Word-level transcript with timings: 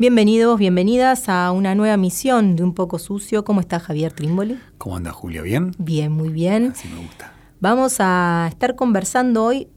Bienvenidos, 0.00 0.58
bienvenidas 0.58 1.28
a 1.28 1.52
una 1.52 1.74
nueva 1.74 1.98
misión 1.98 2.56
de 2.56 2.62
Un 2.62 2.72
poco 2.72 2.98
sucio. 2.98 3.44
¿Cómo 3.44 3.60
está 3.60 3.78
Javier 3.78 4.14
Trimboli? 4.14 4.58
¿Cómo 4.78 4.96
anda 4.96 5.12
Julia? 5.12 5.42
¿Bien? 5.42 5.72
Bien, 5.76 6.10
muy 6.10 6.30
bien. 6.30 6.68
Así 6.72 6.88
me 6.88 7.02
gusta. 7.02 7.34
Vamos 7.60 7.96
a 7.98 8.46
estar 8.48 8.76
conversando 8.76 9.44
hoy 9.44 9.68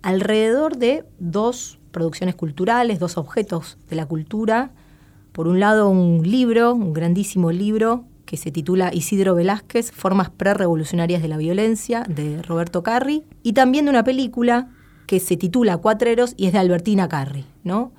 alrededor 0.00 0.78
de 0.78 1.04
dos 1.18 1.78
producciones 1.90 2.34
culturales, 2.34 2.98
dos 2.98 3.18
objetos 3.18 3.76
de 3.90 3.96
la 3.96 4.06
cultura. 4.06 4.70
Por 5.32 5.46
un 5.46 5.60
lado, 5.60 5.90
un 5.90 6.22
libro, 6.22 6.72
un 6.72 6.94
grandísimo 6.94 7.52
libro 7.52 8.06
que 8.24 8.38
se 8.38 8.50
titula 8.50 8.94
Isidro 8.94 9.34
Velázquez, 9.34 9.92
Formas 9.92 10.30
prerevolucionarias 10.30 11.20
de 11.20 11.28
la 11.28 11.36
violencia, 11.36 12.06
de 12.08 12.40
Roberto 12.40 12.82
Carri, 12.82 13.24
y 13.42 13.52
también 13.52 13.84
de 13.84 13.90
una 13.90 14.04
película 14.04 14.70
que 15.06 15.20
se 15.20 15.36
titula 15.36 15.76
Cuatreros 15.76 16.32
y 16.38 16.46
es 16.46 16.54
de 16.54 16.60
Albertina 16.60 17.08
Carri, 17.08 17.44
¿no? 17.62 17.92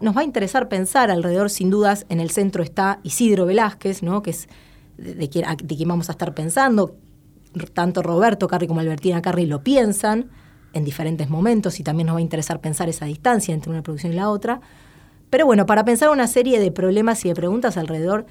Nos 0.00 0.16
va 0.16 0.22
a 0.22 0.24
interesar 0.24 0.68
pensar 0.68 1.10
alrededor, 1.10 1.50
sin 1.50 1.70
dudas, 1.70 2.06
en 2.08 2.20
el 2.20 2.30
centro 2.30 2.62
está 2.62 3.00
Isidro 3.02 3.46
Velázquez, 3.46 4.02
¿no? 4.02 4.22
que 4.22 4.30
es 4.30 4.48
de, 4.96 5.28
quien, 5.28 5.44
de 5.62 5.76
quien 5.76 5.88
vamos 5.88 6.08
a 6.08 6.12
estar 6.12 6.34
pensando. 6.34 6.96
Tanto 7.74 8.02
Roberto 8.02 8.48
Carri 8.48 8.66
como 8.66 8.80
Albertina 8.80 9.20
Carri 9.20 9.46
lo 9.46 9.62
piensan 9.62 10.30
en 10.72 10.84
diferentes 10.84 11.28
momentos 11.28 11.80
y 11.80 11.82
también 11.82 12.06
nos 12.06 12.14
va 12.14 12.20
a 12.20 12.22
interesar 12.22 12.60
pensar 12.60 12.88
esa 12.88 13.04
distancia 13.04 13.52
entre 13.52 13.70
una 13.70 13.82
producción 13.82 14.12
y 14.12 14.16
la 14.16 14.30
otra. 14.30 14.60
Pero 15.28 15.46
bueno, 15.46 15.66
para 15.66 15.84
pensar 15.84 16.10
una 16.10 16.26
serie 16.26 16.60
de 16.60 16.72
problemas 16.72 17.24
y 17.24 17.28
de 17.28 17.34
preguntas 17.34 17.76
alrededor, 17.76 18.26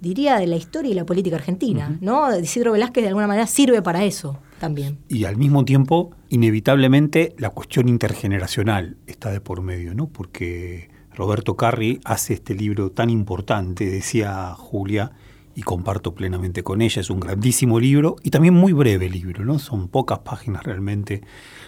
diría, 0.00 0.38
de 0.38 0.46
la 0.46 0.56
historia 0.56 0.92
y 0.92 0.94
la 0.94 1.04
política 1.04 1.36
argentina, 1.36 1.98
¿no? 2.00 2.36
Isidro 2.38 2.72
Velázquez 2.72 3.02
de 3.02 3.08
alguna 3.08 3.26
manera 3.26 3.46
sirve 3.46 3.82
para 3.82 4.04
eso 4.04 4.38
también. 4.60 4.98
Y 5.08 5.24
al 5.24 5.36
mismo 5.36 5.64
tiempo, 5.64 6.12
inevitablemente, 6.28 7.34
la 7.38 7.50
cuestión 7.50 7.88
intergeneracional 7.88 8.96
está 9.08 9.32
de 9.32 9.40
por 9.40 9.62
medio, 9.62 9.94
¿no? 9.94 10.06
Porque 10.06 10.90
Roberto 11.14 11.56
Carri 11.56 12.00
hace 12.04 12.34
este 12.34 12.54
libro 12.54 12.92
tan 12.92 13.10
importante, 13.10 13.86
decía 13.86 14.54
Julia, 14.54 15.10
y 15.54 15.62
comparto 15.62 16.14
plenamente 16.14 16.62
con 16.62 16.80
ella, 16.80 17.00
es 17.00 17.10
un 17.10 17.18
grandísimo 17.18 17.80
libro 17.80 18.16
y 18.22 18.30
también 18.30 18.54
muy 18.54 18.72
breve 18.72 19.08
libro, 19.08 19.44
¿no? 19.44 19.58
Son 19.58 19.88
pocas 19.88 20.20
páginas 20.20 20.62
realmente 20.62 21.22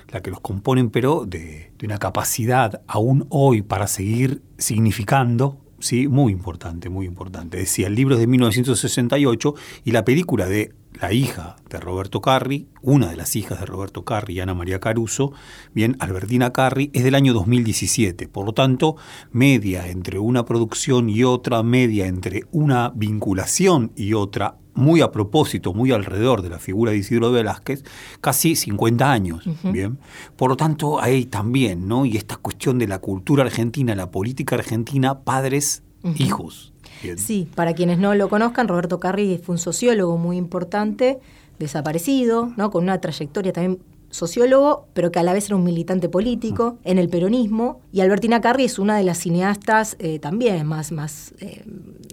las 0.09 0.23
que 0.23 0.31
los 0.31 0.41
componen, 0.41 0.91
pero 0.91 1.25
de, 1.27 1.73
de 1.79 1.87
una 1.87 1.99
capacidad 1.99 2.83
aún 2.87 3.27
hoy 3.29 3.63
para 3.63 3.89
seguir 3.89 4.43
significando 4.57 5.62
Sí, 5.83 6.07
muy 6.07 6.33
importante, 6.33 6.89
muy 6.89 7.07
importante. 7.07 7.57
Decía, 7.57 7.89
el 7.89 7.97
libro 7.97 8.15
es 8.15 8.21
de 8.21 8.29
1968 8.29 9.55
y 9.83 9.91
la 9.91 10.05
película 10.05 10.47
de 10.47 10.73
la 11.01 11.13
hija 11.13 11.57
de 11.69 11.81
Roberto 11.81 12.21
Carri, 12.21 12.69
una 12.83 13.09
de 13.09 13.17
las 13.17 13.35
hijas 13.35 13.59
de 13.59 13.67
Roberto 13.67 14.05
Carri, 14.05 14.39
Ana 14.39 14.55
María 14.55 14.79
Caruso, 14.79 15.33
bien, 15.75 15.97
Albertina 15.99 16.53
Carri, 16.53 16.93
es 16.95 17.03
del 17.03 17.17
año 17.17 17.35
2017. 17.35 18.29
Por 18.29 18.47
lo 18.47 18.53
tanto, 18.53 18.95
media 19.33 19.89
entre 19.89 20.21
una 20.21 20.45
producción 20.45 21.11
y 21.11 21.25
otra, 21.25 21.65
media 21.65 22.07
entre 22.07 22.45
una 22.53 22.93
vinculación 22.95 23.91
y 23.97 24.13
otra, 24.13 24.59
muy 24.75 25.01
a 25.01 25.11
propósito, 25.11 25.75
muy 25.75 25.93
alrededor 25.93 26.43
de 26.43 26.49
la 26.49 26.59
figura 26.59 26.93
de 26.93 26.99
Isidro 26.99 27.31
Velázquez, 27.31 27.85
casi 28.21 28.57
50 28.57 29.11
años, 29.11 29.45
¿bien? 29.65 29.99
Por 30.37 30.51
lo 30.51 30.57
tanto, 30.57 31.01
ahí 31.01 31.27
también, 31.27 31.89
¿no? 31.89 32.07
Y 32.07 32.17
esta 32.17 32.37
cuestión 32.37 32.79
de 32.79 32.89
la 32.89 32.99
cultura 32.99 33.45
argentina, 33.45 33.95
la 33.95 34.11
política 34.11 34.57
argentina, 34.57 35.21
padres, 35.21 35.83
hijos. 36.17 36.73
Sí, 37.17 37.49
para 37.55 37.75
quienes 37.75 37.99
no 37.99 38.15
lo 38.15 38.29
conozcan, 38.29 38.69
Roberto 38.69 39.01
Carri 39.01 39.39
fue 39.43 39.55
un 39.55 39.59
sociólogo 39.59 40.17
muy 40.19 40.37
importante, 40.37 41.19
desaparecido, 41.59 42.53
¿no? 42.57 42.71
Con 42.71 42.85
una 42.85 43.01
trayectoria 43.01 43.53
también 43.53 43.81
sociólogo, 44.13 44.87
pero 44.93 45.11
que 45.11 45.19
a 45.19 45.23
la 45.23 45.33
vez 45.33 45.47
era 45.47 45.57
un 45.57 45.65
militante 45.65 46.09
político 46.09 46.79
en 46.85 46.99
el 46.99 47.09
peronismo. 47.09 47.81
Y 47.93 48.03
Albertina 48.03 48.41
Carri 48.41 48.65
es 48.65 48.79
una 48.79 48.97
de 48.97 49.05
las 49.05 49.19
cineastas 49.19 49.97
eh, 49.99 50.19
también 50.19 50.67
más, 50.67 50.93
más, 50.93 51.35
eh, 51.41 51.65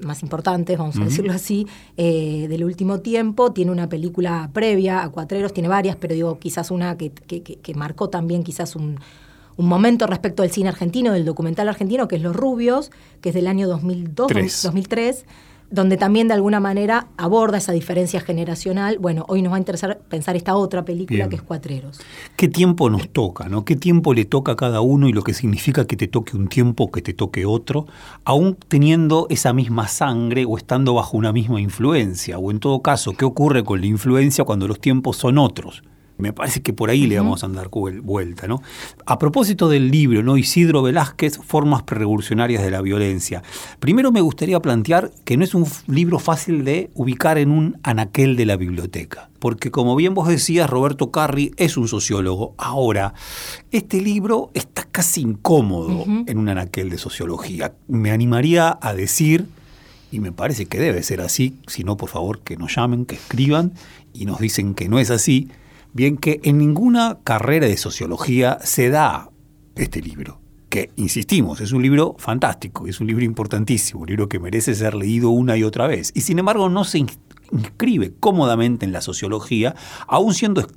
más 0.01 0.23
importantes, 0.23 0.77
vamos 0.77 0.97
a 0.97 1.03
decirlo 1.03 1.33
así, 1.33 1.67
eh, 1.97 2.47
del 2.49 2.63
último 2.63 3.01
tiempo. 3.01 3.51
Tiene 3.51 3.71
una 3.71 3.89
película 3.89 4.49
previa 4.53 5.03
a 5.03 5.09
Cuatreros, 5.09 5.53
tiene 5.53 5.67
varias, 5.67 5.97
pero 5.97 6.15
digo, 6.15 6.39
quizás 6.39 6.71
una 6.71 6.97
que, 6.97 7.11
que, 7.11 7.41
que 7.43 7.73
marcó 7.75 8.09
también 8.09 8.43
quizás 8.43 8.77
un, 8.77 8.97
un, 9.57 9.67
momento 9.67 10.07
respecto 10.07 10.41
del 10.41 10.51
cine 10.51 10.69
argentino, 10.69 11.11
del 11.11 11.25
documental 11.25 11.67
argentino, 11.67 12.07
que 12.07 12.15
es 12.15 12.21
Los 12.21 12.35
Rubios, 12.35 12.91
que 13.19 13.29
es 13.29 13.35
del 13.35 13.47
año 13.47 13.67
2002, 13.67 14.61
2003 14.63 15.25
donde 15.71 15.97
también 15.97 16.27
de 16.27 16.33
alguna 16.33 16.59
manera 16.59 17.07
aborda 17.17 17.57
esa 17.57 17.71
diferencia 17.71 18.19
generacional. 18.21 18.97
Bueno, 18.99 19.25
hoy 19.27 19.41
nos 19.41 19.51
va 19.51 19.57
a 19.57 19.59
interesar 19.59 19.99
pensar 20.09 20.35
esta 20.35 20.55
otra 20.55 20.83
película 20.83 21.29
que 21.29 21.35
es 21.35 21.41
Cuatreros. 21.41 21.99
¿Qué 22.35 22.47
tiempo 22.47 22.89
nos 22.89 23.09
toca? 23.09 23.49
¿no? 23.49 23.65
¿Qué 23.65 23.75
tiempo 23.75 24.13
le 24.13 24.25
toca 24.25 24.53
a 24.53 24.55
cada 24.55 24.81
uno 24.81 25.07
y 25.07 25.13
lo 25.13 25.23
que 25.23 25.33
significa 25.33 25.85
que 25.85 25.95
te 25.95 26.07
toque 26.07 26.35
un 26.35 26.47
tiempo, 26.47 26.91
que 26.91 27.01
te 27.01 27.13
toque 27.13 27.45
otro, 27.45 27.87
aún 28.25 28.57
teniendo 28.67 29.27
esa 29.29 29.53
misma 29.53 29.87
sangre 29.87 30.45
o 30.45 30.57
estando 30.57 30.93
bajo 30.93 31.17
una 31.17 31.31
misma 31.31 31.61
influencia? 31.61 32.37
O 32.39 32.51
en 32.51 32.59
todo 32.59 32.81
caso, 32.81 33.13
¿qué 33.13 33.25
ocurre 33.25 33.63
con 33.63 33.81
la 33.81 33.87
influencia 33.87 34.43
cuando 34.43 34.67
los 34.67 34.79
tiempos 34.79 35.17
son 35.17 35.37
otros? 35.37 35.83
Me 36.19 36.33
parece 36.33 36.61
que 36.61 36.73
por 36.73 36.89
ahí 36.89 37.07
le 37.07 37.17
vamos 37.17 37.45
a 37.45 37.47
dar 37.47 37.69
vuelta, 37.69 38.45
¿no? 38.45 38.61
A 39.05 39.17
propósito 39.17 39.69
del 39.69 39.89
libro, 39.89 40.21
¿no? 40.21 40.35
Isidro 40.35 40.81
Velázquez, 40.81 41.37
Formas 41.37 41.83
Prerevolucionarias 41.83 42.61
de 42.61 42.69
la 42.69 42.81
Violencia. 42.81 43.41
Primero 43.79 44.11
me 44.11 44.19
gustaría 44.19 44.59
plantear 44.59 45.11
que 45.23 45.37
no 45.37 45.45
es 45.45 45.55
un 45.55 45.65
libro 45.87 46.19
fácil 46.19 46.65
de 46.65 46.91
ubicar 46.93 47.37
en 47.37 47.51
un 47.51 47.77
anaquel 47.83 48.35
de 48.35 48.45
la 48.45 48.57
biblioteca. 48.57 49.29
Porque 49.39 49.71
como 49.71 49.95
bien 49.95 50.13
vos 50.13 50.27
decías, 50.27 50.69
Roberto 50.69 51.09
Carri 51.09 51.53
es 51.55 51.77
un 51.77 51.87
sociólogo. 51.87 52.53
Ahora, 52.57 53.13
este 53.71 54.01
libro 54.01 54.51
está 54.53 54.83
casi 54.91 55.21
incómodo 55.21 56.03
en 56.27 56.37
un 56.37 56.49
anaquel 56.49 56.89
de 56.89 56.97
sociología. 56.97 57.73
Me 57.87 58.11
animaría 58.11 58.77
a 58.81 58.93
decir 58.93 59.45
y 60.11 60.19
me 60.19 60.33
parece 60.33 60.65
que 60.65 60.79
debe 60.79 61.01
ser 61.03 61.21
así, 61.21 61.55
si 61.67 61.85
no, 61.85 61.95
por 61.95 62.09
favor, 62.09 62.41
que 62.41 62.57
nos 62.57 62.75
llamen, 62.75 63.05
que 63.05 63.15
escriban 63.15 63.71
y 64.13 64.25
nos 64.25 64.39
dicen 64.39 64.73
que 64.73 64.89
no 64.89 64.99
es 64.99 65.11
así, 65.11 65.49
Bien 65.93 66.17
que 66.17 66.39
en 66.43 66.57
ninguna 66.57 67.19
carrera 67.23 67.67
de 67.67 67.77
sociología 67.77 68.59
se 68.63 68.89
da 68.89 69.29
este 69.75 70.01
libro, 70.01 70.39
que, 70.69 70.91
insistimos, 70.97 71.61
es 71.61 71.71
un 71.71 71.81
libro 71.81 72.15
fantástico, 72.19 72.87
es 72.87 72.99
un 72.99 73.07
libro 73.07 73.25
importantísimo, 73.25 74.01
un 74.01 74.07
libro 74.07 74.29
que 74.29 74.39
merece 74.39 74.75
ser 74.75 74.93
leído 74.93 75.29
una 75.29 75.57
y 75.57 75.63
otra 75.63 75.87
vez, 75.87 76.11
y 76.13 76.21
sin 76.21 76.37
embargo 76.37 76.69
no 76.69 76.83
se 76.83 76.99
inscribe 77.51 78.13
cómodamente 78.19 78.85
en 78.85 78.91
la 78.91 79.01
sociología, 79.01 79.75
aún 80.07 80.33
siendo 80.33 80.67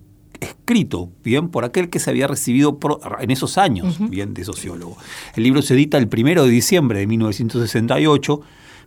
escrito 0.40 1.10
bien 1.22 1.48
por 1.48 1.64
aquel 1.64 1.90
que 1.90 1.98
se 1.98 2.10
había 2.10 2.26
recibido 2.26 2.78
en 3.20 3.30
esos 3.30 3.58
años 3.58 3.98
bien 4.10 4.34
de 4.34 4.44
sociólogo. 4.44 4.96
El 5.36 5.44
libro 5.44 5.62
se 5.62 5.74
edita 5.74 5.98
el 5.98 6.08
primero 6.08 6.44
de 6.44 6.50
diciembre 6.50 7.00
de 7.00 7.06
1968 7.06 8.40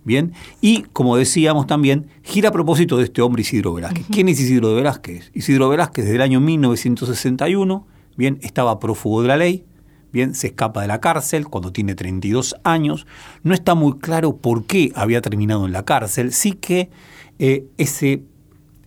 Bien, 0.06 0.34
y 0.62 0.84
como 0.94 1.18
decíamos 1.18 1.66
también, 1.66 2.06
gira 2.22 2.50
a 2.50 2.52
propósito 2.52 2.96
de 2.98 3.06
este 3.06 3.24
hombre 3.24 3.42
Isidro 3.42 3.74
Velázquez. 3.74 4.06
¿Quién 4.12 4.30
es 4.30 4.40
Isidro 4.40 4.76
Velázquez? 4.76 5.32
Isidro 5.34 5.68
Velázquez 5.68 6.06
desde 6.06 6.18
el 6.18 6.22
año 6.22 6.40
1961, 6.40 7.88
bien, 8.16 8.38
estaba 8.44 8.80
prófugo 8.80 9.24
de 9.24 9.30
la 9.30 9.36
ley, 9.36 9.66
bien, 10.14 10.36
se 10.36 10.48
escapa 10.48 10.84
de 10.84 10.88
la 10.88 11.02
cárcel 11.02 11.48
cuando 11.48 11.72
tiene 11.72 11.96
32 11.96 12.56
años. 12.64 13.08
No 13.42 13.56
está 13.56 13.74
muy 13.74 13.98
claro 13.98 14.38
por 14.38 14.66
qué 14.66 14.92
había 14.94 15.22
terminado 15.22 15.66
en 15.66 15.72
la 15.72 15.86
cárcel, 15.86 16.34
sí 16.34 16.52
que 16.52 16.92
eh, 17.40 17.66
ese 17.78 18.22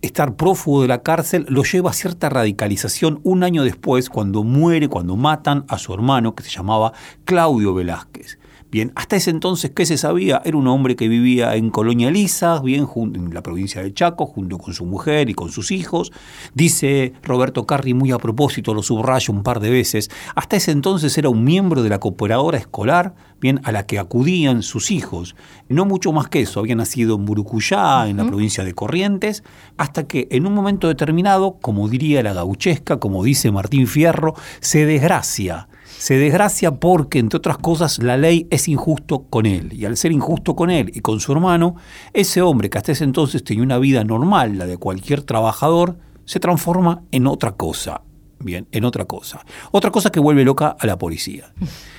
estar 0.01 0.35
prófugo 0.35 0.81
de 0.81 0.87
la 0.87 1.01
cárcel 1.01 1.45
lo 1.49 1.63
lleva 1.63 1.89
a 1.89 1.93
cierta 1.93 2.29
radicalización 2.29 3.19
un 3.23 3.43
año 3.43 3.63
después, 3.65 4.09
cuando 4.09 4.43
muere, 4.43 4.87
cuando 4.87 5.17
matan 5.17 5.65
a 5.67 5.77
su 5.77 5.93
hermano, 5.93 6.33
que 6.33 6.43
se 6.43 6.49
llamaba 6.49 6.93
Claudio 7.25 7.73
Velázquez. 7.73 8.38
Bien, 8.71 8.91
hasta 8.93 9.15
ese 9.15 9.31
entonces, 9.31 9.71
¿qué 9.71 9.87
se 9.87 9.97
sabía? 9.97 10.43
Era 10.45 10.55
un 10.55 10.67
hombre 10.67 10.95
que 10.95 11.07
vivía 11.07 11.55
en 11.55 11.71
Colonia 11.71 12.09
Elisa, 12.09 12.59
bien, 12.59 12.87
en 12.95 13.33
la 13.33 13.41
provincia 13.41 13.81
de 13.81 13.91
Chaco, 13.91 14.27
junto 14.27 14.59
con 14.59 14.75
su 14.75 14.85
mujer 14.85 15.27
y 15.31 15.33
con 15.33 15.49
sus 15.51 15.71
hijos. 15.71 16.11
Dice 16.53 17.13
Roberto 17.23 17.65
Carri 17.65 17.95
muy 17.95 18.11
a 18.11 18.19
propósito, 18.19 18.75
lo 18.75 18.83
subrayo 18.83 19.33
un 19.33 19.41
par 19.41 19.59
de 19.59 19.71
veces, 19.71 20.11
hasta 20.35 20.55
ese 20.55 20.69
entonces 20.69 21.17
era 21.17 21.29
un 21.29 21.43
miembro 21.43 21.81
de 21.81 21.89
la 21.89 21.97
cooperadora 21.97 22.59
escolar, 22.59 23.15
bien, 23.41 23.59
a 23.63 23.71
la 23.71 23.87
que 23.87 23.97
acudían 23.97 24.61
sus 24.61 24.91
hijos. 24.91 25.35
No 25.67 25.85
mucho 25.85 26.11
más 26.11 26.27
que 26.27 26.41
eso, 26.41 26.59
había 26.59 26.75
nacido 26.75 27.15
en 27.15 27.25
Burucuyá, 27.25 28.07
en 28.07 28.17
la 28.17 28.27
provincia 28.27 28.63
de 28.63 28.75
Corrientes, 28.75 29.43
hasta 29.77 30.05
que 30.05 30.27
en 30.29 30.45
un 30.45 30.53
momento 30.53 30.89
determinado, 30.89 31.57
como 31.59 31.89
diría 31.89 32.21
la 32.21 32.33
gauchesca, 32.33 32.97
como 32.97 33.23
dice 33.23 33.49
Martín 33.49 33.87
Fierro, 33.87 34.35
se 34.59 34.85
desgracia 34.85 35.68
se 35.99 36.17
desgracia 36.17 36.79
porque, 36.79 37.19
entre 37.19 37.37
otras 37.37 37.57
cosas, 37.57 38.01
la 38.01 38.15
ley 38.15 38.47
es 38.49 38.69
injusto 38.69 39.25
con 39.29 39.45
él. 39.45 39.73
Y 39.73 39.83
al 39.83 39.97
ser 39.97 40.13
injusto 40.13 40.55
con 40.55 40.71
él 40.71 40.91
y 40.95 41.01
con 41.01 41.19
su 41.19 41.33
hermano, 41.33 41.75
ese 42.13 42.41
hombre 42.41 42.69
que 42.69 42.77
hasta 42.77 42.93
ese 42.93 43.03
entonces 43.03 43.43
tenía 43.43 43.63
una 43.63 43.77
vida 43.77 44.05
normal, 44.05 44.57
la 44.57 44.65
de 44.65 44.77
cualquier 44.77 45.23
trabajador, 45.23 45.97
se 46.23 46.39
transforma 46.39 47.03
en 47.11 47.27
otra 47.27 47.51
cosa. 47.51 48.03
Bien, 48.41 48.65
en 48.71 48.85
otra 48.85 49.03
cosa. 49.03 49.45
Otra 49.71 49.91
cosa 49.91 50.09
que 50.09 50.21
vuelve 50.21 50.45
loca 50.45 50.77
a 50.79 50.87
la 50.87 50.97
policía. 50.97 51.53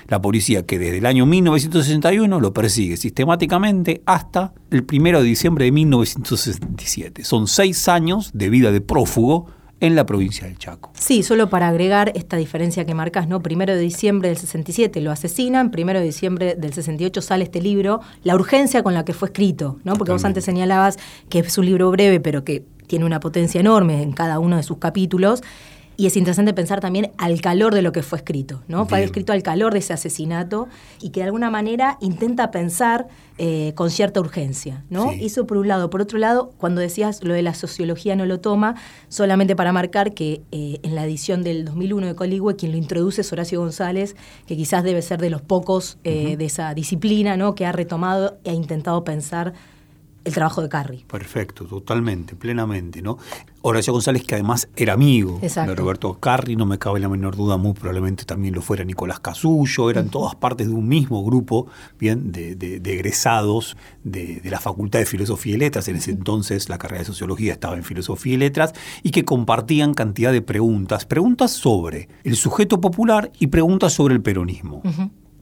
La 0.08 0.22
policía 0.22 0.64
que 0.64 0.78
desde 0.78 0.96
el 0.96 1.04
año 1.04 1.26
1961 1.26 2.40
lo 2.40 2.54
persigue 2.54 2.96
sistemáticamente 2.96 4.00
hasta 4.06 4.54
el 4.70 4.86
1 4.90 5.20
de 5.20 5.24
diciembre 5.24 5.66
de 5.66 5.72
1967. 5.72 7.24
Son 7.24 7.46
seis 7.46 7.86
años 7.86 8.30
de 8.32 8.48
vida 8.48 8.72
de 8.72 8.80
prófugo 8.80 9.48
en 9.80 9.96
la 9.96 10.06
provincia 10.06 10.46
del 10.46 10.58
Chaco. 10.58 10.90
Sí, 10.94 11.22
solo 11.22 11.48
para 11.48 11.68
agregar 11.68 12.12
esta 12.14 12.36
diferencia 12.36 12.84
que 12.84 12.94
marcas, 12.94 13.28
¿no? 13.28 13.42
Primero 13.42 13.74
de 13.74 13.80
diciembre 13.80 14.28
del 14.28 14.38
67 14.38 15.00
lo 15.00 15.10
asesinan, 15.10 15.70
primero 15.70 15.98
de 15.98 16.06
diciembre 16.06 16.54
del 16.54 16.72
68 16.72 17.22
sale 17.22 17.44
este 17.44 17.60
libro, 17.60 18.00
la 18.22 18.34
urgencia 18.34 18.82
con 18.82 18.94
la 18.94 19.04
que 19.04 19.14
fue 19.14 19.28
escrito, 19.28 19.78
¿no? 19.84 19.94
Porque 19.94 20.12
vos 20.12 20.24
antes 20.24 20.44
señalabas 20.44 20.98
que 21.28 21.40
es 21.40 21.58
un 21.58 21.66
libro 21.66 21.90
breve, 21.90 22.20
pero 22.20 22.44
que 22.44 22.64
tiene 22.86 23.04
una 23.04 23.20
potencia 23.20 23.60
enorme 23.60 24.02
en 24.02 24.12
cada 24.12 24.38
uno 24.40 24.56
de 24.56 24.64
sus 24.64 24.78
capítulos. 24.78 25.42
Y 26.00 26.06
es 26.06 26.16
interesante 26.16 26.54
pensar 26.54 26.80
también 26.80 27.12
al 27.18 27.42
calor 27.42 27.74
de 27.74 27.82
lo 27.82 27.92
que 27.92 28.02
fue 28.02 28.16
escrito, 28.16 28.62
¿no? 28.68 28.86
Fue 28.86 29.04
escrito 29.04 29.34
al 29.34 29.42
calor 29.42 29.74
de 29.74 29.80
ese 29.80 29.92
asesinato 29.92 30.66
y 31.02 31.10
que 31.10 31.20
de 31.20 31.24
alguna 31.26 31.50
manera 31.50 31.98
intenta 32.00 32.50
pensar 32.50 33.06
eh, 33.36 33.74
con 33.74 33.90
cierta 33.90 34.18
urgencia, 34.18 34.82
¿no? 34.88 35.10
Eso 35.10 35.46
por 35.46 35.58
un 35.58 35.68
lado. 35.68 35.90
Por 35.90 36.00
otro 36.00 36.18
lado, 36.18 36.54
cuando 36.56 36.80
decías 36.80 37.22
lo 37.22 37.34
de 37.34 37.42
la 37.42 37.52
sociología 37.52 38.16
no 38.16 38.24
lo 38.24 38.40
toma, 38.40 38.76
solamente 39.10 39.54
para 39.54 39.74
marcar 39.74 40.14
que 40.14 40.40
eh, 40.52 40.78
en 40.82 40.94
la 40.94 41.04
edición 41.04 41.42
del 41.42 41.66
2001 41.66 42.06
de 42.06 42.14
Coligüe 42.14 42.56
quien 42.56 42.72
lo 42.72 42.78
introduce 42.78 43.20
es 43.20 43.30
Horacio 43.30 43.60
González, 43.60 44.16
que 44.46 44.56
quizás 44.56 44.82
debe 44.82 45.02
ser 45.02 45.20
de 45.20 45.28
los 45.28 45.42
pocos 45.42 45.98
eh, 46.04 46.38
de 46.38 46.46
esa 46.46 46.72
disciplina, 46.72 47.36
¿no? 47.36 47.54
Que 47.54 47.66
ha 47.66 47.72
retomado 47.72 48.38
e 48.44 48.48
ha 48.48 48.54
intentado 48.54 49.04
pensar 49.04 49.52
el 50.24 50.34
trabajo 50.34 50.62
de 50.62 50.68
Carri. 50.68 51.04
Perfecto, 51.06 51.64
totalmente, 51.64 52.36
plenamente, 52.36 53.02
¿no? 53.02 53.18
Horacio 53.62 53.92
González, 53.92 54.24
que 54.24 54.34
además 54.34 54.68
era 54.74 54.94
amigo 54.94 55.38
de 55.40 55.74
Roberto 55.74 56.18
Carri, 56.18 56.56
no 56.56 56.64
me 56.64 56.78
cabe 56.78 56.98
la 56.98 57.08
menor 57.08 57.36
duda, 57.36 57.58
muy 57.58 57.74
probablemente 57.74 58.24
también 58.24 58.54
lo 58.54 58.62
fuera 58.62 58.84
Nicolás 58.84 59.20
Casullo, 59.20 59.90
eran 59.90 60.08
todas 60.08 60.34
partes 60.34 60.68
de 60.68 60.74
un 60.74 60.88
mismo 60.88 61.22
grupo, 61.24 61.66
bien, 61.98 62.32
de, 62.32 62.80
egresados 62.84 63.76
de, 64.02 64.40
la 64.44 64.60
Facultad 64.60 64.98
de 65.00 65.06
Filosofía 65.06 65.54
y 65.54 65.58
Letras, 65.58 65.88
en 65.88 65.96
ese 65.96 66.10
entonces 66.10 66.68
la 66.68 66.78
carrera 66.78 67.00
de 67.00 67.06
Sociología 67.06 67.52
estaba 67.52 67.76
en 67.76 67.84
Filosofía 67.84 68.34
y 68.34 68.38
Letras, 68.38 68.72
y 69.02 69.10
que 69.10 69.24
compartían 69.24 69.92
cantidad 69.94 70.32
de 70.32 70.42
preguntas, 70.42 71.04
preguntas 71.04 71.50
sobre 71.50 72.08
el 72.24 72.36
sujeto 72.36 72.80
popular 72.80 73.30
y 73.38 73.48
preguntas 73.48 73.92
sobre 73.92 74.14
el 74.14 74.22
peronismo. 74.22 74.82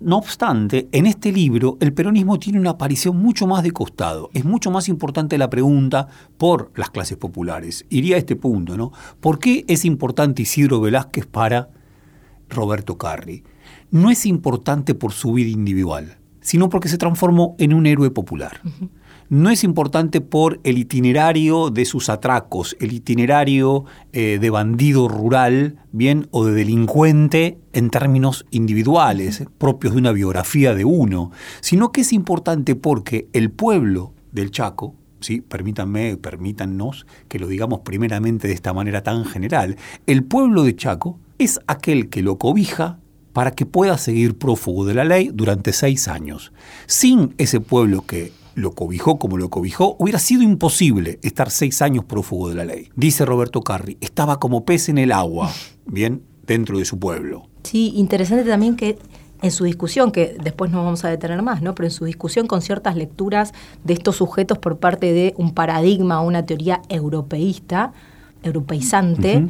No 0.01 0.17
obstante, 0.17 0.89
en 0.93 1.07
este 1.07 1.33
libro 1.33 1.77
el 1.81 1.93
peronismo 1.93 2.39
tiene 2.39 2.61
una 2.61 2.71
aparición 2.71 3.17
mucho 3.17 3.49
más 3.49 3.65
de 3.65 3.73
costado. 3.73 4.31
Es 4.33 4.45
mucho 4.45 4.71
más 4.71 4.89
importante 4.89 5.39
la 5.39 5.51
pregunta 5.51 6.07
por 6.37 6.71
las 6.77 6.91
clases 6.91 7.17
populares. 7.17 7.85
Iría 7.91 8.15
a 8.15 8.19
este 8.21 8.37
punto, 8.37 8.77
¿no? 8.77 8.93
¿Por 9.21 9.41
qué 9.41 9.65
es 9.67 9.85
importante 9.85 10.43
Isidro 10.43 10.81
Velázquez 10.81 11.27
para 11.27 11.71
Roberto 12.49 12.97
Carri? 12.97 13.43
No 13.91 14.11
es 14.11 14.25
importante 14.25 14.95
por 14.95 15.13
su 15.13 15.33
vida 15.33 15.51
individual, 15.51 16.19
sino 16.41 16.69
porque 16.69 16.89
se 16.89 16.99
transformó 16.99 17.57
en 17.59 17.75
un 17.75 17.87
héroe 17.87 18.11
popular 18.11 18.61
no 19.29 19.51
es 19.51 19.65
importante 19.65 20.21
por 20.21 20.61
el 20.65 20.79
itinerario 20.79 21.71
de 21.71 21.85
sus 21.85 22.09
atracos, 22.09 22.77
el 22.81 22.93
itinerario 22.93 23.85
eh, 24.13 24.39
de 24.41 24.51
bandido 24.51 25.09
rural, 25.09 25.77
bien, 25.93 26.29
o 26.31 26.45
de 26.45 26.53
delincuente 26.53 27.59
en 27.73 27.91
términos 27.91 28.47
individuales, 28.51 29.45
propios 29.59 29.95
de 29.95 30.01
una 30.01 30.13
biografía 30.13 30.75
de 30.75 30.85
uno, 30.85 31.31
sino 31.61 31.93
que 31.93 32.03
es 32.03 32.13
importante 32.13 32.75
porque 32.75 33.29
el 33.33 33.51
pueblo 33.51 34.15
del 34.33 34.51
Chaco, 34.51 34.95
Sí, 35.21 35.41
permítanme, 35.41 36.17
permítannos 36.17 37.05
que 37.27 37.41
lo 37.41 37.49
digamos 37.49 37.81
primeramente 37.81 38.47
de 38.47 38.55
esta 38.55 38.73
manera 38.73 39.03
tan 39.03 39.25
general. 39.25 39.77
El 40.07 40.23
pueblo 40.23 40.63
de 40.63 40.77
Chaco 40.77 41.19
es 41.39 41.59
aquel 41.67 42.09
que 42.09 42.23
lo 42.23 42.39
cobija 42.39 43.01
para 43.33 43.51
que 43.51 43.67
pueda 43.67 43.99
seguir 43.99 44.39
prófugo 44.39 44.85
de 44.85 44.95
la 44.95 45.05
ley 45.05 45.31
durante 45.35 45.73
seis 45.73 46.07
años. 46.07 46.53
Sin 46.87 47.35
ese 47.39 47.59
pueblo 47.59 48.07
que 48.07 48.33
lo 48.59 48.73
cobijó 48.73 49.19
como 49.19 49.39
lo 49.39 49.51
cobijó, 49.51 49.97
hubiera 49.99 50.19
sido 50.19 50.43
imposible 50.43 51.19
estar 51.23 51.51
seis 51.51 51.81
años 51.81 52.05
prófugo 52.05 52.49
de 52.49 52.57
la 52.57 52.65
ley. 52.65 52.91
Dice 52.97 53.25
Roberto 53.25 53.63
Carri, 53.63 53.97
estaba 54.01 54.41
como 54.41 54.65
pez 54.65 54.89
en 54.89 54.99
el 54.99 55.13
agua, 55.13 55.51
bien, 55.87 56.23
dentro 56.47 56.79
de 56.79 56.85
su 56.85 56.99
pueblo. 56.99 57.49
Sí, 57.63 57.93
interesante 57.95 58.45
también 58.45 58.77
que 58.77 58.99
en 59.41 59.53
su 59.53 59.65
discusión, 59.65 60.11
que 60.11 60.37
después 60.43 60.71
no 60.73 60.85
vamos 60.85 61.05
a 61.05 61.09
detener 61.09 61.41
más, 61.43 61.63
¿no? 61.63 61.75
Pero 61.75 61.87
en 61.87 61.93
su 61.93 62.05
discusión 62.05 62.49
con 62.49 62.61
ciertas 62.61 62.97
lecturas 62.97 63.53
de 63.85 63.93
estos 63.93 64.17
sujetos 64.17 64.59
por 64.59 64.79
parte 64.79 65.13
de 65.13 65.35
un 65.37 65.55
paradigma, 65.55 66.21
una 66.21 66.45
teoría 66.45 66.83
europeísta, 66.89 67.93
europeizante, 68.43 69.49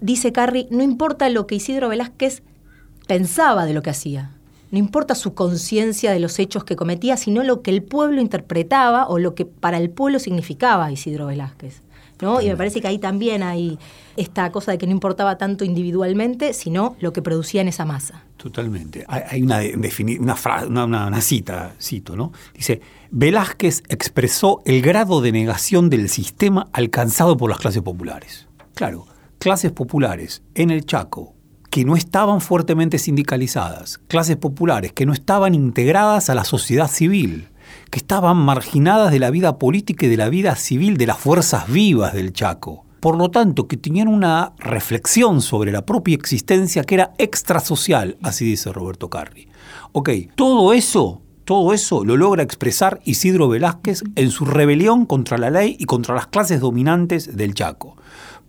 dice 0.00 0.32
Carri, 0.32 0.66
no 0.70 0.82
importa 0.82 1.28
lo 1.28 1.46
que 1.46 1.54
Isidro 1.54 1.88
Velázquez 1.88 2.42
pensaba 3.06 3.64
de 3.64 3.74
lo 3.74 3.82
que 3.82 3.90
hacía. 3.90 4.37
No 4.70 4.78
importa 4.78 5.14
su 5.14 5.34
conciencia 5.34 6.12
de 6.12 6.20
los 6.20 6.38
hechos 6.38 6.64
que 6.64 6.76
cometía, 6.76 7.16
sino 7.16 7.42
lo 7.42 7.62
que 7.62 7.70
el 7.70 7.82
pueblo 7.82 8.20
interpretaba 8.20 9.08
o 9.08 9.18
lo 9.18 9.34
que 9.34 9.46
para 9.46 9.78
el 9.78 9.90
pueblo 9.90 10.18
significaba 10.18 10.92
Isidro 10.92 11.26
Velázquez. 11.26 11.82
¿no? 12.20 12.40
Y 12.40 12.48
me 12.48 12.56
parece 12.56 12.80
que 12.80 12.88
ahí 12.88 12.98
también 12.98 13.42
hay 13.42 13.78
esta 14.16 14.50
cosa 14.50 14.72
de 14.72 14.78
que 14.78 14.86
no 14.86 14.92
importaba 14.92 15.38
tanto 15.38 15.64
individualmente, 15.64 16.52
sino 16.52 16.96
lo 17.00 17.12
que 17.12 17.22
producía 17.22 17.60
en 17.60 17.68
esa 17.68 17.84
masa. 17.84 18.24
Totalmente. 18.36 19.04
Hay 19.08 19.42
una, 19.42 19.60
una, 20.20 20.84
una, 20.84 21.06
una, 21.06 21.20
cita, 21.20 21.74
cito, 21.80 22.16
¿no? 22.16 22.32
Dice, 22.54 22.80
Velázquez 23.10 23.82
expresó 23.88 24.60
el 24.64 24.82
grado 24.82 25.20
de 25.20 25.32
negación 25.32 25.90
del 25.90 26.08
sistema 26.08 26.68
alcanzado 26.72 27.36
por 27.36 27.50
las 27.50 27.58
clases 27.58 27.82
populares. 27.82 28.46
Claro, 28.74 29.06
clases 29.38 29.72
populares 29.72 30.42
en 30.54 30.70
el 30.70 30.84
Chaco, 30.84 31.34
que 31.70 31.84
no 31.84 31.96
estaban 31.96 32.40
fuertemente 32.40 32.98
sindicalizadas, 32.98 33.98
clases 34.08 34.36
populares 34.36 34.92
que 34.92 35.06
no 35.06 35.12
estaban 35.12 35.54
integradas 35.54 36.30
a 36.30 36.34
la 36.34 36.44
sociedad 36.44 36.88
civil, 36.88 37.48
que 37.90 37.98
estaban 37.98 38.36
marginadas 38.36 39.12
de 39.12 39.18
la 39.18 39.30
vida 39.30 39.58
política 39.58 40.06
y 40.06 40.08
de 40.08 40.16
la 40.16 40.28
vida 40.28 40.56
civil 40.56 40.96
de 40.96 41.06
las 41.06 41.18
fuerzas 41.18 41.70
vivas 41.70 42.14
del 42.14 42.32
Chaco. 42.32 42.84
Por 43.00 43.16
lo 43.16 43.30
tanto, 43.30 43.68
que 43.68 43.76
tenían 43.76 44.08
una 44.08 44.54
reflexión 44.58 45.40
sobre 45.40 45.70
la 45.70 45.86
propia 45.86 46.16
existencia 46.16 46.82
que 46.82 46.96
era 46.96 47.12
extrasocial, 47.18 48.16
así 48.22 48.44
dice 48.44 48.72
Roberto 48.72 49.08
Carri. 49.08 49.48
Ok, 49.92 50.10
todo 50.34 50.72
eso, 50.72 51.22
todo 51.44 51.72
eso 51.72 52.04
lo 52.04 52.16
logra 52.16 52.42
expresar 52.42 53.00
Isidro 53.04 53.48
Velázquez 53.48 54.02
en 54.16 54.30
su 54.30 54.46
rebelión 54.46 55.06
contra 55.06 55.38
la 55.38 55.50
ley 55.50 55.76
y 55.78 55.84
contra 55.84 56.14
las 56.14 56.26
clases 56.26 56.60
dominantes 56.60 57.36
del 57.36 57.54
Chaco 57.54 57.96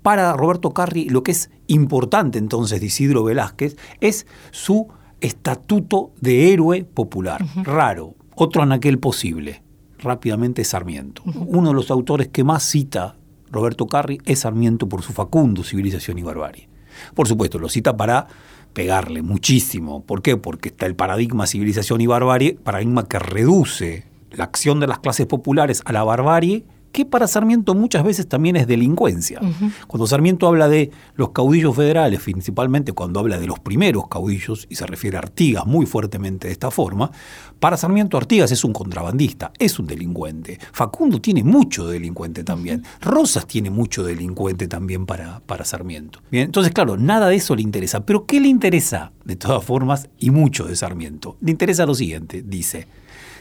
para 0.01 0.33
Roberto 0.33 0.71
Carri 0.71 1.09
lo 1.09 1.23
que 1.23 1.31
es 1.31 1.49
importante 1.67 2.39
entonces 2.39 2.79
de 2.79 2.87
Isidro 2.87 3.23
Velázquez 3.23 3.75
es 4.01 4.25
su 4.51 4.87
estatuto 5.21 6.11
de 6.21 6.53
héroe 6.53 6.83
popular. 6.83 7.43
Raro, 7.63 8.15
otro 8.35 8.61
anaquel 8.61 8.99
posible. 8.99 9.61
Rápidamente 9.97 10.63
Sarmiento. 10.63 11.23
Uno 11.25 11.69
de 11.69 11.75
los 11.75 11.91
autores 11.91 12.29
que 12.29 12.45
más 12.45 12.63
cita 12.63 13.17
Roberto 13.51 13.87
Carri 13.87 14.19
es 14.25 14.39
Sarmiento 14.39 14.87
por 14.87 15.01
su 15.01 15.11
facundo 15.11 15.63
Civilización 15.63 16.17
y 16.19 16.23
Barbarie. 16.23 16.69
Por 17.13 17.27
supuesto, 17.27 17.59
lo 17.59 17.69
cita 17.69 17.97
para 17.97 18.27
pegarle 18.73 19.21
muchísimo. 19.21 20.03
¿Por 20.03 20.21
qué? 20.21 20.37
Porque 20.37 20.69
está 20.69 20.85
el 20.85 20.95
paradigma 20.95 21.47
civilización 21.47 22.01
y 22.01 22.07
barbarie, 22.07 22.55
paradigma 22.55 23.07
que 23.07 23.19
reduce 23.19 24.05
la 24.31 24.43
acción 24.43 24.79
de 24.79 24.87
las 24.87 24.99
clases 24.99 25.25
populares 25.25 25.81
a 25.85 25.91
la 25.91 26.03
barbarie 26.03 26.65
que 26.91 27.05
para 27.05 27.27
Sarmiento 27.27 27.75
muchas 27.75 28.03
veces 28.03 28.27
también 28.27 28.55
es 28.55 28.67
delincuencia. 28.67 29.39
Cuando 29.87 30.07
Sarmiento 30.07 30.47
habla 30.47 30.67
de 30.67 30.91
los 31.15 31.29
caudillos 31.29 31.75
federales, 31.75 32.21
principalmente 32.21 32.93
cuando 32.93 33.19
habla 33.19 33.37
de 33.37 33.47
los 33.47 33.59
primeros 33.59 34.07
caudillos, 34.07 34.67
y 34.69 34.75
se 34.75 34.85
refiere 34.85 35.17
a 35.17 35.21
Artigas 35.21 35.65
muy 35.65 35.85
fuertemente 35.85 36.47
de 36.47 36.53
esta 36.53 36.71
forma, 36.71 37.11
para 37.59 37.77
Sarmiento 37.77 38.17
Artigas 38.17 38.51
es 38.51 38.63
un 38.63 38.73
contrabandista, 38.73 39.51
es 39.59 39.79
un 39.79 39.87
delincuente. 39.87 40.59
Facundo 40.71 41.21
tiene 41.21 41.43
mucho 41.43 41.87
delincuente 41.87 42.43
también. 42.43 42.83
Rosas 43.01 43.45
tiene 43.45 43.69
mucho 43.69 44.03
delincuente 44.03 44.67
también 44.67 45.05
para, 45.05 45.41
para 45.41 45.65
Sarmiento. 45.65 46.19
Bien, 46.31 46.45
entonces, 46.45 46.73
claro, 46.73 46.97
nada 46.97 47.27
de 47.27 47.35
eso 47.35 47.55
le 47.55 47.61
interesa. 47.61 48.05
Pero 48.05 48.25
¿qué 48.25 48.39
le 48.39 48.47
interesa? 48.47 49.11
De 49.25 49.35
todas 49.35 49.63
formas, 49.63 50.09
y 50.19 50.31
mucho 50.31 50.65
de 50.65 50.75
Sarmiento. 50.75 51.37
Le 51.41 51.51
interesa 51.51 51.85
lo 51.85 51.95
siguiente, 51.95 52.43
dice. 52.45 52.87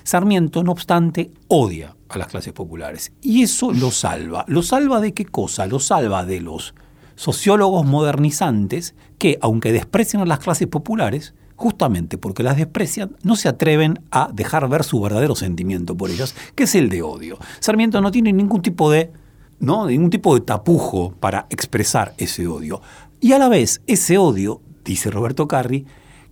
Sarmiento, 0.03 0.63
no 0.63 0.73
obstante, 0.73 1.31
odia 1.49 1.95
a 2.09 2.19
las 2.19 2.29
clases 2.29 2.53
populares. 2.53 3.13
Y 3.21 3.43
eso 3.43 3.73
lo 3.73 3.91
salva. 3.91 4.45
¿Lo 4.49 4.63
salva 4.63 5.01
de 5.01 5.13
qué 5.13 5.25
cosa? 5.25 5.67
Lo 5.67 5.81
salva 5.81 6.25
de 6.25 6.41
los 6.41 6.75
sociólogos 7.17 7.85
modernizantes 7.85 8.95
que, 9.19 9.39
aunque 9.41 9.73
desprecian 9.73 10.23
a 10.23 10.27
las 10.27 10.39
clases 10.39 10.69
populares, 10.69 11.35
justamente 11.57 12.19
porque 12.19 12.45
las 12.45 12.57
desprecian, 12.57 13.17
no 13.25 13.35
se 13.35 13.49
atreven 13.49 14.01
a 14.13 14.31
dejar 14.33 14.69
ver 14.69 14.85
su 14.85 15.01
verdadero 15.01 15.35
sentimiento 15.35 15.97
por 15.97 16.09
ellas, 16.11 16.35
que 16.55 16.65
es 16.65 16.75
el 16.77 16.89
de 16.89 17.03
odio. 17.03 17.37
Sarmiento 17.59 18.01
no 18.01 18.13
tiene 18.13 18.33
ningún 18.33 18.63
tipo 18.63 18.91
de, 18.91 19.13
¿no? 19.59 19.87
ningún 19.87 20.11
tipo 20.11 20.35
de 20.37 20.43
tapujo 20.43 21.15
para 21.19 21.47
expresar 21.51 22.15
ese 22.17 22.47
odio. 22.47 22.81
Y 23.21 23.33
a 23.33 23.39
la 23.39 23.49
vez, 23.49 23.83
ese 23.89 24.19
odio, 24.19 24.63
dice 24.85 25.11
Roberto 25.11 25.49
Carri, 25.49 25.85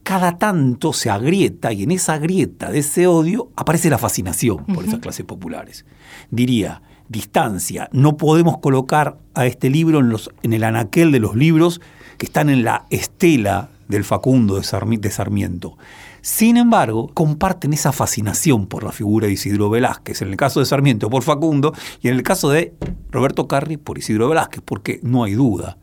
cada 0.07 0.39
tanto 0.39 0.93
se 0.93 1.11
agrieta 1.11 1.73
y 1.73 1.83
en 1.83 1.91
esa 1.91 2.17
grieta 2.19 2.71
de 2.71 2.79
ese 2.79 3.09
odio 3.09 3.51
aparece 3.57 3.91
la 3.91 3.99
fascinación 3.99 4.65
por 4.67 4.85
esas 4.85 5.01
clases 5.01 5.27
populares. 5.27 5.85
Diría, 6.31 6.81
distancia, 7.09 7.89
no 7.91 8.17
podemos 8.17 8.59
colocar 8.59 9.19
a 9.35 9.47
este 9.47 9.69
libro 9.69 9.99
en, 9.99 10.11
los, 10.11 10.31
en 10.45 10.53
el 10.53 10.63
anaquel 10.63 11.11
de 11.11 11.19
los 11.19 11.35
libros 11.35 11.81
que 12.19 12.27
están 12.27 12.51
en 12.51 12.63
la 12.63 12.87
estela 12.91 13.71
del 13.89 14.05
Facundo 14.05 14.55
de 14.55 14.63
Sarmiento. 15.11 15.77
Sin 16.21 16.57
embargo, 16.57 17.11
comparten 17.13 17.73
esa 17.73 17.91
fascinación 17.91 18.69
por 18.69 18.85
la 18.85 18.93
figura 18.93 19.27
de 19.27 19.33
Isidro 19.33 19.71
Velázquez, 19.71 20.23
en 20.23 20.29
el 20.29 20.37
caso 20.37 20.61
de 20.61 20.67
Sarmiento 20.67 21.11
por 21.11 21.25
Facundo 21.25 21.75
y 22.01 22.07
en 22.07 22.15
el 22.15 22.23
caso 22.23 22.49
de 22.51 22.75
Roberto 23.11 23.49
Carri 23.49 23.77
por 23.77 23.99
Isidro 23.99 24.29
Velázquez, 24.29 24.63
porque 24.65 25.01
no 25.03 25.25
hay 25.25 25.35
duda. 25.35 25.79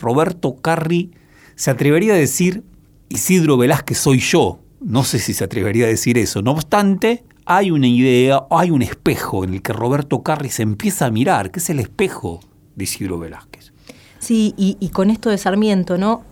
Roberto 0.00 0.54
Carri 0.54 1.10
se 1.56 1.72
atrevería 1.72 2.12
a 2.12 2.16
decir 2.16 2.62
Isidro 3.12 3.56
Velázquez 3.56 3.98
soy 3.98 4.20
yo. 4.20 4.60
No 4.80 5.02
sé 5.02 5.18
si 5.18 5.34
se 5.34 5.42
atrevería 5.42 5.86
a 5.86 5.88
decir 5.88 6.16
eso. 6.16 6.42
No 6.42 6.52
obstante, 6.52 7.24
hay 7.44 7.72
una 7.72 7.88
idea, 7.88 8.44
hay 8.50 8.70
un 8.70 8.82
espejo 8.82 9.42
en 9.42 9.54
el 9.54 9.62
que 9.62 9.72
Roberto 9.72 10.22
Carri 10.22 10.48
se 10.48 10.62
empieza 10.62 11.06
a 11.06 11.10
mirar, 11.10 11.50
que 11.50 11.58
es 11.58 11.68
el 11.70 11.80
espejo 11.80 12.38
de 12.76 12.84
Isidro 12.84 13.18
Velázquez. 13.18 13.72
Sí, 14.20 14.54
y, 14.56 14.88
con 14.90 15.10
esto 15.10 15.28
de 15.28 15.38
Sarmiento, 15.38 15.98
¿no? 15.98 16.22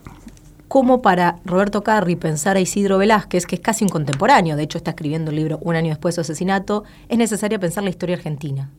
Como 0.69 1.01
para 1.01 1.39
Roberto 1.43 1.83
Carri 1.83 2.15
pensar 2.15 2.55
a 2.55 2.61
Isidro 2.61 2.97
Velázquez, 2.97 3.45
que 3.45 3.55
es 3.55 3.61
casi 3.61 3.83
un 3.83 3.89
contemporáneo, 3.89 4.55
de 4.55 4.63
hecho 4.63 4.77
está 4.77 4.91
escribiendo 4.91 5.31
el 5.31 5.37
libro 5.37 5.57
un 5.61 5.75
año 5.75 5.89
después 5.89 6.15
de 6.15 6.23
su 6.23 6.31
asesinato, 6.31 6.85
es 7.09 7.17
necesario 7.17 7.59
pensar 7.59 7.83
la 7.83 7.89
historia 7.89 8.15
argentina. 8.15 8.69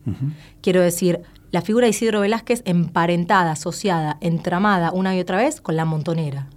Quiero 0.61 0.81
decir, 0.81 1.21
la 1.51 1.61
figura 1.61 1.85
de 1.85 1.91
Isidro 1.91 2.21
Velázquez 2.21 2.63
emparentada, 2.65 3.51
asociada, 3.51 4.17
entramada 4.21 4.91
una 4.91 5.15
y 5.15 5.19
otra 5.19 5.37
vez 5.37 5.61
con 5.61 5.75
la 5.75 5.85
montonera 5.85 6.47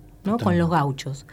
con 0.43 0.59
los 0.59 0.71
gauchos. 0.71 1.27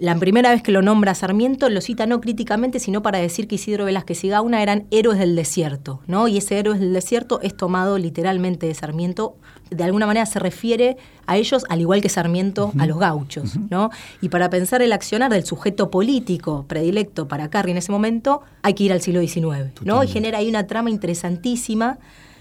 La 0.00 0.16
primera 0.16 0.50
vez 0.50 0.62
que 0.62 0.72
lo 0.72 0.80
nombra 0.80 1.14
Sarmiento 1.14 1.68
lo 1.68 1.82
cita 1.82 2.06
no 2.06 2.22
críticamente, 2.22 2.80
sino 2.80 3.02
para 3.02 3.18
decir 3.18 3.46
que 3.46 3.56
Isidro 3.56 3.84
Velázquez 3.84 4.24
y 4.24 4.30
Gauna 4.30 4.62
eran 4.62 4.86
héroes 4.90 5.18
del 5.18 5.36
desierto, 5.36 6.00
¿no? 6.06 6.26
Y 6.26 6.38
ese 6.38 6.58
héroes 6.58 6.80
del 6.80 6.94
desierto 6.94 7.38
es 7.42 7.54
tomado 7.54 7.98
literalmente 7.98 8.66
de 8.66 8.72
Sarmiento, 8.72 9.36
de 9.68 9.84
alguna 9.84 10.06
manera 10.06 10.24
se 10.24 10.38
refiere 10.38 10.96
a 11.26 11.36
ellos 11.36 11.66
al 11.68 11.82
igual 11.82 12.00
que 12.00 12.08
Sarmiento 12.08 12.72
a 12.78 12.86
los 12.86 12.98
gauchos, 12.98 13.58
¿no? 13.68 13.90
Y 14.22 14.30
para 14.30 14.48
pensar 14.48 14.80
el 14.80 14.94
accionar 14.94 15.30
del 15.30 15.44
sujeto 15.44 15.90
político 15.90 16.64
predilecto 16.66 17.28
para 17.28 17.50
Carri 17.50 17.72
en 17.72 17.76
ese 17.76 17.92
momento, 17.92 18.40
hay 18.62 18.72
que 18.72 18.84
ir 18.84 18.92
al 18.94 19.02
siglo 19.02 19.20
XIX, 19.20 19.70
¿no? 19.84 20.02
Y 20.02 20.08
genera 20.08 20.38
ahí 20.38 20.48
una 20.48 20.66
trama 20.66 20.88
interesantísima 20.88 21.98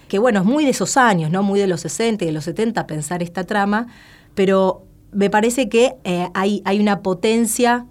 que 0.08 0.18
bueno, 0.18 0.40
es 0.40 0.46
muy 0.46 0.64
de 0.64 0.72
esos 0.72 0.96
años, 0.96 1.30
¿no? 1.30 1.44
Muy 1.44 1.60
de 1.60 1.68
los 1.68 1.82
60 1.82 2.24
y 2.24 2.28
de 2.28 2.34
los 2.34 2.46
70 2.46 2.88
pensar 2.88 3.22
esta 3.22 3.44
trama, 3.44 3.88
pero 4.34 4.86
me 5.12 5.30
parece 5.30 5.70
que 5.70 5.96
eh, 6.04 6.30
hay, 6.34 6.62
hay 6.66 6.80
una 6.80 7.02
potencia, 7.02 7.86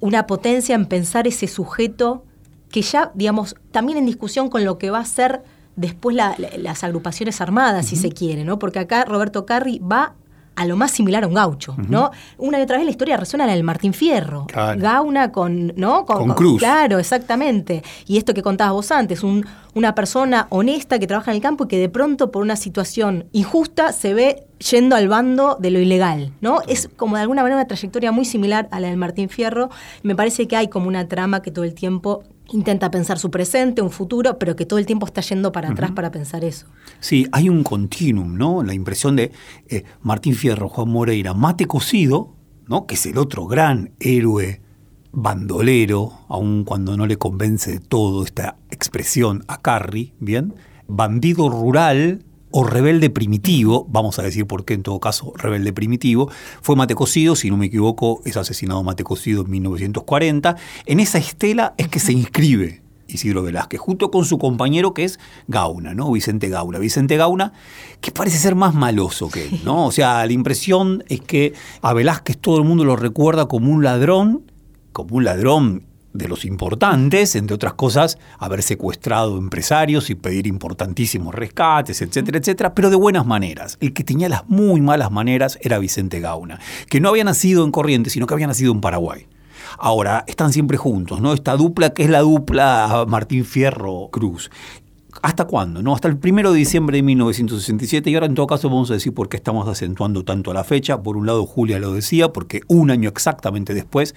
una 0.00 0.26
potencia 0.26 0.74
en 0.74 0.86
pensar 0.86 1.26
ese 1.26 1.46
sujeto 1.46 2.24
que 2.70 2.82
ya, 2.82 3.12
digamos, 3.14 3.56
también 3.70 3.98
en 3.98 4.06
discusión 4.06 4.48
con 4.48 4.64
lo 4.64 4.78
que 4.78 4.90
va 4.90 5.00
a 5.00 5.04
ser 5.04 5.42
después 5.76 6.16
las 6.16 6.84
agrupaciones 6.84 7.40
armadas, 7.40 7.86
si 7.86 7.96
se 7.96 8.10
quiere, 8.10 8.44
¿no? 8.44 8.58
Porque 8.58 8.78
acá 8.78 9.04
Roberto 9.04 9.46
Carri 9.46 9.78
va 9.78 10.14
a 10.54 10.66
lo 10.66 10.76
más 10.76 10.90
similar 10.90 11.24
a 11.24 11.26
un 11.26 11.34
gaucho, 11.34 11.74
¿no? 11.88 12.10
Una 12.38 12.58
y 12.58 12.62
otra 12.62 12.76
vez 12.76 12.84
la 12.84 12.90
historia 12.90 13.16
resuena 13.16 13.44
en 13.44 13.50
el 13.50 13.64
Martín 13.64 13.94
Fierro. 13.94 14.46
Gauna 14.76 15.32
con, 15.32 15.72
¿no? 15.76 16.04
Con, 16.04 16.34
Cruz. 16.34 16.58
Claro, 16.58 16.98
exactamente. 16.98 17.82
Y 18.06 18.18
esto 18.18 18.34
que 18.34 18.42
contabas 18.42 18.74
vos 18.74 18.90
antes, 18.92 19.22
un, 19.22 19.46
una 19.74 19.94
persona 19.94 20.46
honesta 20.50 20.98
que 20.98 21.06
trabaja 21.06 21.30
en 21.30 21.36
el 21.36 21.42
campo 21.42 21.64
y 21.64 21.68
que 21.68 21.78
de 21.78 21.88
pronto 21.88 22.30
por 22.30 22.42
una 22.42 22.56
situación 22.56 23.26
injusta 23.32 23.92
se 23.92 24.14
ve 24.14 24.44
yendo 24.70 24.94
al 24.94 25.08
bando 25.08 25.56
de 25.58 25.70
lo 25.70 25.80
ilegal, 25.80 26.32
¿no? 26.40 26.60
Es 26.68 26.88
como 26.96 27.16
de 27.16 27.22
alguna 27.22 27.42
manera 27.42 27.60
una 27.60 27.66
trayectoria 27.66 28.12
muy 28.12 28.24
similar 28.24 28.68
a 28.70 28.80
la 28.80 28.88
del 28.88 28.96
Martín 28.96 29.28
Fierro. 29.28 29.70
Me 30.02 30.14
parece 30.14 30.46
que 30.46 30.56
hay 30.56 30.68
como 30.68 30.88
una 30.88 31.08
trama 31.08 31.42
que 31.42 31.50
todo 31.50 31.64
el 31.64 31.74
tiempo 31.74 32.24
intenta 32.52 32.90
pensar 32.90 33.18
su 33.18 33.30
presente, 33.30 33.82
un 33.82 33.90
futuro, 33.90 34.38
pero 34.38 34.56
que 34.56 34.66
todo 34.66 34.78
el 34.78 34.86
tiempo 34.86 35.06
está 35.06 35.20
yendo 35.20 35.52
para 35.52 35.70
atrás 35.70 35.92
para 35.92 36.10
pensar 36.10 36.44
eso. 36.44 36.66
Sí, 37.00 37.26
hay 37.32 37.48
un 37.48 37.64
continuum, 37.64 38.36
¿no? 38.36 38.62
La 38.62 38.74
impresión 38.74 39.16
de 39.16 39.32
eh, 39.68 39.84
Martín 40.02 40.34
Fierro, 40.34 40.68
Juan 40.68 40.88
Moreira, 40.88 41.34
Mate 41.34 41.66
Cocido, 41.66 42.36
¿no? 42.68 42.86
Que 42.86 42.94
es 42.94 43.06
el 43.06 43.18
otro 43.18 43.46
gran 43.46 43.92
héroe 44.00 44.60
bandolero, 45.12 46.12
aun 46.28 46.64
cuando 46.64 46.96
no 46.96 47.06
le 47.06 47.16
convence 47.16 47.72
de 47.72 47.80
todo 47.80 48.24
esta 48.24 48.56
expresión 48.70 49.44
a 49.48 49.60
Carri, 49.60 50.14
¿bien? 50.20 50.54
Bandido 50.88 51.48
rural, 51.48 52.24
o 52.52 52.64
rebelde 52.64 53.10
primitivo, 53.10 53.86
vamos 53.88 54.18
a 54.18 54.22
decir 54.22 54.46
por 54.46 54.64
qué 54.64 54.74
en 54.74 54.82
todo 54.82 55.00
caso 55.00 55.32
rebelde 55.36 55.72
primitivo, 55.72 56.30
fue 56.60 56.76
Matecocido, 56.76 57.34
si 57.34 57.50
no 57.50 57.56
me 57.56 57.66
equivoco, 57.66 58.20
es 58.24 58.36
asesinado 58.36 58.82
Matecocido 58.82 59.42
en 59.42 59.50
1940. 59.50 60.56
En 60.86 61.00
esa 61.00 61.18
estela 61.18 61.74
es 61.78 61.88
que 61.88 61.98
se 61.98 62.12
inscribe 62.12 62.82
Isidro 63.08 63.42
Velázquez, 63.42 63.80
junto 63.80 64.10
con 64.10 64.24
su 64.24 64.38
compañero 64.38 64.94
que 64.94 65.04
es 65.04 65.18
Gauna, 65.48 65.94
¿no? 65.94 66.10
Vicente 66.12 66.48
Gauna. 66.48 66.78
Vicente 66.78 67.16
Gauna, 67.16 67.52
que 68.00 68.10
parece 68.10 68.38
ser 68.38 68.54
más 68.54 68.74
maloso 68.74 69.28
que 69.28 69.48
él, 69.48 69.60
¿no? 69.64 69.86
O 69.86 69.92
sea, 69.92 70.24
la 70.24 70.32
impresión 70.32 71.04
es 71.08 71.20
que 71.20 71.54
a 71.80 71.92
Velázquez 71.92 72.38
todo 72.38 72.58
el 72.58 72.64
mundo 72.64 72.84
lo 72.84 72.96
recuerda 72.96 73.46
como 73.46 73.72
un 73.72 73.82
ladrón, 73.82 74.42
como 74.92 75.16
un 75.16 75.24
ladrón 75.24 75.84
de 76.12 76.28
los 76.28 76.44
importantes, 76.44 77.34
entre 77.36 77.54
otras 77.54 77.74
cosas, 77.74 78.18
haber 78.38 78.62
secuestrado 78.62 79.38
empresarios 79.38 80.10
y 80.10 80.14
pedir 80.14 80.46
importantísimos 80.46 81.34
rescates, 81.34 82.02
etcétera, 82.02 82.38
etcétera, 82.38 82.74
pero 82.74 82.90
de 82.90 82.96
buenas 82.96 83.26
maneras. 83.26 83.78
El 83.80 83.92
que 83.92 84.04
tenía 84.04 84.28
las 84.28 84.48
muy 84.48 84.80
malas 84.80 85.10
maneras 85.10 85.58
era 85.62 85.78
Vicente 85.78 86.20
Gauna, 86.20 86.60
que 86.88 87.00
no 87.00 87.08
había 87.08 87.24
nacido 87.24 87.64
en 87.64 87.70
Corrientes, 87.70 88.12
sino 88.12 88.26
que 88.26 88.34
había 88.34 88.46
nacido 88.46 88.72
en 88.72 88.80
Paraguay. 88.80 89.26
Ahora, 89.78 90.24
están 90.26 90.52
siempre 90.52 90.76
juntos, 90.76 91.20
¿no? 91.20 91.32
Esta 91.32 91.56
dupla 91.56 91.90
que 91.90 92.02
es 92.02 92.10
la 92.10 92.20
dupla 92.20 93.04
Martín 93.08 93.44
Fierro 93.44 94.08
Cruz. 94.10 94.50
¿Hasta 95.20 95.44
cuándo? 95.44 95.82
¿No? 95.82 95.94
Hasta 95.94 96.08
el 96.08 96.16
primero 96.16 96.52
de 96.52 96.58
diciembre 96.58 96.96
de 96.96 97.02
1967 97.02 98.10
y 98.10 98.14
ahora 98.14 98.26
en 98.26 98.34
todo 98.34 98.46
caso 98.46 98.68
vamos 98.68 98.90
a 98.90 98.94
decir 98.94 99.12
por 99.12 99.28
qué 99.28 99.36
estamos 99.36 99.68
acentuando 99.68 100.24
tanto 100.24 100.52
la 100.52 100.64
fecha. 100.64 101.02
Por 101.02 101.16
un 101.16 101.26
lado 101.26 101.46
Julia 101.46 101.78
lo 101.78 101.92
decía, 101.92 102.32
porque 102.32 102.62
un 102.66 102.90
año 102.90 103.10
exactamente 103.10 103.74
después 103.74 104.14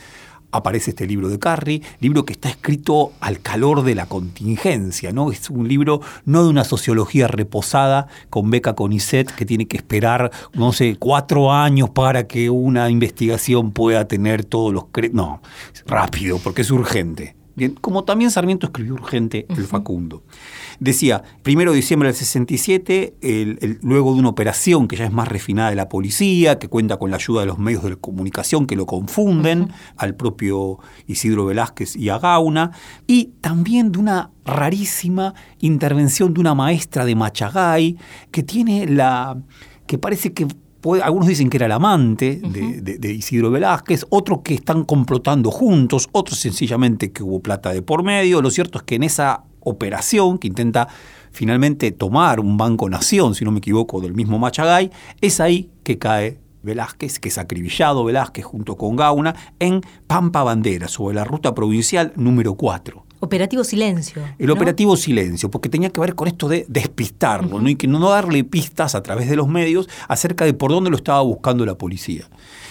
aparece 0.58 0.92
este 0.92 1.08
libro 1.08 1.30
de 1.30 1.40
Carri, 1.40 1.84
libro 2.00 2.26
que 2.26 2.34
está 2.34 2.50
escrito 2.50 3.14
al 3.20 3.42
calor 3.42 3.84
de 3.84 3.96
la 3.96 4.06
contingencia, 4.08 5.12
¿no? 5.12 5.32
Es 5.32 5.50
un 5.50 5.68
libro 5.68 6.02
no 6.26 6.44
de 6.44 6.50
una 6.50 6.64
sociología 6.64 7.28
reposada 7.28 8.08
con 8.30 8.50
beca 8.50 8.76
CONICET 8.76 9.32
que 9.32 9.46
tiene 9.46 9.68
que 9.68 9.78
esperar, 9.78 10.32
no 10.54 10.74
sé, 10.74 10.98
cuatro 10.98 11.52
años 11.52 11.90
para 11.90 12.28
que 12.28 12.50
una 12.50 12.90
investigación 12.90 13.72
pueda 13.72 14.08
tener 14.08 14.46
todos 14.46 14.74
los... 14.74 14.86
No, 15.12 15.42
rápido, 15.86 16.40
porque 16.40 16.62
es 16.62 16.72
urgente. 16.72 17.36
Bien, 17.56 17.74
como 17.80 18.04
también 18.04 18.32
Sarmiento 18.32 18.68
escribió 18.68 18.96
urgente 18.96 19.46
el 19.50 19.64
Facundo. 19.66 20.24
Decía, 20.80 21.24
primero 21.44 21.72
de 21.72 21.78
diciembre 21.78 22.08
del 22.08 22.16
67, 22.16 23.16
luego 23.82 24.14
de 24.14 24.20
una 24.20 24.30
operación 24.30 24.88
que 24.88 24.96
ya 24.96 25.06
es 25.06 25.12
más 25.12 25.28
refinada 25.28 25.70
de 25.70 25.76
la 25.76 25.90
policía, 25.90 26.60
que 26.60 26.68
cuenta 26.68 26.98
con 26.98 27.12
la 27.12 27.18
ayuda 27.18 27.42
de 27.42 27.48
los 27.48 27.60
medios 27.60 27.84
de 27.84 27.96
comunicación 27.96 28.68
que 28.68 28.76
lo 28.76 28.86
confunden, 28.86 29.70
al 29.98 30.16
propio 30.16 30.80
Isidro 31.08 31.46
Velázquez 31.46 31.96
y 31.96 32.10
a 32.10 32.20
Gauna, 32.20 32.72
y 33.08 33.32
también 33.42 33.92
de 33.92 34.00
una 34.00 34.32
rarísima 34.46 35.34
intervención 35.60 36.34
de 36.34 36.40
una 36.40 36.56
maestra 36.56 37.06
de 37.06 37.16
Machagay, 37.16 37.98
que 38.32 38.44
tiene 38.44 38.88
la 38.88 39.38
que 39.88 39.98
parece 39.98 40.34
que 40.34 40.48
algunos 41.04 41.28
dicen 41.28 41.50
que 41.50 41.58
era 41.58 41.66
el 41.66 41.72
amante 41.72 42.40
de, 42.44 43.12
Isidro 43.12 43.50
Velázquez, 43.50 44.06
otros 44.10 44.42
que 44.44 44.54
están 44.54 44.84
complotando 44.84 45.50
juntos, 45.50 46.08
otros 46.12 46.40
sencillamente 46.40 47.12
que 47.12 47.24
hubo 47.24 47.40
plata 47.40 47.74
de 47.74 47.82
por 47.82 48.04
medio. 48.04 48.42
Lo 48.42 48.52
cierto 48.52 48.78
es 48.78 48.84
que 48.84 48.96
en 48.96 49.04
esa 49.04 49.44
operación 49.66 50.38
que 50.38 50.48
intenta 50.48 50.88
finalmente 51.32 51.92
tomar 51.92 52.40
un 52.40 52.58
banco 52.58 52.90
nación, 52.90 53.36
si 53.36 53.44
no 53.44 53.52
me 53.52 53.58
equivoco, 53.58 54.00
del 54.00 54.14
mismo 54.14 54.40
Machagay, 54.40 54.90
es 55.20 55.40
ahí 55.42 55.70
que 55.84 55.98
cae 55.98 56.40
Velázquez, 56.64 57.20
que 57.20 57.30
es 57.30 57.38
acribillado 57.38 58.04
Velázquez 58.04 58.46
junto 58.46 58.76
con 58.78 58.96
Gauna, 58.96 59.36
en 59.60 59.82
Pampa 60.08 60.44
Bandera, 60.44 60.88
sobre 60.88 61.16
la 61.16 61.24
ruta 61.24 61.54
provincial 61.54 62.14
número 62.16 62.56
4. 62.56 63.06
Operativo 63.20 63.64
Silencio. 63.64 64.22
El 64.38 64.52
operativo 64.52 64.96
Silencio, 64.98 65.50
porque 65.50 65.70
tenía 65.70 65.90
que 65.90 66.02
ver 66.02 66.16
con 66.16 66.28
esto 66.28 66.48
de 66.48 66.66
despistarlo, 66.68 67.62
¿no? 67.62 67.70
y 67.70 67.76
que 67.76 67.88
no 67.88 68.10
darle 68.10 68.44
pistas 68.44 68.94
a 68.94 69.04
través 69.04 69.30
de 69.30 69.36
los 69.36 69.48
medios 69.48 69.90
acerca 70.08 70.46
de 70.46 70.54
por 70.54 70.72
dónde 70.72 70.90
lo 70.90 70.98
estaba 70.98 71.22
buscando 71.22 71.66
la 71.66 71.76
policía. 71.76 72.28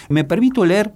Me 0.07 0.23
permito 0.23 0.65
leer 0.65 0.93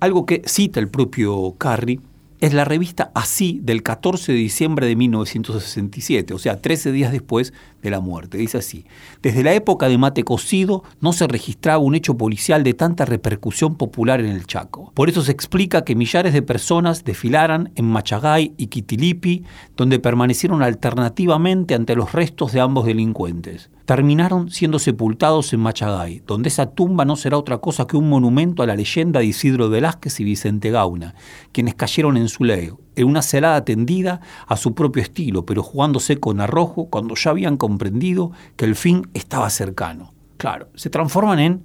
algo 0.00 0.26
que 0.26 0.42
cita 0.44 0.80
el 0.80 0.88
propio 0.88 1.54
Carri, 1.58 2.00
es 2.40 2.54
la 2.54 2.64
revista 2.64 3.10
Así 3.14 3.60
del 3.62 3.82
14 3.82 4.32
de 4.32 4.38
diciembre 4.38 4.86
de 4.86 4.96
1967, 4.96 6.34
o 6.34 6.38
sea, 6.38 6.60
13 6.60 6.92
días 6.92 7.12
después 7.12 7.52
de 7.82 7.90
la 7.90 8.00
muerte. 8.00 8.38
Dice 8.38 8.58
así, 8.58 8.84
desde 9.22 9.42
la 9.42 9.54
época 9.54 9.88
de 9.88 9.98
Mate 9.98 10.24
Cocido 10.24 10.82
no 11.00 11.12
se 11.12 11.26
registraba 11.26 11.78
un 11.78 11.94
hecho 11.94 12.16
policial 12.16 12.62
de 12.62 12.74
tanta 12.74 13.04
repercusión 13.04 13.76
popular 13.76 14.20
en 14.20 14.26
el 14.26 14.46
Chaco. 14.46 14.92
Por 14.94 15.08
eso 15.08 15.22
se 15.22 15.32
explica 15.32 15.84
que 15.84 15.94
millares 15.94 16.32
de 16.32 16.42
personas 16.42 17.04
desfilaran 17.04 17.72
en 17.74 17.86
Machagay 17.86 18.54
y 18.56 18.66
Quitilipi, 18.68 19.44
donde 19.76 19.98
permanecieron 19.98 20.62
alternativamente 20.62 21.74
ante 21.74 21.96
los 21.96 22.12
restos 22.12 22.52
de 22.52 22.60
ambos 22.60 22.86
delincuentes 22.86 23.70
terminaron 23.90 24.52
siendo 24.52 24.78
sepultados 24.78 25.52
en 25.52 25.58
Machagay, 25.58 26.22
donde 26.24 26.48
esa 26.48 26.66
tumba 26.66 27.04
no 27.04 27.16
será 27.16 27.36
otra 27.36 27.58
cosa 27.58 27.88
que 27.88 27.96
un 27.96 28.08
monumento 28.08 28.62
a 28.62 28.66
la 28.66 28.76
leyenda 28.76 29.18
de 29.18 29.26
Isidro 29.26 29.68
Velázquez 29.68 30.20
y 30.20 30.22
Vicente 30.22 30.70
Gauna, 30.70 31.16
quienes 31.50 31.74
cayeron 31.74 32.16
en 32.16 32.28
su 32.28 32.44
leo, 32.44 32.78
en 32.96 33.06
una 33.06 33.22
celada 33.22 33.64
tendida 33.64 34.20
a 34.46 34.56
su 34.56 34.74
propio 34.74 35.02
estilo, 35.02 35.46
pero 35.46 35.62
jugándose 35.62 36.18
con 36.18 36.40
arrojo 36.40 36.86
cuando 36.86 37.14
ya 37.14 37.30
habían 37.30 37.56
comprendido 37.56 38.32
que 38.56 38.64
el 38.64 38.76
fin 38.76 39.08
estaba 39.14 39.50
cercano. 39.50 40.12
Claro, 40.36 40.68
se 40.74 40.90
transforman 40.90 41.38
en 41.38 41.62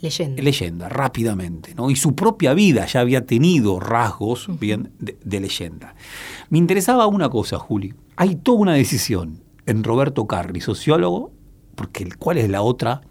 leyenda, 0.00 0.42
leyenda 0.42 0.88
rápidamente, 0.88 1.74
¿no? 1.74 1.90
Y 1.90 1.96
su 1.96 2.14
propia 2.14 2.54
vida 2.54 2.86
ya 2.86 3.00
había 3.00 3.26
tenido 3.26 3.80
rasgos 3.80 4.48
bien 4.58 4.92
de, 4.98 5.18
de 5.24 5.40
leyenda. 5.40 5.94
Me 6.50 6.58
interesaba 6.58 7.06
una 7.06 7.28
cosa, 7.28 7.58
Juli. 7.58 7.94
Hay 8.16 8.36
toda 8.36 8.58
una 8.58 8.74
decisión 8.74 9.42
en 9.66 9.84
Roberto 9.84 10.26
Carri, 10.26 10.60
sociólogo, 10.60 11.32
porque 11.74 12.08
¿cuál 12.18 12.38
es 12.38 12.48
la 12.48 12.62
otra? 12.62 13.02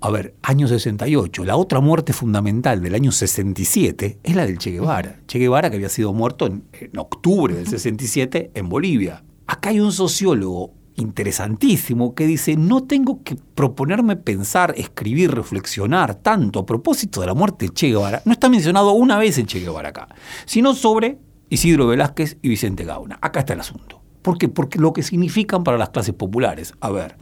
A 0.00 0.10
ver, 0.10 0.34
año 0.42 0.66
68, 0.66 1.44
la 1.44 1.56
otra 1.56 1.80
muerte 1.80 2.12
fundamental 2.12 2.82
del 2.82 2.94
año 2.94 3.12
67 3.12 4.18
es 4.22 4.36
la 4.36 4.46
del 4.46 4.58
Che 4.58 4.70
Guevara. 4.70 5.20
Che 5.26 5.38
Guevara 5.38 5.70
que 5.70 5.76
había 5.76 5.88
sido 5.88 6.12
muerto 6.12 6.46
en, 6.46 6.64
octubre 6.96 7.54
del 7.54 7.66
67 7.66 8.52
en 8.54 8.68
Bolivia. 8.68 9.22
Acá 9.46 9.70
hay 9.70 9.80
un 9.80 9.92
sociólogo 9.92 10.72
interesantísimo 10.94 12.14
que 12.14 12.26
dice, 12.26 12.56
no 12.56 12.84
tengo 12.84 13.22
que 13.22 13.36
proponerme 13.54 14.16
pensar, 14.16 14.74
escribir, 14.76 15.32
reflexionar 15.32 16.16
tanto 16.16 16.60
a 16.60 16.66
propósito 16.66 17.20
de 17.20 17.26
la 17.28 17.34
muerte 17.34 17.66
de 17.66 17.74
Che 17.74 17.88
Guevara. 17.88 18.22
No 18.24 18.32
está 18.32 18.48
mencionado 18.48 18.92
una 18.92 19.18
vez 19.18 19.38
en 19.38 19.46
Che 19.46 19.60
Guevara 19.60 19.90
acá, 19.90 20.08
sino 20.46 20.74
sobre 20.74 21.18
Isidro 21.50 21.86
Velázquez 21.86 22.38
y 22.42 22.48
Vicente 22.48 22.84
Gauna. 22.84 23.18
Acá 23.20 23.40
está 23.40 23.52
el 23.52 23.60
asunto. 23.60 24.00
¿Por 24.22 24.38
qué? 24.38 24.48
Porque 24.48 24.78
lo 24.78 24.92
que 24.92 25.02
significan 25.02 25.62
para 25.62 25.78
las 25.78 25.90
clases 25.90 26.14
populares. 26.14 26.74
A 26.80 26.90
ver, 26.90 27.16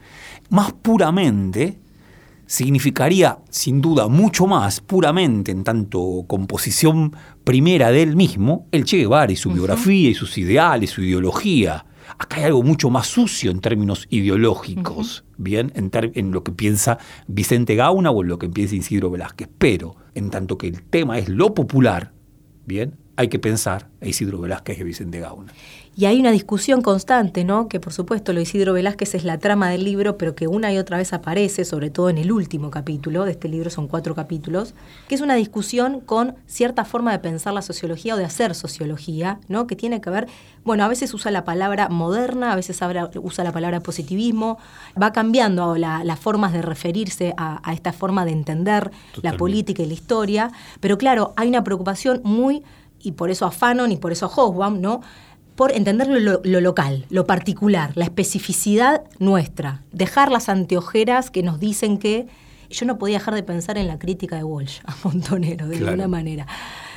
más 0.49 0.73
puramente 0.73 1.79
significaría 2.47 3.39
sin 3.49 3.81
duda 3.81 4.07
mucho 4.07 4.47
más 4.47 4.81
puramente 4.81 5.51
en 5.51 5.63
tanto 5.63 6.25
composición 6.27 7.15
primera 7.43 7.91
de 7.91 8.01
él 8.01 8.15
mismo, 8.15 8.67
el 8.71 8.85
Che 8.85 8.97
Guevara 8.97 9.31
y 9.31 9.35
su 9.35 9.51
biografía 9.51 10.09
y 10.09 10.15
sus 10.15 10.37
ideales, 10.37 10.89
su 10.89 11.03
ideología. 11.03 11.85
Acá 12.17 12.37
hay 12.37 12.43
algo 12.45 12.63
mucho 12.63 12.89
más 12.89 13.07
sucio 13.07 13.51
en 13.51 13.59
términos 13.59 14.07
ideológicos, 14.09 15.25
bien, 15.37 15.71
en, 15.75 15.91
en, 15.93 16.31
lo 16.31 16.43
que 16.43 16.51
piensa 16.51 16.97
Vicente 17.27 17.75
Gauna 17.75 18.09
o 18.11 18.23
en 18.23 18.29
lo 18.29 18.39
que 18.39 18.49
piensa 18.49 18.75
Isidro 18.75 19.11
Velázquez. 19.11 19.49
Pero 19.57 19.97
en 20.15 20.29
tanto 20.29 20.57
que 20.57 20.67
el 20.67 20.81
tema 20.83 21.19
es 21.19 21.29
lo 21.29 21.53
popular, 21.53 22.13
bien, 22.65 22.95
hay 23.17 23.27
que 23.27 23.39
pensar 23.39 23.89
a 24.01 24.07
Isidro 24.07 24.39
Velázquez 24.39 24.77
y 24.77 24.81
a 24.81 24.85
Vicente 24.85 25.19
Gauna. 25.19 25.51
Y 25.99 26.05
hay 26.05 26.19
una 26.19 26.29
discusión 26.29 26.83
constante, 26.83 27.43
¿no? 27.43 27.67
Que 27.67 27.79
por 27.79 27.91
supuesto 27.91 28.31
lo 28.31 28.39
Isidro 28.39 28.73
Velázquez 28.73 29.15
es 29.15 29.23
la 29.23 29.39
trama 29.39 29.71
del 29.71 29.83
libro, 29.83 30.15
pero 30.15 30.35
que 30.35 30.47
una 30.47 30.71
y 30.71 30.77
otra 30.77 30.97
vez 30.97 31.11
aparece, 31.11 31.65
sobre 31.65 31.89
todo 31.89 32.11
en 32.11 32.19
el 32.19 32.31
último 32.31 32.69
capítulo 32.69 33.25
de 33.25 33.31
este 33.31 33.49
libro, 33.49 33.71
son 33.71 33.87
cuatro 33.87 34.13
capítulos, 34.13 34.75
que 35.07 35.15
es 35.15 35.21
una 35.21 35.33
discusión 35.33 35.99
con 36.01 36.35
cierta 36.45 36.85
forma 36.85 37.11
de 37.13 37.17
pensar 37.17 37.51
la 37.53 37.63
sociología 37.63 38.13
o 38.13 38.17
de 38.17 38.25
hacer 38.25 38.53
sociología, 38.53 39.39
¿no? 39.47 39.65
Que 39.65 39.75
tiene 39.75 39.99
que 39.99 40.11
ver, 40.11 40.27
bueno, 40.63 40.83
a 40.83 40.87
veces 40.87 41.11
usa 41.15 41.31
la 41.31 41.43
palabra 41.43 41.89
moderna, 41.89 42.53
a 42.53 42.55
veces 42.55 42.79
usa 43.15 43.43
la 43.43 43.51
palabra 43.51 43.79
positivismo, 43.79 44.59
va 45.01 45.11
cambiando 45.11 45.77
las 45.77 46.19
formas 46.19 46.53
de 46.53 46.61
referirse 46.61 47.33
a, 47.37 47.73
esta 47.73 47.91
forma 47.91 48.23
de 48.23 48.33
entender 48.33 48.91
la 49.23 49.35
política 49.35 49.81
y 49.81 49.87
la 49.87 49.95
historia, 49.95 50.51
pero 50.79 50.99
claro, 50.99 51.33
hay 51.37 51.49
una 51.49 51.63
preocupación 51.63 52.21
muy 52.23 52.61
y 52.99 53.13
por 53.13 53.29
eso 53.29 53.45
a 53.45 53.51
Fanon 53.51 53.91
y 53.91 53.97
por 53.97 54.11
eso 54.11 54.25
a 54.25 54.69
¿no? 54.69 55.01
Por 55.57 55.71
entender 55.71 56.07
lo, 56.07 56.61
local, 56.61 57.05
lo 57.09 57.25
particular, 57.25 57.91
la 57.95 58.05
especificidad 58.05 59.01
nuestra, 59.17 59.81
dejar 59.91 60.31
las 60.31 60.49
anteojeras 60.49 61.31
que 61.31 61.41
nos 61.41 61.59
dicen 61.59 61.97
que 61.97 62.27
yo 62.69 62.85
no 62.85 62.99
podía 62.99 63.17
dejar 63.17 63.33
de 63.33 63.41
pensar 63.41 63.79
en 63.79 63.87
la 63.87 63.97
crítica 63.97 64.35
de 64.35 64.43
Walsh 64.43 64.81
a 64.85 64.95
Montonero, 65.03 65.67
de 65.67 65.77
alguna 65.77 66.07
manera. 66.07 66.45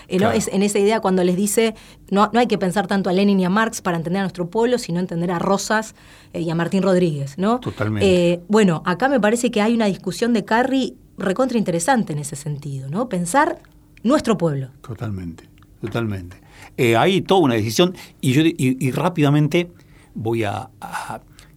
Eh, 0.08 0.18
es 0.34 0.48
en 0.48 0.62
esa 0.62 0.78
idea 0.78 1.00
cuando 1.00 1.24
les 1.24 1.36
dice, 1.36 1.74
no, 2.10 2.28
no 2.34 2.38
hay 2.38 2.48
que 2.48 2.58
pensar 2.58 2.86
tanto 2.86 3.08
a 3.08 3.14
Lenin 3.14 3.40
y 3.40 3.46
a 3.46 3.48
Marx 3.48 3.80
para 3.80 3.96
entender 3.96 4.20
a 4.20 4.24
nuestro 4.24 4.50
pueblo, 4.50 4.76
sino 4.76 5.00
entender 5.00 5.30
a 5.30 5.38
Rosas 5.38 5.94
eh, 6.34 6.42
y 6.42 6.50
a 6.50 6.54
Martín 6.54 6.82
Rodríguez, 6.82 7.38
¿no? 7.38 7.60
Totalmente. 7.60 8.32
Eh, 8.32 8.40
bueno, 8.48 8.82
acá 8.84 9.08
me 9.08 9.20
parece 9.20 9.50
que 9.50 9.62
hay 9.62 9.72
una 9.72 9.86
discusión 9.86 10.34
de 10.34 10.44
Carri 10.44 10.98
recontra 11.16 11.56
interesante 11.56 12.12
en 12.12 12.18
ese 12.18 12.36
sentido, 12.36 12.90
¿no? 12.90 13.08
Pensar 13.08 13.62
nuestro 14.02 14.36
pueblo. 14.36 14.68
Totalmente, 14.82 15.44
totalmente. 15.80 16.39
Eh, 16.76 16.96
hay 16.96 17.22
toda 17.22 17.40
una 17.40 17.54
decisión 17.54 17.94
y 18.20 18.32
yo 18.32 18.42
y, 18.44 18.90
rápidamente 18.92 19.70
voy 20.14 20.44
a, 20.44 20.70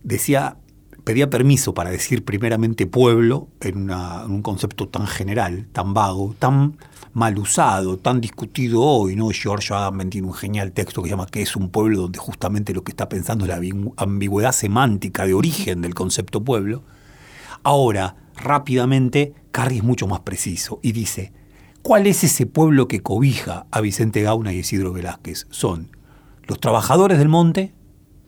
decía 0.03 0.57
pedía 1.03 1.29
permiso 1.29 1.73
para 1.73 1.89
decir 1.89 2.23
primeramente 2.23 2.87
pueblo 2.87 3.47
en, 3.59 3.91
un 3.91 4.41
concepto 4.41 4.87
tan 4.87 5.05
general, 5.05 5.67
tan 5.71 5.93
vago, 5.93 6.35
tan 6.39 6.77
mal 7.13 7.37
usado, 7.37 7.97
tan 7.97 8.21
discutido 8.21 8.81
hoy, 8.81 9.15
¿no? 9.15 9.29
George 9.29 9.73
Agamben 9.73 10.09
tiene 10.09 10.27
un 10.27 10.33
genial 10.33 10.71
texto 10.71 11.01
que 11.01 11.09
se 11.09 11.11
llama 11.11 11.27
que 11.27 11.41
es 11.41 11.55
un 11.55 11.69
pueblo 11.69 12.01
donde 12.03 12.19
justamente 12.19 12.73
lo 12.73 12.83
que 12.83 12.91
está 12.91 13.09
pensando 13.09 13.45
es 13.45 13.49
la 13.49 13.61
ambigüedad 13.97 14.51
semántica 14.51 15.25
de 15.25 15.33
origen 15.33 15.81
del 15.81 15.93
concepto 15.93 16.43
pueblo. 16.43 16.83
Ahora, 17.63 18.15
rápidamente, 18.35 19.33
Carri 19.51 19.77
es 19.77 19.83
mucho 19.83 20.07
más 20.07 20.21
preciso 20.21 20.79
y 20.81 20.91
dice, 20.91 21.33
¿Cuál 21.83 22.07
es 22.07 22.23
ese 22.23 22.45
pueblo 22.45 22.87
que 22.87 23.01
cobija 23.01 23.65
a 23.69 23.81
Vicente 23.81 24.21
Gauna 24.21 24.53
y 24.53 24.59
Isidro 24.59 24.93
Velázquez? 24.93 25.47
Son 25.49 25.89
los 26.47 26.61
trabajadores 26.61 27.17
del 27.17 27.27
monte, 27.27 27.73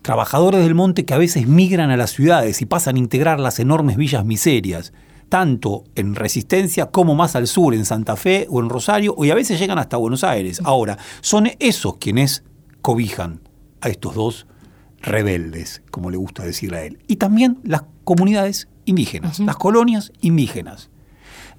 trabajadores 0.02 0.62
del 0.62 0.76
monte 0.76 1.06
que 1.06 1.14
a 1.14 1.18
veces 1.18 1.48
migran 1.48 1.90
a 1.90 1.96
las 1.96 2.12
ciudades 2.12 2.62
y 2.62 2.66
pasan 2.66 2.98
a 2.98 3.00
integrar 3.00 3.40
las 3.40 3.60
enormes 3.60 3.96
villas 3.96 4.26
miserias, 4.26 4.92
tanto 5.30 5.86
en 5.96 6.16
Resistencia 6.16 6.88
como 6.88 7.16
más 7.16 7.38
al 7.38 7.48
sur, 7.48 7.74
en 7.74 7.86
Santa 7.86 8.18
Fe 8.18 8.46
o 8.50 8.60
en 8.60 8.68
Rosario, 8.68 9.16
y 9.20 9.30
a 9.30 9.36
veces 9.36 9.58
llegan 9.58 9.80
hasta 9.80 9.96
Buenos 9.96 10.26
Aires. 10.26 10.60
Ahora, 10.66 10.98
son 11.22 11.50
esos 11.60 11.96
quienes 11.96 12.44
cobijan 12.82 13.40
a 13.80 13.88
estos 13.88 14.16
dos 14.16 14.48
rebeldes, 15.02 15.82
como 15.92 16.12
le 16.12 16.18
gusta 16.18 16.44
decir 16.44 16.76
a 16.76 16.84
él. 16.84 17.00
Y 17.08 17.16
también 17.16 17.62
las 17.64 17.86
comunidades 18.04 18.68
indígenas, 18.84 19.40
las 19.40 19.56
colonias 19.56 20.12
indígenas 20.20 20.90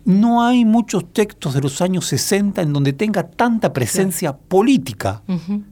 no 0.06 0.44
hay 0.44 0.64
muchos 0.64 1.12
textos 1.12 1.52
de 1.52 1.60
los 1.60 1.82
años 1.82 2.06
60 2.06 2.62
en 2.62 2.72
donde 2.72 2.92
tenga 2.92 3.24
tanta 3.24 3.72
presencia 3.72 4.36
política. 4.36 5.22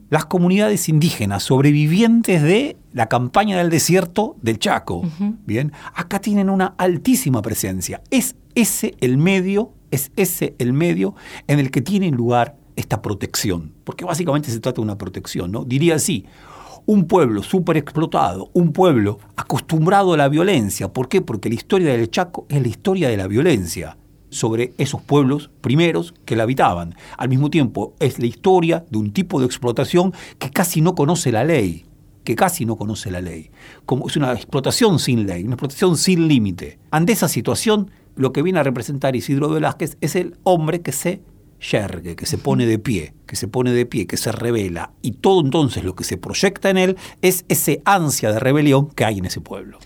Las 0.09 0.25
comunidades 0.25 0.89
indígenas, 0.89 1.43
sobrevivientes 1.43 2.43
de 2.43 2.75
la 2.91 3.07
campaña 3.07 3.57
del 3.57 3.69
desierto 3.69 4.35
del 4.41 4.59
Chaco, 4.59 5.03
bien, 5.45 5.71
acá 5.93 6.19
tienen 6.19 6.49
una 6.49 6.75
altísima 6.77 7.41
presencia. 7.41 8.01
Es 8.11 8.35
ese 8.55 8.95
el 8.99 9.17
medio, 9.17 9.71
es 9.89 10.11
ese 10.17 10.53
el 10.59 10.73
medio 10.73 11.15
en 11.47 11.59
el 11.59 11.71
que 11.71 11.81
tiene 11.81 12.11
lugar 12.11 12.57
esta 12.75 13.01
protección, 13.01 13.71
porque 13.85 14.03
básicamente 14.03 14.51
se 14.51 14.59
trata 14.59 14.81
de 14.81 14.81
una 14.81 14.97
protección, 14.97 15.49
¿no? 15.49 15.63
Diría 15.63 15.95
así, 15.95 16.25
un 16.85 17.05
pueblo 17.05 17.41
súper 17.41 17.77
explotado, 17.77 18.49
un 18.51 18.73
pueblo 18.73 19.17
acostumbrado 19.37 20.13
a 20.13 20.17
la 20.17 20.27
violencia. 20.27 20.91
¿Por 20.91 21.07
qué? 21.07 21.21
Porque 21.21 21.47
la 21.47 21.55
historia 21.55 21.93
del 21.93 22.11
Chaco 22.11 22.45
es 22.49 22.61
la 22.61 22.67
historia 22.67 23.07
de 23.07 23.15
la 23.15 23.27
violencia 23.27 23.95
sobre 24.29 24.73
esos 24.77 25.01
pueblos 25.01 25.49
primeros 25.61 26.13
que 26.25 26.35
la 26.35 26.43
habitaban. 26.43 26.95
Al 27.17 27.29
mismo 27.29 27.49
tiempo, 27.49 27.93
es 27.99 28.19
la 28.19 28.25
historia 28.25 28.85
de 28.89 28.97
un 28.97 29.11
tipo 29.11 29.39
de 29.39 29.45
explotación 29.45 30.13
que 30.39 30.51
casi 30.51 30.81
no 30.81 30.95
conoce 30.95 31.31
la 31.31 31.43
ley, 31.43 31.85
que 32.23 32.35
casi 32.35 32.65
no 32.65 32.75
conoce 32.75 33.11
la 33.11 33.21
ley. 33.21 33.51
Como 33.85 34.07
es 34.07 34.17
una 34.17 34.33
explotación 34.33 34.99
sin 34.99 35.25
ley, 35.25 35.43
una 35.43 35.53
explotación 35.53 35.97
sin 35.97 36.27
límite. 36.27 36.79
Ante 36.91 37.13
esa 37.13 37.27
situación, 37.27 37.91
lo 38.15 38.33
que 38.33 38.41
viene 38.41 38.59
a 38.59 38.63
representar 38.63 39.15
Isidro 39.15 39.49
Velázquez 39.49 39.97
es 40.01 40.15
el 40.15 40.35
hombre 40.43 40.81
que 40.81 40.91
se 40.91 41.21
yergue, 41.59 42.15
que 42.15 42.25
se 42.25 42.37
pone 42.37 42.65
de 42.65 42.79
pie, 42.79 43.13
que 43.25 43.35
se 43.35 43.47
pone 43.47 43.71
de 43.71 43.85
pie, 43.85 44.07
que 44.07 44.17
se 44.17 44.31
revela, 44.31 44.91
y 45.01 45.11
todo 45.11 45.41
entonces 45.41 45.83
lo 45.83 45.95
que 45.95 46.03
se 46.03 46.17
proyecta 46.17 46.69
en 46.69 46.77
él 46.77 46.97
es 47.21 47.45
ese 47.47 47.81
ansia 47.85 48.31
de 48.31 48.39
rebelión 48.39 48.87
que 48.87 49.05
hay 49.05 49.19
en 49.19 49.25
ese 49.25 49.41
pueblo. 49.41 49.79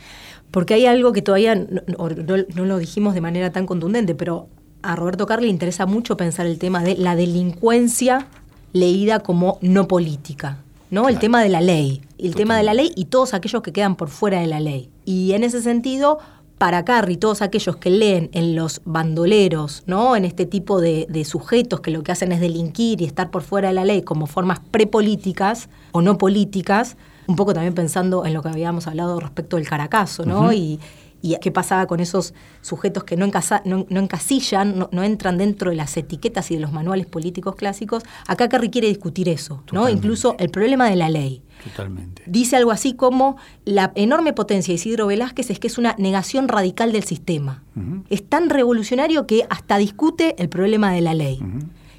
Porque 0.52 0.74
hay 0.74 0.86
algo 0.86 1.14
que 1.14 1.22
todavía 1.22 1.56
no, 1.56 1.70
no 1.98 2.66
lo 2.66 2.78
dijimos 2.78 3.14
de 3.14 3.22
manera 3.22 3.52
tan 3.52 3.66
contundente, 3.66 4.16
pero 4.16 4.48
a 4.82 4.96
Roberto 4.96 5.26
Carli 5.26 5.48
le 5.48 5.52
interesa 5.52 5.86
mucho 5.86 6.18
pensar 6.18 6.46
el 6.46 6.58
tema 6.58 6.84
de 6.84 6.96
la 6.96 7.16
delincuencia 7.16 8.28
leída 8.74 9.20
como 9.20 9.58
no 9.62 9.88
política, 9.88 10.60
¿no? 10.92 11.10
El 11.10 11.20
tema 11.20 11.42
de 11.42 11.50
la 11.50 11.62
ley, 11.62 12.02
el 12.18 12.36
tema 12.36 12.58
de 12.58 12.64
la 12.64 12.74
ley 12.74 12.92
y 12.96 13.06
todos 13.06 13.34
aquellos 13.34 13.62
que 13.62 13.74
quedan 13.74 13.96
por 13.96 14.10
fuera 14.10 14.40
de 14.40 14.48
la 14.48 14.60
ley. 14.60 14.90
Y 15.06 15.34
en 15.34 15.44
ese 15.44 15.62
sentido, 15.62 16.20
para 16.58 16.86
Carri, 16.86 17.18
todos 17.18 17.42
aquellos 17.42 17.78
que 17.78 17.90
leen 17.90 18.30
en 18.34 18.56
los 18.56 18.82
bandoleros, 18.86 19.84
¿no? 19.86 20.16
En 20.16 20.26
este 20.26 20.46
tipo 20.46 20.80
de, 20.82 21.08
de, 21.10 21.26
sujetos 21.26 21.82
que 21.82 21.92
lo 21.92 22.04
que 22.04 22.12
hacen 22.12 22.32
es 22.32 22.40
delinquir 22.40 23.02
y 23.02 23.06
estar 23.06 23.32
por 23.32 23.42
fuera 23.42 23.70
de 23.70 23.74
la 23.74 23.86
ley 23.86 24.02
como 24.02 24.28
formas 24.28 24.60
prepolíticas 24.60 25.70
o 25.92 26.02
no 26.02 26.18
políticas, 26.18 26.96
un 27.30 27.36
poco 27.36 27.54
también 27.54 27.76
pensando 27.76 28.26
en 28.26 28.34
lo 28.34 28.42
que 28.42 28.50
habíamos 28.50 28.88
hablado 28.88 29.20
respecto 29.20 29.58
del 29.58 29.70
caracazo, 29.70 30.26
¿no? 30.26 30.52
y, 30.52 30.80
y 31.22 31.38
qué 31.38 31.52
pasaba 31.52 31.86
con 31.86 32.00
esos 32.00 32.34
sujetos 32.62 33.04
que 33.04 33.18
no, 33.18 33.28
no, 33.66 34.00
encasillan, 34.00 34.88
no, 34.92 35.04
entran 35.04 35.38
dentro 35.38 35.70
de 35.70 35.76
las 35.76 35.96
etiquetas 35.96 36.50
y 36.50 36.56
de 36.56 36.62
los 36.62 36.72
manuales 36.72 37.06
políticos 37.06 37.56
clásicos. 37.56 38.04
Acá 38.28 38.50
Carri 38.50 38.72
quiere 38.72 38.88
discutir 38.88 39.30
eso, 39.30 39.64
¿no? 39.72 39.90
Incluso 39.90 40.36
el 40.40 40.50
problema 40.50 40.90
de 40.90 40.96
la 40.96 41.10
ley. 41.10 41.44
Totalmente. 41.64 42.24
Dice 42.26 42.56
algo 42.56 42.72
así 42.72 42.94
como 42.94 43.38
la 43.64 43.92
enorme 43.94 44.34
potencia 44.34 44.72
de 44.72 44.76
Isidro 44.76 45.06
Velázquez 45.06 45.52
es 45.52 45.60
que 45.60 45.68
es 45.68 45.78
una 45.78 45.94
negación 46.00 46.48
radical 46.48 46.92
del 46.92 47.04
sistema. 47.04 47.64
Es 48.10 48.28
tan 48.28 48.50
revolucionario 48.50 49.28
que 49.28 49.46
hasta 49.50 49.78
discute 49.78 50.36
el 50.42 50.50
problema 50.50 50.92
de 50.92 51.02
la 51.02 51.14
ley. 51.14 51.40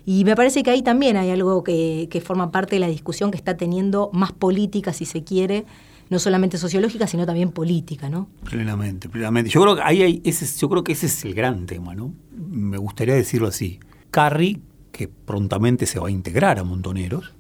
Y 0.05 0.25
me 0.25 0.37
parece 0.37 0.63
que 0.63 0.71
ahí 0.71 0.83
también 0.83 1.17
hay 1.17 1.31
algo 1.31 1.63
que, 1.63 2.09
que 2.11 2.21
forma 2.21 2.51
parte 2.51 2.77
de 2.77 2.81
la 2.81 2.89
discusión 2.89 3.31
que 3.31 3.37
está 3.37 3.57
teniendo 3.57 4.11
más 4.13 4.33
política, 4.33 4.93
si 4.93 5.05
se 5.05 5.25
quiere, 5.25 5.67
no 6.11 6.19
solamente 6.19 6.59
sociológica, 6.59 7.07
sino 7.07 7.25
también 7.25 7.53
política, 7.53 8.09
¿no? 8.09 8.29
Plenamente, 8.45 9.09
plenamente. 9.09 9.51
Yo 9.51 9.63
creo 9.63 9.77
que 9.77 9.83
ahí 9.83 10.03
hay 10.03 10.21
ese, 10.25 10.47
yo 10.59 10.69
creo 10.69 10.83
que 10.83 10.93
ese 10.93 11.07
es 11.07 11.25
el 11.25 11.35
gran 11.35 11.67
tema, 11.67 11.95
¿no? 11.95 12.13
Me 12.37 12.79
gustaría 12.79 13.15
decirlo 13.15 13.49
así. 13.49 13.79
Carri, 14.11 14.61
que 14.91 15.07
prontamente 15.09 15.87
se 15.87 16.01
va 16.01 16.09
a 16.09 16.11
integrar 16.11 16.59
a 16.59 16.65
Montoneros, 16.65 17.33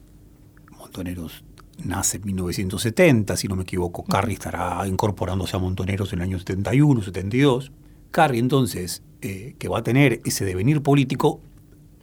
Montoneros 0.79 1.44
nace 1.85 2.18
en 2.18 2.27
1970, 2.27 3.37
si 3.37 3.49
no 3.49 3.57
me 3.57 3.62
equivoco, 3.62 4.05
Carri 4.05 4.35
estará 4.35 4.87
incorporándose 4.87 5.57
a 5.57 5.59
Montoneros 5.59 6.12
en 6.12 6.20
el 6.20 6.25
año 6.25 6.38
71, 6.38 7.03
72. 7.03 7.73
Carri 8.11 8.38
entonces, 8.38 9.03
eh, 9.23 9.55
que 9.59 9.68
va 9.68 9.79
a 9.79 9.83
tener 9.83 10.20
ese 10.25 10.44
devenir 10.44 10.83
político, 10.83 11.40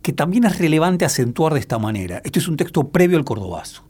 que 0.08 0.14
también 0.14 0.46
es 0.46 0.58
relevante 0.58 1.04
acentuar 1.04 1.54
de 1.54 1.60
esta 1.60 1.80
manera. 1.80 2.22
Este 2.24 2.40
es 2.40 2.48
un 2.48 2.56
texto 2.56 2.88
previo 2.88 3.18
al 3.18 3.26
Cordobazo. 3.26 3.84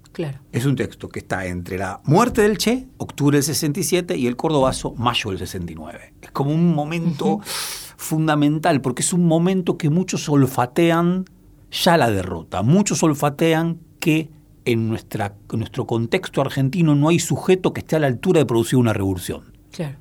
Es 0.51 0.65
un 0.65 0.75
texto 0.75 1.09
que 1.09 1.19
está 1.19 1.45
entre 1.45 1.77
la 1.77 2.01
muerte 2.05 2.41
del 2.41 2.57
Che, 2.57 2.87
octubre 2.97 3.37
del 3.37 3.43
67, 3.43 4.17
y 4.17 4.25
el 4.25 4.35
Cordobazo, 4.35 4.95
mayo 4.95 5.29
del 5.29 5.37
69. 5.37 6.15
Es 6.23 6.31
como 6.31 6.49
un 6.49 6.73
momento 6.73 7.39
fundamental, 7.97 8.81
porque 8.81 9.03
es 9.03 9.13
un 9.13 9.27
momento 9.27 9.77
que 9.77 9.91
muchos 9.91 10.27
olfatean 10.27 11.25
ya 11.69 11.97
la 11.97 12.09
derrota. 12.09 12.63
Muchos 12.63 13.03
olfatean 13.03 13.77
que 13.99 14.31
en, 14.65 14.89
nuestra, 14.89 15.35
en 15.53 15.59
nuestro 15.59 15.85
contexto 15.85 16.41
argentino 16.41 16.95
no 16.95 17.09
hay 17.09 17.19
sujeto 17.19 17.73
que 17.73 17.81
esté 17.81 17.97
a 17.97 17.99
la 17.99 18.07
altura 18.07 18.39
de 18.39 18.47
producir 18.47 18.79
una 18.79 18.93
revolución. 18.93 19.53
Claro. 19.69 19.97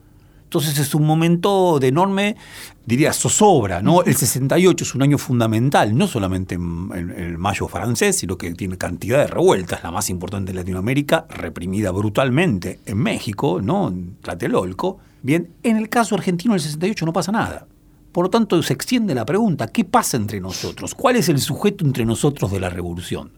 Entonces 0.47 0.79
es 0.79 0.95
un 0.95 1.05
momento 1.05 1.81
de 1.81 1.89
enorme, 1.89 2.37
diría, 2.85 3.13
zozobra, 3.13 3.83
¿no? 3.83 4.05
El 4.05 4.15
68 4.15 4.85
es 4.85 4.95
un 4.95 5.03
año 5.03 5.19
fundamental, 5.19 5.99
no 5.99 6.07
solamente 6.07 6.55
en, 6.55 6.89
el 6.95 7.37
mayo 7.37 7.67
francés, 7.67 8.19
sino 8.19 8.39
que 8.39 8.55
tiene 8.55 8.79
cantidad 8.79 9.19
de 9.19 9.27
revueltas, 9.27 9.83
la 9.83 9.91
más 9.91 10.09
importante 10.09 10.53
en 10.53 10.59
Latinoamérica, 10.59 11.27
reprimida 11.29 11.91
brutalmente 11.91 12.79
en 12.87 12.99
México, 12.99 13.61
¿no? 13.61 13.89
En 13.89 14.19
Tlatelolco. 14.23 14.99
Bien, 15.21 15.51
en 15.65 15.79
el 15.79 15.89
caso 15.89 16.15
argentino 16.15 16.55
el 16.55 16.61
68 16.61 17.05
no 17.07 17.13
pasa 17.13 17.33
nada. 17.33 17.67
Por 18.13 18.27
lo 18.27 18.31
tanto, 18.31 18.63
se 18.63 18.73
extiende 18.73 19.17
la 19.17 19.27
pregunta, 19.27 19.67
¿qué 19.67 19.85
pasa 19.85 20.17
entre 20.17 20.41
nosotros? 20.41 20.95
¿Cuál 20.95 21.17
es 21.17 21.29
el 21.29 21.41
sujeto 21.41 21.85
entre 21.85 22.05
nosotros 22.05 22.53
de 22.53 22.61
la 22.61 22.71
revolución? 22.71 23.33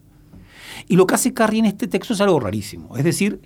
Y 0.87 0.95
lo 0.95 1.07
que 1.07 1.15
hace 1.15 1.33
Carri 1.33 1.57
en 1.57 1.65
este 1.65 1.87
texto 1.87 2.13
es 2.13 2.21
algo 2.21 2.39
rarísimo. 2.39 2.95
Es 2.95 3.03
decir, 3.03 3.41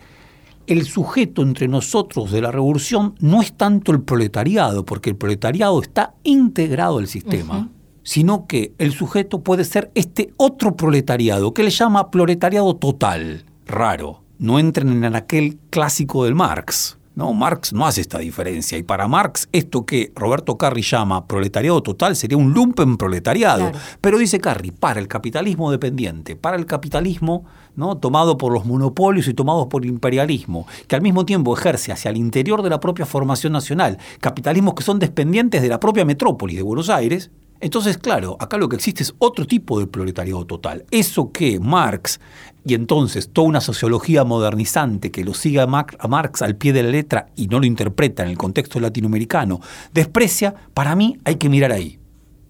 el 0.67 0.85
sujeto 0.85 1.41
entre 1.41 1.67
nosotros 1.67 2.31
de 2.31 2.41
la 2.41 2.51
revolución 2.51 3.15
no 3.19 3.41
es 3.41 3.53
tanto 3.53 3.91
el 3.91 4.01
proletariado, 4.01 4.85
porque 4.85 5.09
el 5.09 5.15
proletariado 5.15 5.81
está 5.81 6.13
integrado 6.23 6.99
al 6.99 7.07
sistema, 7.07 7.69
sino 8.03 8.47
que 8.47 8.73
el 8.77 8.93
sujeto 8.93 9.41
puede 9.41 9.63
ser 9.63 9.91
este 9.95 10.33
otro 10.37 10.75
proletariado, 10.75 11.53
que 11.53 11.63
le 11.63 11.69
llama 11.69 12.11
proletariado 12.11 12.75
total, 12.75 13.45
raro. 13.65 14.23
No 14.39 14.59
entren 14.59 15.03
en 15.03 15.15
aquel 15.15 15.57
clásico 15.69 16.25
del 16.25 16.35
Marx. 16.35 16.97
No, 17.15 17.31
Marx 17.33 17.73
no 17.73 17.85
hace 17.85 18.01
esta 18.01 18.17
diferencia. 18.17 18.77
Y 18.77 18.83
para 18.83 19.07
Marx, 19.07 19.47
esto 19.51 19.85
que 19.85 20.11
Roberto 20.15 20.57
Carri 20.57 20.81
llama 20.81 21.27
proletariado 21.27 21.83
total 21.83 22.15
sería 22.15 22.37
un 22.37 22.53
lumpen 22.53 22.97
proletariado. 22.97 23.71
Pero 24.01 24.17
dice 24.17 24.39
Carri, 24.39 24.71
para 24.71 24.99
el 24.99 25.07
capitalismo 25.07 25.71
dependiente, 25.71 26.35
para 26.35 26.57
el 26.57 26.65
capitalismo 26.65 27.45
¿no? 27.75 27.97
tomado 27.97 28.37
por 28.37 28.53
los 28.53 28.65
monopolios 28.65 29.27
y 29.27 29.33
tomado 29.33 29.69
por 29.69 29.83
el 29.83 29.89
imperialismo, 29.89 30.67
que 30.87 30.95
al 30.95 31.01
mismo 31.01 31.25
tiempo 31.25 31.55
ejerce 31.57 31.91
hacia 31.91 32.11
el 32.11 32.17
interior 32.17 32.61
de 32.61 32.69
la 32.69 32.79
propia 32.79 33.05
formación 33.05 33.53
nacional, 33.53 33.97
capitalismos 34.19 34.73
que 34.75 34.83
son 34.83 34.99
dependientes 34.99 35.61
de 35.61 35.69
la 35.69 35.79
propia 35.79 36.05
metrópoli 36.05 36.55
de 36.55 36.61
Buenos 36.61 36.89
Aires, 36.89 37.31
entonces, 37.63 37.97
claro, 37.97 38.35
acá 38.41 38.57
lo 38.57 38.67
que 38.67 38.75
existe 38.75 39.03
es 39.03 39.15
otro 39.19 39.47
tipo 39.47 39.79
de 39.79 39.87
proletariado 39.87 40.45
total. 40.45 40.83
Eso 40.91 41.31
que 41.31 41.61
Marx 41.61 42.19
y 42.65 42.73
entonces 42.73 43.29
toda 43.31 43.47
una 43.47 43.61
sociología 43.61 44.25
modernizante 44.25 45.11
que 45.11 45.23
lo 45.23 45.33
siga 45.33 45.63
a 45.63 46.07
Marx 46.07 46.41
al 46.41 46.57
pie 46.57 46.73
de 46.73 46.83
la 46.83 46.89
letra 46.89 47.27
y 47.37 47.47
no 47.47 47.61
lo 47.61 47.65
interpreta 47.65 48.23
en 48.23 48.29
el 48.29 48.37
contexto 48.37 48.81
latinoamericano, 48.81 49.61
desprecia, 49.93 50.53
para 50.73 50.93
mí 50.97 51.17
hay 51.23 51.35
que 51.35 51.47
mirar 51.47 51.71
ahí 51.71 51.99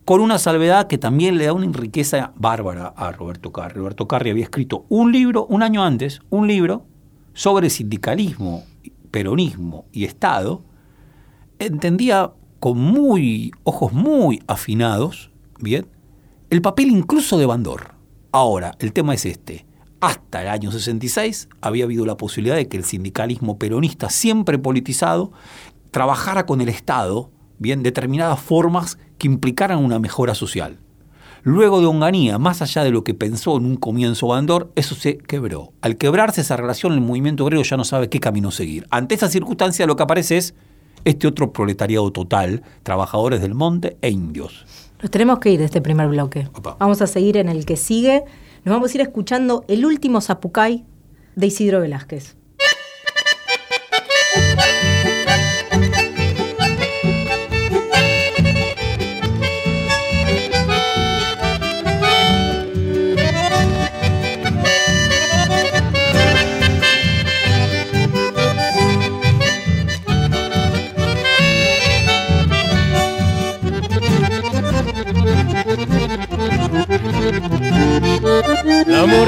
con 0.05 0.19
una 0.19 0.37
salvedad 0.37 0.87
que 0.87 0.97
también 0.97 1.37
le 1.37 1.45
da 1.45 1.53
una 1.53 1.71
riqueza 1.71 2.33
bárbara 2.35 2.93
a 2.95 3.11
Roberto 3.11 3.51
Carri. 3.51 3.75
Roberto 3.75 4.07
Carri 4.07 4.31
había 4.31 4.43
escrito 4.43 4.85
un 4.89 5.11
libro, 5.11 5.45
un 5.45 5.63
año 5.63 5.83
antes, 5.83 6.21
un 6.29 6.47
libro 6.47 6.85
sobre 7.33 7.69
sindicalismo, 7.69 8.63
peronismo 9.11 9.85
y 9.91 10.03
Estado. 10.03 10.63
Entendía 11.59 12.33
con 12.59 12.77
muy 12.77 13.51
ojos 13.63 13.93
muy 13.93 14.41
afinados, 14.47 15.31
bien, 15.59 15.87
el 16.49 16.61
papel 16.61 16.87
incluso 16.87 17.37
de 17.37 17.45
Bandor. 17.45 17.95
Ahora, 18.31 18.75
el 18.79 18.93
tema 18.93 19.13
es 19.13 19.25
este. 19.25 19.65
Hasta 20.01 20.41
el 20.41 20.49
año 20.49 20.71
66 20.71 21.47
había 21.61 21.85
habido 21.85 22.05
la 22.05 22.17
posibilidad 22.17 22.57
de 22.57 22.67
que 22.67 22.75
el 22.75 22.83
sindicalismo 22.83 23.57
peronista, 23.57 24.09
siempre 24.09 24.59
politizado, 24.59 25.31
trabajara 25.91 26.45
con 26.45 26.59
el 26.59 26.67
Estado 26.67 27.31
bien 27.59 27.83
determinadas 27.83 28.39
formas 28.39 28.97
que 29.17 29.27
implicaran 29.27 29.83
una 29.83 29.99
mejora 29.99 30.35
social. 30.35 30.79
Luego 31.45 31.81
de 31.81 31.87
Onganía, 31.87 32.37
más 32.37 32.61
allá 32.61 32.85
de 32.85 32.91
lo 32.91 33.03
que 33.03 33.13
pensó 33.13 33.57
en 33.57 33.65
un 33.65 33.75
comienzo 33.75 34.27
Bandor, 34.27 34.71
eso 34.75 34.95
se 34.95 35.17
quebró. 35.17 35.73
Al 35.81 35.97
quebrarse 35.97 36.39
esa 36.39 36.55
relación, 36.55 36.93
el 36.93 37.01
movimiento 37.01 37.43
obrero 37.43 37.63
ya 37.63 37.75
no 37.75 37.83
sabe 37.83 38.07
qué 38.07 38.21
camino 38.21 38.49
seguir. 38.49 38.87
Ante 38.89 39.15
esa 39.15 39.27
circunstancia 39.27 39.85
lo 39.85 39.97
que 39.97 40.03
aparece 40.03 40.37
es 40.37 40.55
este 41.03 41.27
otro 41.27 41.51
proletariado 41.51 42.11
total, 42.11 42.63
trabajadores 42.83 43.41
del 43.41 43.55
monte 43.55 43.97
e 44.01 44.09
indios. 44.09 44.65
Nos 45.01 45.11
tenemos 45.11 45.39
que 45.39 45.51
ir 45.51 45.59
de 45.59 45.65
este 45.65 45.81
primer 45.81 46.07
bloque. 46.07 46.47
Vamos 46.79 47.01
a 47.01 47.07
seguir 47.07 47.35
en 47.35 47.49
el 47.49 47.65
que 47.65 47.75
sigue. 47.75 48.23
Nos 48.63 48.73
vamos 48.73 48.93
a 48.93 48.95
ir 48.95 49.01
escuchando 49.01 49.65
el 49.67 49.85
último 49.85 50.21
Zapucay 50.21 50.85
de 51.35 51.47
Isidro 51.47 51.81
Velázquez. 51.81 52.37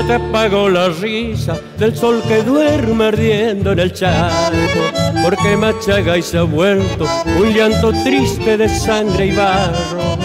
Muerte 0.05 0.27
apagó 0.27 0.69
la 0.69 0.89
risa 0.89 1.57
del 1.79 1.95
sol 1.97 2.21
que 2.27 2.43
duerme 2.43 3.05
ardiendo 3.05 3.71
en 3.71 3.79
el 3.79 3.91
charco, 3.91 4.81
porque 5.23 5.57
Machaga 5.57 6.15
y 6.15 6.21
se 6.21 6.37
ha 6.37 6.43
vuelto 6.43 7.07
un 7.39 7.51
llanto 7.51 7.91
triste 8.03 8.55
de 8.55 8.69
sangre 8.69 9.27
y 9.27 9.31
barro. 9.35 10.17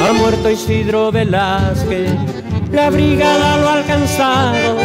Ha 0.00 0.12
muerto 0.12 0.48
Isidro 0.48 1.10
Velázquez, 1.10 2.12
la 2.70 2.90
brigada 2.90 3.56
lo 3.56 3.68
ha 3.70 3.74
alcanzado, 3.74 4.76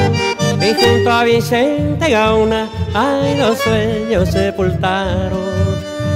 y 0.60 0.74
junto 0.74 1.12
a 1.12 1.24
Vicente 1.26 2.10
Gauna, 2.10 2.68
ay, 2.96 3.38
los 3.38 3.60
sueños 3.60 4.30
sepultaron. 4.30 5.38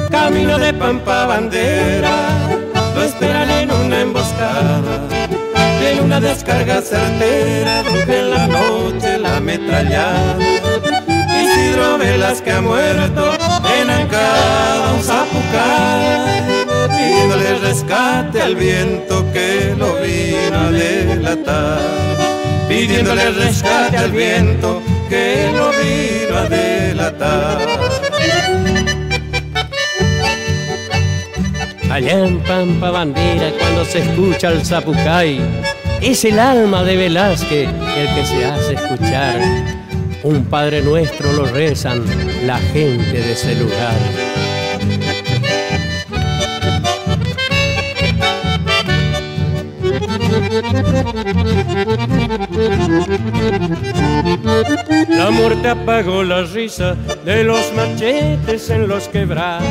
Camino 0.10 0.58
de 0.58 0.74
Pampa 0.74 1.28
Bandera, 1.28 2.30
lo 2.96 3.04
esperan 3.04 3.50
en 3.52 3.72
una 3.72 4.02
emboscada 4.02 5.23
una 6.04 6.20
descarga 6.20 6.82
certera, 6.82 7.84
ruge 7.84 8.20
en 8.20 8.30
la 8.32 8.48
noche 8.48 9.18
la 9.18 9.40
metrallada. 9.40 10.38
Isidro 11.42 11.98
Velas 11.98 12.42
que 12.42 12.52
ha 12.52 12.62
muerto 12.62 13.34
en 13.80 13.90
Ancada, 13.90 14.94
un 14.94 15.04
zapucay, 15.04 16.56
pidiéndole 16.90 17.60
rescate 17.60 18.42
al 18.42 18.56
viento 18.56 19.26
que 19.32 19.76
lo 19.78 19.96
vino 20.02 20.60
a 20.60 20.72
delatar. 20.72 21.80
Pidiéndole 22.68 23.32
rescate 23.32 23.98
al 23.98 24.12
viento 24.12 24.82
que 25.10 25.52
lo 25.54 25.70
vino 25.72 26.38
a 26.38 26.50
delatar. 26.50 27.58
Allá 31.90 32.26
en 32.26 32.40
Pampa 32.40 32.90
Bandera, 32.90 33.52
cuando 33.60 33.86
se 33.86 34.00
escucha 34.00 34.50
el 34.50 34.66
zapucay, 34.66 35.40
es 36.04 36.26
el 36.26 36.38
alma 36.38 36.84
de 36.84 36.98
Velázquez 36.98 37.70
el 37.70 38.16
que 38.16 38.26
se 38.26 38.46
hace 38.46 38.74
escuchar. 38.74 39.40
Un 40.24 40.46
Padre 40.46 40.82
Nuestro 40.82 41.32
lo 41.32 41.46
rezan 41.46 42.04
la 42.46 42.58
gente 42.58 43.22
de 43.22 43.32
ese 43.32 43.56
lugar. 43.56 43.96
La 55.10 55.32
muerte 55.32 55.70
apagó 55.70 56.24
la 56.24 56.44
risa 56.44 56.96
de 57.24 57.44
los 57.44 57.74
machetes 57.74 58.70
en 58.70 58.88
los 58.88 59.08
quebrados. 59.08 59.68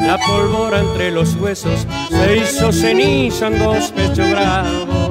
La 0.00 0.18
pólvora 0.18 0.80
entre 0.80 1.10
los 1.10 1.34
huesos 1.36 1.86
se 2.10 2.36
hizo 2.36 2.72
ceniza 2.72 3.46
en 3.46 3.58
dos 3.58 3.92
pechos 3.92 4.30
bravos. 4.30 5.01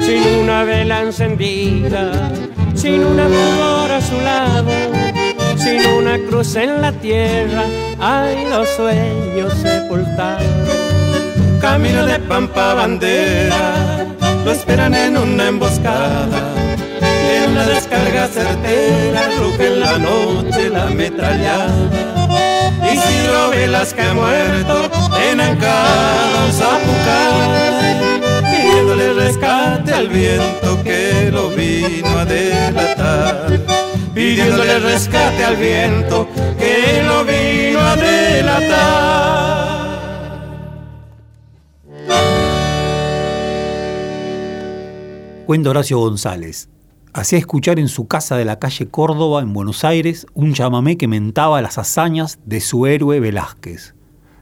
Sin 0.00 0.22
una 0.42 0.64
vela 0.64 1.02
encendida, 1.02 2.30
sin 2.74 3.04
una 3.04 3.26
flor 3.26 3.90
a 3.90 4.00
su 4.00 4.20
lado, 4.20 4.70
sin 5.56 5.84
una 5.98 6.18
cruz 6.28 6.54
en 6.56 6.80
la 6.80 6.92
tierra, 6.92 7.64
hay 7.98 8.44
dos 8.44 8.68
sueños 8.76 9.52
sepultados. 9.54 10.46
Camino 11.60 12.06
de 12.06 12.18
pampa 12.20 12.74
bandera, 12.74 14.06
lo 14.44 14.52
esperan 14.52 14.94
en 14.94 15.16
una 15.16 15.48
emboscada. 15.48 16.54
En 17.00 17.50
una 17.50 17.66
descarga 17.66 18.28
certera, 18.28 19.28
ruge 19.38 19.66
en 19.66 19.80
la 19.80 19.98
noche 19.98 20.70
la 20.70 20.86
metrallada. 20.86 21.72
Isidro 22.92 23.50
Velas 23.50 23.92
que 23.92 24.02
ha 24.02 24.14
muerto 24.14 24.90
en 25.30 25.40
Ancada, 25.40 26.52
pidiéndole 28.76 29.12
rescate 29.14 29.92
al 29.92 30.08
viento 30.08 30.82
que 30.84 31.30
lo 31.32 31.48
vino 31.50 32.18
a 32.18 32.24
delatar. 32.26 33.60
Pidiéndole 34.14 34.78
rescate 34.80 35.44
al 35.44 35.56
viento 35.56 36.28
que 36.58 37.02
lo 37.02 37.24
vino 37.24 37.80
a 37.80 37.96
delatar. 37.96 39.16
Cuenta 45.46 45.70
Horacio 45.70 45.98
González. 45.98 46.68
Hacía 47.14 47.38
escuchar 47.38 47.78
en 47.78 47.88
su 47.88 48.06
casa 48.06 48.36
de 48.36 48.44
la 48.44 48.58
calle 48.58 48.88
Córdoba, 48.88 49.40
en 49.40 49.54
Buenos 49.54 49.84
Aires, 49.84 50.26
un 50.34 50.52
chamamé 50.52 50.98
que 50.98 51.08
mentaba 51.08 51.62
las 51.62 51.78
hazañas 51.78 52.38
de 52.44 52.60
su 52.60 52.84
héroe 52.86 53.20
Velázquez. 53.20 53.94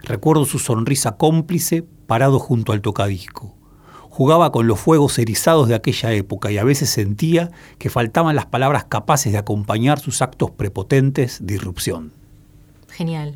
Recuerdo 0.03 0.45
su 0.45 0.59
sonrisa 0.59 1.17
cómplice 1.17 1.85
parado 2.09 2.41
junto 2.41 2.73
al 2.73 2.81
tocadisco. 2.81 3.55
Jugaba 4.15 4.53
con 4.53 4.69
los 4.69 4.79
fuegos 4.79 5.19
erizados 5.19 5.67
de 5.67 5.75
aquella 5.75 6.13
época 6.13 6.53
y 6.53 6.59
a 6.59 6.63
veces 6.63 6.89
sentía 6.89 7.51
que 7.79 7.91
faltaban 7.91 8.37
las 8.37 8.47
palabras 8.47 8.85
capaces 8.85 9.33
de 9.33 9.39
acompañar 9.39 9.99
sus 9.99 10.23
actos 10.23 10.53
prepotentes 10.53 11.45
de 11.45 11.55
irrupción. 11.55 12.13
Genial. 12.91 13.35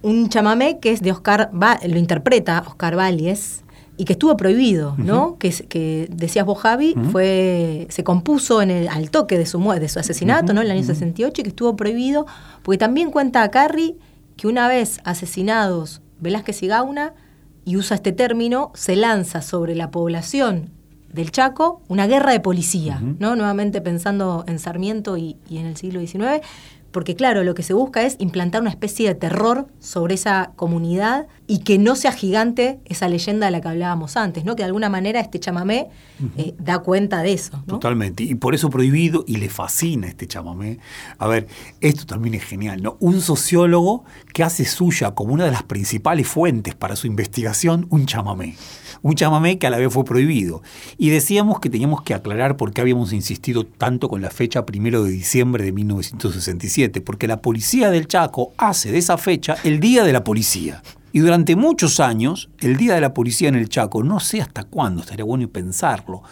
Un 0.00 0.30
chamamé 0.30 0.78
que 0.78 0.92
es 0.92 1.02
de 1.02 1.12
Oscar, 1.12 1.50
lo 1.52 1.98
interpreta 1.98 2.64
Oscar 2.66 2.96
Valles 2.96 3.62
y 3.98 4.06
que 4.06 4.14
estuvo 4.14 4.38
prohibido, 4.38 4.94
¿no? 4.96 5.36
que, 5.38 6.08
decías 6.10 6.46
vos, 6.46 6.60
Javi, 6.60 6.94
fue, 7.12 7.88
se 7.90 8.02
compuso 8.04 8.62
en 8.62 8.70
el, 8.70 8.88
al 8.88 9.10
toque 9.10 9.36
de 9.36 9.44
su, 9.44 9.60
de 9.60 9.88
su 9.90 9.98
asesinato, 9.98 10.54
¿no? 10.54 10.62
En 10.62 10.68
el 10.68 10.72
año 10.78 10.84
68 10.84 11.42
y 11.42 11.44
que 11.44 11.50
estuvo 11.50 11.76
prohibido, 11.76 12.26
porque 12.62 12.78
también 12.78 13.10
cuenta 13.10 13.42
a 13.42 13.50
Carrie 13.50 13.96
que 14.38 14.46
una 14.46 14.66
vez 14.66 15.00
asesinados 15.04 16.00
Velázquez 16.20 16.62
y 16.62 16.68
Gauna, 16.68 17.12
y 17.68 17.76
usa 17.76 17.96
este 17.96 18.12
término, 18.12 18.72
se 18.74 18.96
lanza 18.96 19.42
sobre 19.42 19.74
la 19.74 19.90
población 19.90 20.70
del 21.12 21.30
Chaco 21.30 21.82
una 21.86 22.06
guerra 22.06 22.32
de 22.32 22.40
policía, 22.40 22.98
¿no? 23.18 23.36
Nuevamente 23.36 23.82
pensando 23.82 24.42
en 24.48 24.58
Sarmiento 24.58 25.18
y, 25.18 25.36
y 25.50 25.58
en 25.58 25.66
el 25.66 25.76
siglo 25.76 26.00
XIX, 26.00 26.40
porque 26.92 27.14
claro, 27.14 27.44
lo 27.44 27.52
que 27.52 27.62
se 27.62 27.74
busca 27.74 28.04
es 28.04 28.16
implantar 28.20 28.62
una 28.62 28.70
especie 28.70 29.06
de 29.08 29.14
terror 29.14 29.66
sobre 29.80 30.14
esa 30.14 30.52
comunidad 30.56 31.26
y 31.50 31.60
que 31.60 31.78
no 31.78 31.96
sea 31.96 32.12
gigante 32.12 32.78
esa 32.84 33.08
leyenda 33.08 33.46
de 33.46 33.52
la 33.52 33.62
que 33.62 33.68
hablábamos 33.68 34.18
antes, 34.18 34.44
¿no? 34.44 34.54
Que 34.54 34.62
de 34.62 34.66
alguna 34.66 34.90
manera 34.90 35.18
este 35.18 35.40
chamamé 35.40 35.88
eh, 36.36 36.54
da 36.58 36.80
cuenta 36.80 37.22
de 37.22 37.32
eso, 37.32 37.56
¿no? 37.66 37.74
Totalmente. 37.74 38.22
Y 38.22 38.34
por 38.34 38.54
eso 38.54 38.68
prohibido 38.68 39.24
y 39.26 39.38
le 39.38 39.48
fascina 39.48 40.08
este 40.08 40.26
chamamé. 40.26 40.78
A 41.16 41.26
ver, 41.26 41.48
esto 41.80 42.04
también 42.04 42.34
es 42.34 42.44
genial, 42.44 42.82
¿no? 42.82 42.98
Un 43.00 43.22
sociólogo 43.22 44.04
que 44.34 44.44
hace 44.44 44.66
suya 44.66 45.12
como 45.12 45.32
una 45.32 45.46
de 45.46 45.50
las 45.50 45.62
principales 45.62 46.28
fuentes 46.28 46.74
para 46.74 46.96
su 46.96 47.06
investigación 47.06 47.86
un 47.88 48.04
chamamé. 48.04 48.54
Un 49.00 49.14
chamamé 49.14 49.58
que 49.58 49.66
a 49.66 49.70
la 49.70 49.78
vez 49.78 49.90
fue 49.90 50.04
prohibido. 50.04 50.60
Y 50.98 51.08
decíamos 51.08 51.60
que 51.60 51.70
teníamos 51.70 52.02
que 52.02 52.12
aclarar 52.12 52.58
por 52.58 52.74
qué 52.74 52.82
habíamos 52.82 53.14
insistido 53.14 53.64
tanto 53.64 54.10
con 54.10 54.20
la 54.20 54.30
fecha 54.30 54.66
primero 54.66 55.02
de 55.02 55.12
diciembre 55.12 55.64
de 55.64 55.72
1967, 55.72 57.00
porque 57.00 57.26
la 57.26 57.40
policía 57.40 57.90
del 57.90 58.06
Chaco 58.06 58.52
hace 58.58 58.92
de 58.92 58.98
esa 58.98 59.16
fecha 59.16 59.56
el 59.64 59.80
Día 59.80 60.04
de 60.04 60.12
la 60.12 60.24
Policía. 60.24 60.82
Y 61.12 61.20
durante 61.20 61.56
muchos 61.56 62.00
años, 62.00 62.50
el 62.60 62.76
Día 62.76 62.94
de 62.94 63.00
la 63.00 63.14
Policía 63.14 63.48
en 63.48 63.54
el 63.54 63.68
Chaco, 63.68 64.02
no 64.02 64.20
sé 64.20 64.42
hasta 64.42 64.64
cuándo, 64.64 65.00
estaría 65.00 65.24
bueno 65.24 65.48
pensarlo, 65.48 66.22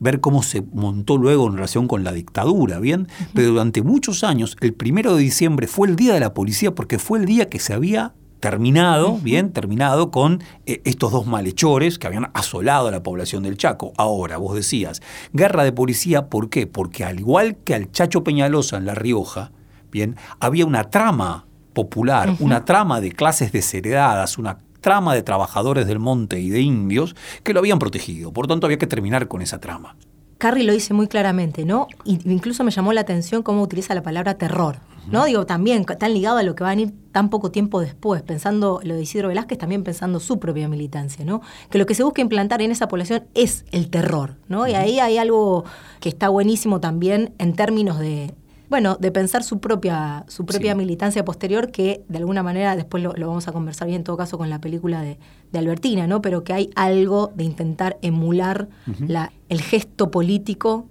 ver 0.00 0.20
cómo 0.20 0.42
se 0.42 0.62
montó 0.72 1.16
luego 1.16 1.46
en 1.46 1.54
relación 1.54 1.86
con 1.86 2.02
la 2.02 2.12
dictadura, 2.12 2.80
¿bien? 2.80 3.06
Pero 3.34 3.48
durante 3.48 3.82
muchos 3.82 4.24
años, 4.24 4.56
el 4.60 4.74
primero 4.74 5.14
de 5.14 5.22
diciembre 5.22 5.68
fue 5.68 5.88
el 5.88 5.96
Día 5.96 6.14
de 6.14 6.20
la 6.20 6.34
Policía 6.34 6.74
porque 6.74 6.98
fue 6.98 7.20
el 7.20 7.24
día 7.24 7.48
que 7.48 7.60
se 7.60 7.72
había 7.72 8.14
terminado, 8.40 9.18
bien, 9.18 9.52
terminado 9.52 10.10
con 10.10 10.42
eh, 10.66 10.80
estos 10.84 11.12
dos 11.12 11.26
malhechores 11.26 11.98
que 11.98 12.06
habían 12.06 12.30
asolado 12.34 12.88
a 12.88 12.90
la 12.90 13.02
población 13.02 13.42
del 13.42 13.56
Chaco. 13.56 13.92
Ahora, 13.96 14.36
vos 14.36 14.54
decías, 14.54 15.02
guerra 15.32 15.64
de 15.64 15.72
policía, 15.72 16.26
¿por 16.28 16.50
qué? 16.50 16.66
Porque 16.66 17.04
al 17.04 17.18
igual 17.20 17.56
que 17.64 17.74
al 17.74 17.90
Chacho 17.90 18.24
Peñalosa 18.24 18.76
en 18.76 18.86
La 18.86 18.94
Rioja, 18.94 19.52
bien, 19.90 20.16
había 20.40 20.66
una 20.66 20.90
trama 20.90 21.46
popular, 21.76 22.34
una 22.40 22.64
trama 22.64 23.02
de 23.02 23.12
clases 23.12 23.52
desheredadas, 23.52 24.38
una 24.38 24.58
trama 24.80 25.14
de 25.14 25.22
trabajadores 25.22 25.86
del 25.86 25.98
monte 25.98 26.40
y 26.40 26.48
de 26.48 26.62
indios 26.62 27.14
que 27.42 27.52
lo 27.52 27.60
habían 27.60 27.78
protegido. 27.78 28.32
Por 28.32 28.46
tanto, 28.46 28.66
había 28.66 28.78
que 28.78 28.86
terminar 28.86 29.28
con 29.28 29.42
esa 29.42 29.60
trama. 29.60 29.94
Carrie 30.38 30.64
lo 30.64 30.72
dice 30.72 30.94
muy 30.94 31.06
claramente, 31.06 31.66
¿no? 31.66 31.86
Y 32.04 32.18
incluso 32.30 32.64
me 32.64 32.70
llamó 32.70 32.94
la 32.94 33.02
atención 33.02 33.42
cómo 33.42 33.62
utiliza 33.62 33.94
la 33.94 34.02
palabra 34.02 34.38
terror, 34.38 34.76
¿no? 35.10 35.26
Digo, 35.26 35.44
también 35.44 35.84
tan 35.84 36.14
ligado 36.14 36.38
a 36.38 36.42
lo 36.42 36.54
que 36.54 36.64
va 36.64 36.70
a 36.70 36.74
venir 36.74 36.94
tan 37.12 37.28
poco 37.28 37.50
tiempo 37.50 37.80
después, 37.80 38.22
pensando 38.22 38.80
lo 38.82 38.94
de 38.94 39.02
Isidro 39.02 39.28
Velázquez, 39.28 39.58
también 39.58 39.84
pensando 39.84 40.18
su 40.18 40.38
propia 40.38 40.68
militancia, 40.68 41.26
¿no? 41.26 41.42
Que 41.68 41.78
lo 41.78 41.84
que 41.84 41.94
se 41.94 42.02
busca 42.02 42.22
implantar 42.22 42.62
en 42.62 42.70
esa 42.70 42.88
población 42.88 43.24
es 43.34 43.66
el 43.72 43.90
terror, 43.90 44.36
¿no? 44.48 44.66
Y 44.66 44.72
ahí 44.72 44.98
hay 44.98 45.18
algo 45.18 45.64
que 46.00 46.08
está 46.08 46.30
buenísimo 46.30 46.80
también 46.80 47.34
en 47.38 47.54
términos 47.54 47.98
de, 47.98 48.34
bueno, 48.68 48.96
de 48.98 49.10
pensar 49.12 49.42
su 49.44 49.58
propia, 49.60 50.24
su 50.28 50.44
propia 50.44 50.72
Sí. 50.72 50.78
militancia 50.78 51.24
posterior, 51.24 51.70
que 51.70 52.04
de 52.08 52.18
alguna 52.18 52.42
manera 52.42 52.74
después 52.76 53.02
lo, 53.02 53.12
lo 53.14 53.28
vamos 53.28 53.46
a 53.48 53.52
conversar 53.52 53.86
bien 53.88 53.98
en 54.00 54.04
todo 54.04 54.16
caso 54.16 54.38
con 54.38 54.50
la 54.50 54.60
película 54.60 55.02
de, 55.02 55.18
de 55.52 55.58
Albertina, 55.58 56.06
¿no? 56.06 56.20
Pero 56.22 56.42
que 56.44 56.52
hay 56.52 56.70
algo 56.74 57.32
de 57.34 57.44
intentar 57.44 57.98
emular 58.02 58.68
la, 59.06 59.32
el 59.48 59.60
gesto 59.62 60.10
político 60.10 60.86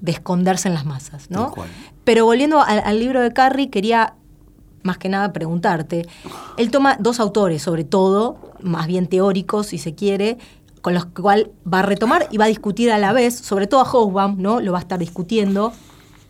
de 0.00 0.12
esconderse 0.12 0.66
en 0.68 0.74
las 0.74 0.84
masas, 0.84 1.30
¿no? 1.30 1.52
Cual. 1.52 1.68
Pero 2.04 2.24
volviendo 2.24 2.60
al, 2.60 2.80
al 2.84 2.98
libro 2.98 3.20
de 3.20 3.32
Carrie, 3.32 3.70
quería 3.70 4.14
más 4.82 4.98
que 4.98 5.08
nada 5.08 5.32
preguntarte. 5.32 6.08
Él 6.56 6.72
toma 6.72 6.96
dos 6.98 7.20
autores, 7.20 7.62
sobre 7.62 7.84
todo, 7.84 8.36
más 8.60 8.88
bien 8.88 9.06
teóricos, 9.06 9.68
si 9.68 9.78
se 9.78 9.94
quiere, 9.94 10.38
con 10.80 10.92
los 10.94 11.04
cuales 11.04 11.46
va 11.72 11.78
a 11.78 11.82
retomar 11.82 12.26
y 12.32 12.38
va 12.38 12.46
a 12.46 12.48
discutir 12.48 12.90
a 12.90 12.98
la 12.98 13.12
vez, 13.12 13.36
sobre 13.36 13.68
todo 13.68 13.80
a 13.80 13.84
Hobsbawm, 13.84 14.42
¿no? 14.42 14.58
Lo 14.60 14.72
va 14.72 14.78
a 14.78 14.80
estar 14.80 14.98
discutiendo, 14.98 15.72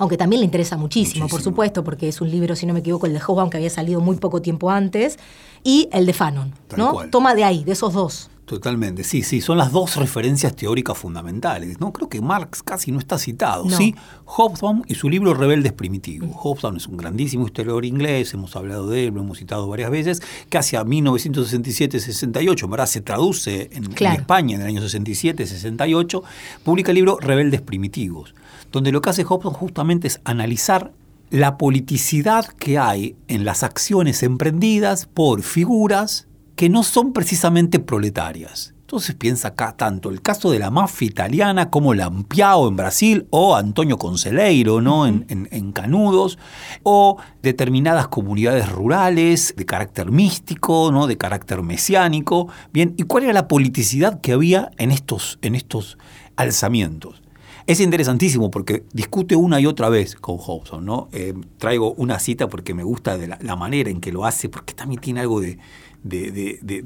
aunque 0.03 0.17
también 0.17 0.41
le 0.41 0.47
interesa 0.47 0.77
muchísimo, 0.77 1.29
por 1.29 1.43
supuesto, 1.43 1.85
porque 1.85 2.09
es 2.09 2.21
un 2.21 2.29
libro, 2.29 2.57
si 2.57 2.67
no 2.67 2.73
me 2.75 2.81
equivoco, 2.81 3.07
el 3.07 3.13
de 3.13 3.21
Hobsbawm, 3.21 3.51
que 3.51 3.59
había 3.59 3.71
salido 3.71 4.01
muy 4.01 4.17
poco 4.17 4.43
tiempo 4.43 4.69
antes, 4.69 5.17
y 5.63 5.89
el 5.93 6.07
de 6.07 6.13
Fanon, 6.13 6.53
Tal 6.67 6.79
¿no? 6.81 6.93
cual. 6.93 7.11
Toma 7.11 7.37
de 7.37 7.45
ahí, 7.45 7.63
de 7.63 7.71
esos 7.71 7.93
dos. 7.93 8.29
Totalmente, 8.45 9.05
sí, 9.05 9.23
sí, 9.23 9.41
son 9.41 9.57
las 9.57 9.71
dos 9.71 9.95
referencias 9.97 10.55
teóricas 10.57 10.99
fundamentales. 10.99 11.79
No 11.81 11.93
creo 11.93 12.09
que 12.09 12.21
Marx 12.21 12.63
casi 12.65 12.91
no 12.91 12.99
está 12.99 13.17
citado, 13.17 13.65
No. 13.65 13.77
sí. 13.77 13.95
Hobsbawm 14.25 14.83
y 14.89 14.97
su 14.97 15.09
libro 15.09 15.33
Rebeldes 15.35 15.73
Primitivos. 15.73 16.29
Hobsbawm 16.35 16.77
es 16.77 16.89
un 16.89 16.97
grandísimo 16.97 17.47
historiador 17.47 17.85
inglés, 17.85 18.35
hemos 18.35 18.57
hablado 18.57 18.89
de 18.89 19.07
él, 19.07 19.15
lo 19.15 19.21
hemos 19.21 19.39
citado 19.39 19.69
varias 19.69 19.91
veces, 19.93 20.21
que 20.51 20.59
hacia 20.59 20.83
1967-68, 20.85 22.65
en 22.65 22.71
verdad 22.71 22.87
se 22.87 23.01
traduce 23.01 23.71
en. 23.73 23.85
España 24.13 24.57
en 24.57 24.63
el 24.63 24.67
año 24.67 24.83
67-68, 24.83 26.23
publica 26.65 26.91
el 26.91 26.97
libro 26.97 27.19
Rebeldes 27.21 27.61
Primitivos, 27.61 28.35
donde 28.73 28.91
lo 28.93 29.01
que 29.03 29.11
hace 29.11 29.25
Hobsbawm 29.25 29.55
justamente 29.55 30.09
es 30.09 30.21
analizar 30.25 30.93
la 31.31 31.57
politicidad 31.57 32.47
que 32.47 32.79
hay 32.79 33.17
en 33.29 33.45
las 33.45 33.63
acciones 33.63 34.23
emprendidas 34.23 35.07
por 35.07 35.43
figuras 35.43 36.27
que 36.57 36.69
no 36.69 36.83
son 36.83 37.13
precisamente 37.13 37.79
proletarias. 37.79 38.75
Entonces 38.81 39.15
piensa 39.15 39.49
acá 39.49 39.75
tanto 39.75 40.11
el 40.11 40.21
caso 40.21 40.51
de 40.51 40.59
la 40.59 40.71
mafia 40.71 41.09
italiana 41.09 41.71
como 41.71 41.95
Lampiao 41.95 42.69
en 42.69 42.77
Brasil 42.77 43.27
o 43.31 43.57
Antonio 43.57 43.97
Conceleiro 43.97 44.83
¿no? 44.83 45.07
en, 45.07 45.25
en- 45.31 45.49
en 45.51 45.73
Canudos 45.73 46.39
o 46.83 47.17
determinadas 47.43 48.09
comunidades 48.09 48.69
rurales 48.71 49.55
de 49.57 49.65
carácter 49.65 50.11
místico, 50.11 50.91
¿no? 50.93 51.07
de 51.07 51.17
carácter 51.17 51.63
mesiánico. 51.63 52.49
Bien, 52.75 52.93
¿y 52.99 53.05
cuál 53.05 53.25
era 53.25 53.33
la 53.33 53.49
politicidad 53.49 54.21
que 54.21 54.33
había 54.33 54.71
en 54.77 54.91
estos, 54.91 55.39
en 55.41 55.55
estos 55.55 55.97
alzamientos? 56.37 57.23
Es 57.67 57.81
interesantísimo 57.81 58.51
porque 58.51 58.85
discute 58.93 59.37
una 59.37 59.61
y 59.61 59.67
otra 59.67 59.89
vez 59.89 60.17
con 60.17 60.37
Hobson, 60.39 60.85
¿no? 60.85 61.09
Eh, 61.13 61.35
traigo 61.59 61.93
una 61.95 62.19
cita 62.19 62.49
porque 62.49 62.75
me 62.75 62.83
gusta 62.83 63.17
de 63.19 63.29
la, 63.29 63.57
manera 63.57 63.91
en 63.91 64.01
que 64.01 64.13
lo 64.13 64.25
hace, 64.25 64.49
porque 64.49 64.75
también 64.75 65.01
tiene 65.01 65.21
algo 65.21 65.41
de 65.41 65.59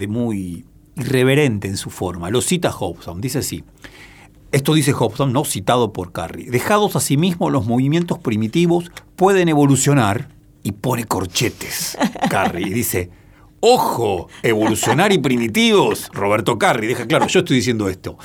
muy 0.08 0.64
irreverente 0.96 1.68
en 1.68 1.76
su 1.76 1.90
forma. 1.90 2.30
Lo 2.30 2.40
cita 2.40 2.70
Hobson, 2.72 3.20
dice 3.20 3.38
así. 3.38 3.64
Esto 4.52 4.74
dice 4.74 4.92
Hobson, 4.92 5.32
no 5.32 5.44
citado 5.44 5.92
por 5.92 6.12
Carrie. 6.12 6.50
Dejados 6.50 6.96
a 6.96 7.00
sí 7.00 7.16
mismos, 7.16 7.52
los 7.52 7.66
movimientos 7.66 8.18
primitivos 8.18 8.90
pueden 9.16 9.48
evolucionar 9.48 10.28
y 10.62 10.72
pone 10.72 11.04
corchetes. 11.04 11.98
Carrie 12.30 12.68
y 12.68 12.72
dice, 12.72 13.10
ojo, 13.60 14.28
evolucionar 14.42 15.12
y 15.12 15.18
primitivos. 15.18 16.08
Roberto 16.12 16.58
Carri, 16.58 16.86
deja 16.86 17.06
claro, 17.06 17.26
yo 17.26 17.40
estoy 17.40 17.56
diciendo 17.56 17.88
esto. 17.88 18.18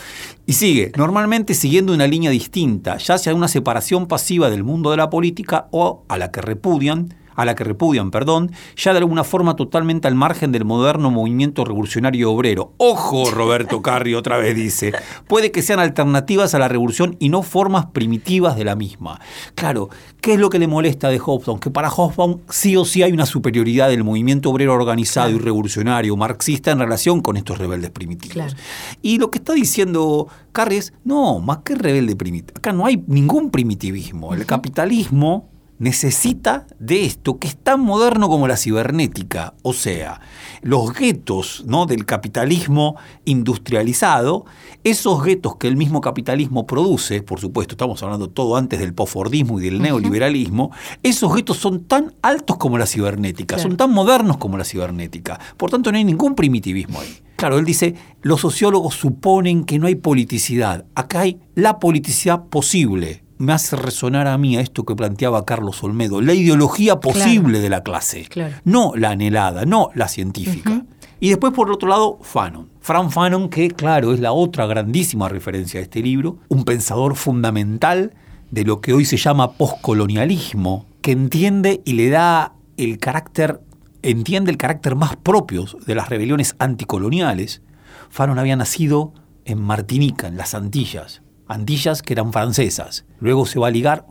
Y 0.46 0.54
sigue, 0.54 0.92
normalmente 0.98 1.54
siguiendo 1.54 1.94
una 1.94 2.08
línea 2.08 2.32
distinta, 2.32 2.98
ya 2.98 3.18
sea 3.18 3.34
una 3.34 3.48
separación 3.48 4.08
pasiva 4.08 4.50
del 4.50 4.64
mundo 4.64 4.92
de 4.92 4.98
la 4.98 5.10
política 5.10 5.68
o 5.72 6.04
a 6.08 6.18
la 6.18 6.32
que 6.32 6.42
repudian, 6.42 7.16
a 7.36 7.46
la 7.46 7.56
que 7.56 7.64
repudian, 7.64 8.12
perdón, 8.12 8.52
ya 8.76 8.94
de 8.94 9.00
alguna 9.00 9.24
forma 9.24 9.56
totalmente 9.56 10.08
al 10.08 10.16
margen 10.16 10.52
del 10.52 10.66
moderno 10.66 11.12
movimiento 11.12 11.66
revolucionario 11.66 12.32
obrero. 12.32 12.74
Ojo, 12.78 13.30
Roberto 13.32 13.82
Carri 13.82 14.16
otra 14.16 14.38
vez 14.38 14.56
dice, 14.56 14.94
puede 15.28 15.52
que 15.52 15.62
sean 15.62 15.80
alternativas 15.80 16.54
a 16.54 16.60
la 16.60 16.68
revolución 16.68 17.16
y 17.20 17.30
no 17.30 17.44
formas 17.44 17.88
primitivas 17.88 18.56
de 18.56 18.66
la 18.66 18.76
misma. 18.76 19.20
Claro, 19.56 19.90
¿qué 20.22 20.34
es 20.34 20.40
lo 20.40 20.50
que 20.50 20.60
le 20.60 20.68
molesta 20.68 21.10
de 21.10 21.20
Hobsbawm? 21.20 21.60
Que 21.60 21.70
para 21.70 21.90
Hobsbawm 21.90 22.40
sí 22.50 22.76
o 22.78 22.86
sí 22.86 23.04
hay 23.04 23.12
una 23.12 23.26
superioridad 23.26 23.90
del 23.90 24.04
movimiento 24.04 24.50
obrero 24.50 24.74
organizado 24.74 25.32
y 25.32 25.38
revolucionario 25.38 26.16
marxista 26.16 26.72
en 26.72 26.80
relación 26.80 27.22
con 27.22 27.38
estos 27.38 27.58
rebeldes 27.58 27.92
primitivos. 27.92 28.34
Claro. 28.34 28.54
Y 29.02 29.18
lo 29.18 29.32
que 29.32 29.40
está 29.40 29.54
diciendo 29.54 30.28
Carri 30.52 30.78
es, 30.78 30.94
no, 31.04 31.40
más 31.40 31.60
que 31.60 31.76
rebelde 31.76 32.16
primitivo. 32.16 32.58
Acá 32.58 32.74
no 32.74 32.86
hay 32.86 33.04
ningún 33.08 33.52
primitivismo. 33.52 34.34
El 34.34 34.46
capitalismo 34.46 35.51
necesita 35.82 36.68
de 36.78 37.06
esto 37.06 37.40
que 37.40 37.48
es 37.48 37.58
tan 37.58 37.82
moderno 37.82 38.30
como 38.30 38.48
la 38.48 38.56
cibernética, 38.56 39.56
o 39.64 39.74
sea, 39.74 40.22
los 40.62 40.94
guetos 40.94 41.64
¿no? 41.66 41.88
del 41.88 42.06
capitalismo 42.06 42.98
industrializado, 43.26 44.46
esos 44.84 45.24
guetos 45.24 45.56
que 45.56 45.68
el 45.68 45.78
mismo 45.78 46.00
capitalismo 46.00 46.68
produce, 46.68 47.24
por 47.24 47.40
supuesto, 47.40 47.74
estamos 47.74 48.04
hablando 48.04 48.30
todo 48.30 48.58
antes 48.58 48.80
del 48.80 48.94
posfordismo 48.94 49.60
y 49.60 49.64
del 49.64 49.82
neoliberalismo, 49.82 50.70
esos 51.02 51.34
guetos 51.34 51.58
son 51.58 51.86
tan 51.86 52.14
altos 52.22 52.58
como 52.58 52.78
la 52.78 52.86
cibernética, 52.86 53.56
Claro. 53.56 53.70
son 53.70 53.76
tan 53.76 53.92
modernos 53.92 54.38
como 54.38 54.60
la 54.60 54.66
cibernética, 54.66 55.40
por 55.58 55.72
tanto 55.72 55.92
no 55.92 55.98
hay 55.98 56.04
ningún 56.04 56.36
primitivismo 56.36 57.00
ahí. 57.02 57.18
Claro, 57.38 57.58
él 57.58 57.66
dice, 57.66 57.96
los 58.22 58.40
sociólogos 58.42 58.94
suponen 58.94 59.64
que 59.64 59.80
no 59.80 59.88
hay 59.88 59.96
politicidad. 59.96 60.86
Acá 60.94 61.22
hay 61.22 61.40
la 61.56 61.80
politicidad 61.80 62.44
posible. 62.50 63.24
Me 63.42 63.54
hace 63.54 63.76
resonar 63.76 64.28
a 64.28 64.38
mí 64.38 64.56
a 64.56 64.62
esto 64.62 64.86
que 64.86 64.96
planteaba 64.96 65.46
Carlos 65.46 65.84
Olmedo, 65.84 66.22
la 66.22 66.36
ideología 66.36 67.00
posible 67.00 67.60
de 67.60 67.70
la 67.70 67.82
clase, 67.82 68.26
Claro. 68.30 68.54
no 68.66 68.94
la 68.96 69.10
anhelada, 69.10 69.66
no 69.66 69.90
la 69.96 70.08
científica. 70.08 70.86
Y 71.20 71.30
después, 71.30 71.52
por 71.52 71.72
otro 71.72 71.90
lado, 71.90 72.20
Fanon. 72.22 72.70
Frank 72.82 73.10
Fanon, 73.10 73.50
que 73.50 73.72
claro, 73.72 74.14
es 74.14 74.20
la 74.20 74.32
otra 74.32 74.68
grandísima 74.68 75.28
referencia 75.28 75.80
de 75.80 75.86
este 75.86 76.02
libro, 76.04 76.38
un 76.50 76.66
pensador 76.66 77.16
fundamental 77.16 78.14
de 78.52 78.64
lo 78.64 78.80
que 78.80 78.94
hoy 78.94 79.06
se 79.06 79.18
llama 79.18 79.54
poscolonialismo, 79.54 80.86
que 81.02 81.12
entiende 81.12 81.82
y 81.84 81.94
le 81.94 82.10
da 82.10 82.54
el 82.78 83.00
carácter, 83.00 83.60
entiende 84.04 84.52
el 84.52 84.58
carácter 84.58 84.96
más 84.96 85.16
propio 85.16 85.66
de 85.88 85.96
las 85.96 86.10
rebeliones 86.10 86.56
anticoloniales. 86.60 87.64
Fanon 88.12 88.38
había 88.38 88.56
nacido 88.56 89.14
en 89.46 89.60
Martinica, 89.60 90.28
en 90.28 90.38
las 90.38 90.54
Antillas, 90.54 91.24
Antillas 91.52 92.02
que 92.02 92.14
eran 92.14 92.32
francesas. 92.32 93.04
Luego 93.20 93.46
se 93.46 93.60
va 93.60 93.68
a 93.68 93.72
ligar 93.72 94.08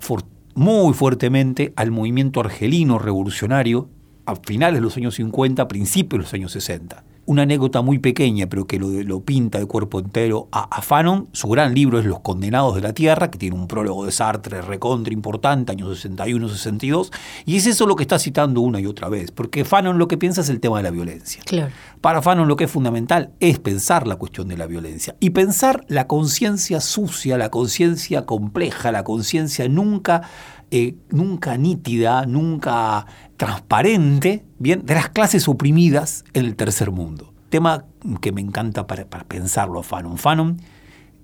muy 0.54 0.92
fuertemente 0.92 1.72
al 1.74 1.90
movimiento 1.90 2.40
argelino 2.40 2.98
revolucionario 2.98 3.88
a 4.26 4.36
finales 4.36 4.74
de 4.74 4.82
los 4.82 4.98
años 4.98 5.14
50, 5.14 5.66
principios 5.66 6.18
de 6.18 6.22
los 6.24 6.34
años 6.34 6.52
60. 6.52 7.02
Una 7.30 7.42
anécdota 7.42 7.80
muy 7.80 8.00
pequeña, 8.00 8.48
pero 8.48 8.66
que 8.66 8.80
lo, 8.80 8.88
lo 8.88 9.20
pinta 9.20 9.58
de 9.60 9.66
cuerpo 9.66 10.00
entero 10.00 10.48
a, 10.50 10.64
a 10.64 10.82
Fanon. 10.82 11.28
Su 11.30 11.48
gran 11.48 11.74
libro 11.74 12.00
es 12.00 12.04
Los 12.04 12.18
Condenados 12.18 12.74
de 12.74 12.80
la 12.80 12.92
Tierra, 12.92 13.30
que 13.30 13.38
tiene 13.38 13.54
un 13.54 13.68
prólogo 13.68 14.04
de 14.04 14.10
Sartre 14.10 14.62
recontra 14.62 15.12
importante, 15.12 15.70
años 15.70 16.04
61-62. 16.04 17.12
Y 17.46 17.56
es 17.56 17.66
eso 17.66 17.86
lo 17.86 17.94
que 17.94 18.02
está 18.02 18.18
citando 18.18 18.60
una 18.60 18.80
y 18.80 18.86
otra 18.86 19.08
vez, 19.08 19.30
porque 19.30 19.64
Fanon 19.64 19.96
lo 19.96 20.08
que 20.08 20.18
piensa 20.18 20.40
es 20.40 20.48
el 20.48 20.58
tema 20.58 20.78
de 20.78 20.82
la 20.82 20.90
violencia. 20.90 21.40
Claro. 21.46 21.70
Para 22.00 22.20
Fanon 22.20 22.48
lo 22.48 22.56
que 22.56 22.64
es 22.64 22.70
fundamental 22.70 23.30
es 23.38 23.58
pensar 23.58 24.06
la 24.06 24.16
cuestión 24.16 24.48
de 24.48 24.56
la 24.56 24.66
violencia 24.66 25.14
y 25.20 25.30
pensar 25.30 25.84
la 25.86 26.08
conciencia 26.08 26.80
sucia, 26.80 27.38
la 27.38 27.50
conciencia 27.50 28.26
compleja, 28.26 28.90
la 28.90 29.04
conciencia 29.04 29.68
nunca, 29.68 30.22
eh, 30.70 30.96
nunca 31.10 31.56
nítida, 31.56 32.26
nunca 32.26 33.06
transparente, 33.36 34.44
bien, 34.58 34.84
de 34.84 34.94
las 34.94 35.08
clases 35.08 35.48
oprimidas 35.48 36.24
en 36.32 36.44
el 36.44 36.56
tercer 36.56 36.90
mundo. 36.90 37.32
Tema 37.48 37.84
que 38.20 38.32
me 38.32 38.40
encanta 38.40 38.86
para, 38.86 39.06
para 39.06 39.24
pensarlo 39.24 39.82
Fanon. 39.82 40.18
Fanon 40.18 40.58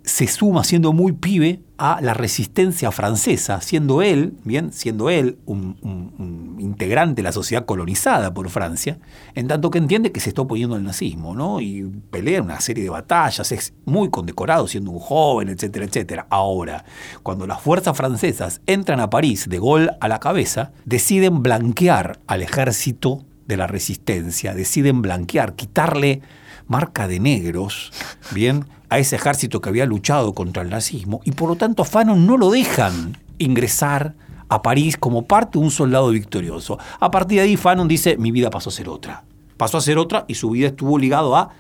se 0.06 0.28
suma 0.28 0.62
siendo 0.62 0.92
muy 0.92 1.10
pibe 1.12 1.62
a 1.78 2.00
la 2.00 2.14
resistencia 2.14 2.92
francesa, 2.92 3.60
siendo 3.60 4.02
él, 4.02 4.34
bien, 4.44 4.72
siendo 4.72 5.10
él 5.10 5.36
un, 5.46 6.56
integrante 6.60 7.16
de 7.16 7.22
la 7.24 7.32
sociedad 7.32 7.66
colonizada 7.66 8.32
por 8.32 8.48
Francia, 8.48 8.98
en 9.34 9.48
tanto 9.48 9.68
que 9.68 9.78
entiende 9.78 10.12
que 10.12 10.20
se 10.20 10.28
está 10.28 10.42
oponiendo 10.42 10.76
al 10.76 10.84
nazismo, 10.84 11.34
¿no? 11.34 11.60
Y 11.60 11.82
pelea 12.10 12.40
una 12.40 12.60
serie 12.60 12.84
de 12.84 12.90
batallas, 12.90 13.50
es 13.50 13.74
muy 13.84 14.08
condecorado 14.08 14.68
siendo 14.68 14.92
un 14.92 15.00
joven, 15.00 15.48
etcétera, 15.48 15.84
etcétera. 15.84 16.26
Ahora, 16.30 16.84
cuando 17.24 17.46
las 17.48 17.60
fuerzas 17.60 17.96
francesas 17.96 18.60
entran 18.66 19.00
a 19.00 19.10
París 19.10 19.48
de 19.48 19.58
gol 19.58 19.90
a 20.00 20.06
la 20.06 20.20
cabeza, 20.20 20.70
deciden 20.84 21.42
blanquear 21.42 22.20
al 22.28 22.42
ejército 22.42 23.24
de 23.46 23.56
la 23.56 23.66
resistencia, 23.66 24.54
deciden 24.54 25.02
blanquear, 25.02 25.56
quitarle 25.56 26.22
marca 26.68 27.08
de 27.08 27.20
negros, 27.20 27.92
bien, 28.32 28.66
a 28.88 28.98
ese 28.98 29.16
ejército 29.16 29.60
que 29.60 29.68
había 29.68 29.86
luchado 29.86 30.32
contra 30.34 30.62
el 30.62 30.70
nazismo, 30.70 31.20
y 31.24 31.32
por 31.32 31.48
lo 31.48 31.56
tanto 31.56 31.82
a 31.82 31.84
Fanon 31.84 32.26
no 32.26 32.36
lo 32.36 32.50
dejan 32.50 33.16
ingresar 33.38 34.14
a 34.48 34.62
París 34.62 34.96
como 34.96 35.22
parte 35.26 35.58
de 35.58 35.64
un 35.64 35.70
soldado 35.70 36.10
victorioso. 36.10 36.78
A 37.00 37.10
partir 37.10 37.38
de 37.38 37.44
ahí 37.44 37.56
Fanon 37.56 37.88
dice, 37.88 38.16
mi 38.16 38.30
vida 38.30 38.48
pasó 38.50 38.70
a 38.70 38.72
ser 38.72 38.88
otra. 38.88 39.24
Pasó 39.56 39.78
a 39.78 39.80
ser 39.80 39.98
otra 39.98 40.24
y 40.28 40.34
su 40.34 40.50
vida 40.50 40.68
estuvo 40.68 40.98
ligado 40.98 41.34
a 41.34 41.50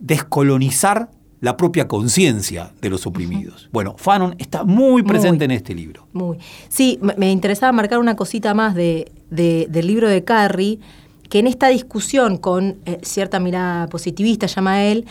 descolonizar 0.00 1.10
la 1.40 1.56
propia 1.56 1.86
conciencia 1.88 2.70
de 2.80 2.88
los 2.90 3.06
oprimidos. 3.06 3.68
Bueno, 3.70 3.94
Fanon 3.98 4.34
está 4.38 4.64
muy 4.64 5.02
presente 5.02 5.44
en 5.44 5.50
este 5.50 5.74
libro. 5.74 6.06
Muy. 6.12 6.38
Sí, 6.68 6.98
me- 7.02 7.14
me 7.18 7.30
interesaba 7.30 7.70
marcar 7.72 7.98
una 7.98 8.16
cosita 8.16 8.54
más 8.54 8.74
de, 8.74 9.12
de- 9.30 9.66
del 9.68 9.86
libro 9.86 10.08
de 10.08 10.24
Carrie, 10.24 10.78
que 11.28 11.38
en 11.40 11.46
esta 11.46 11.68
discusión 11.68 12.38
con 12.38 12.76
eh, 12.86 12.98
cierta 13.02 13.40
mirada 13.40 13.88
positivista, 13.88 14.46
llama 14.46 14.84
él, 14.84 15.04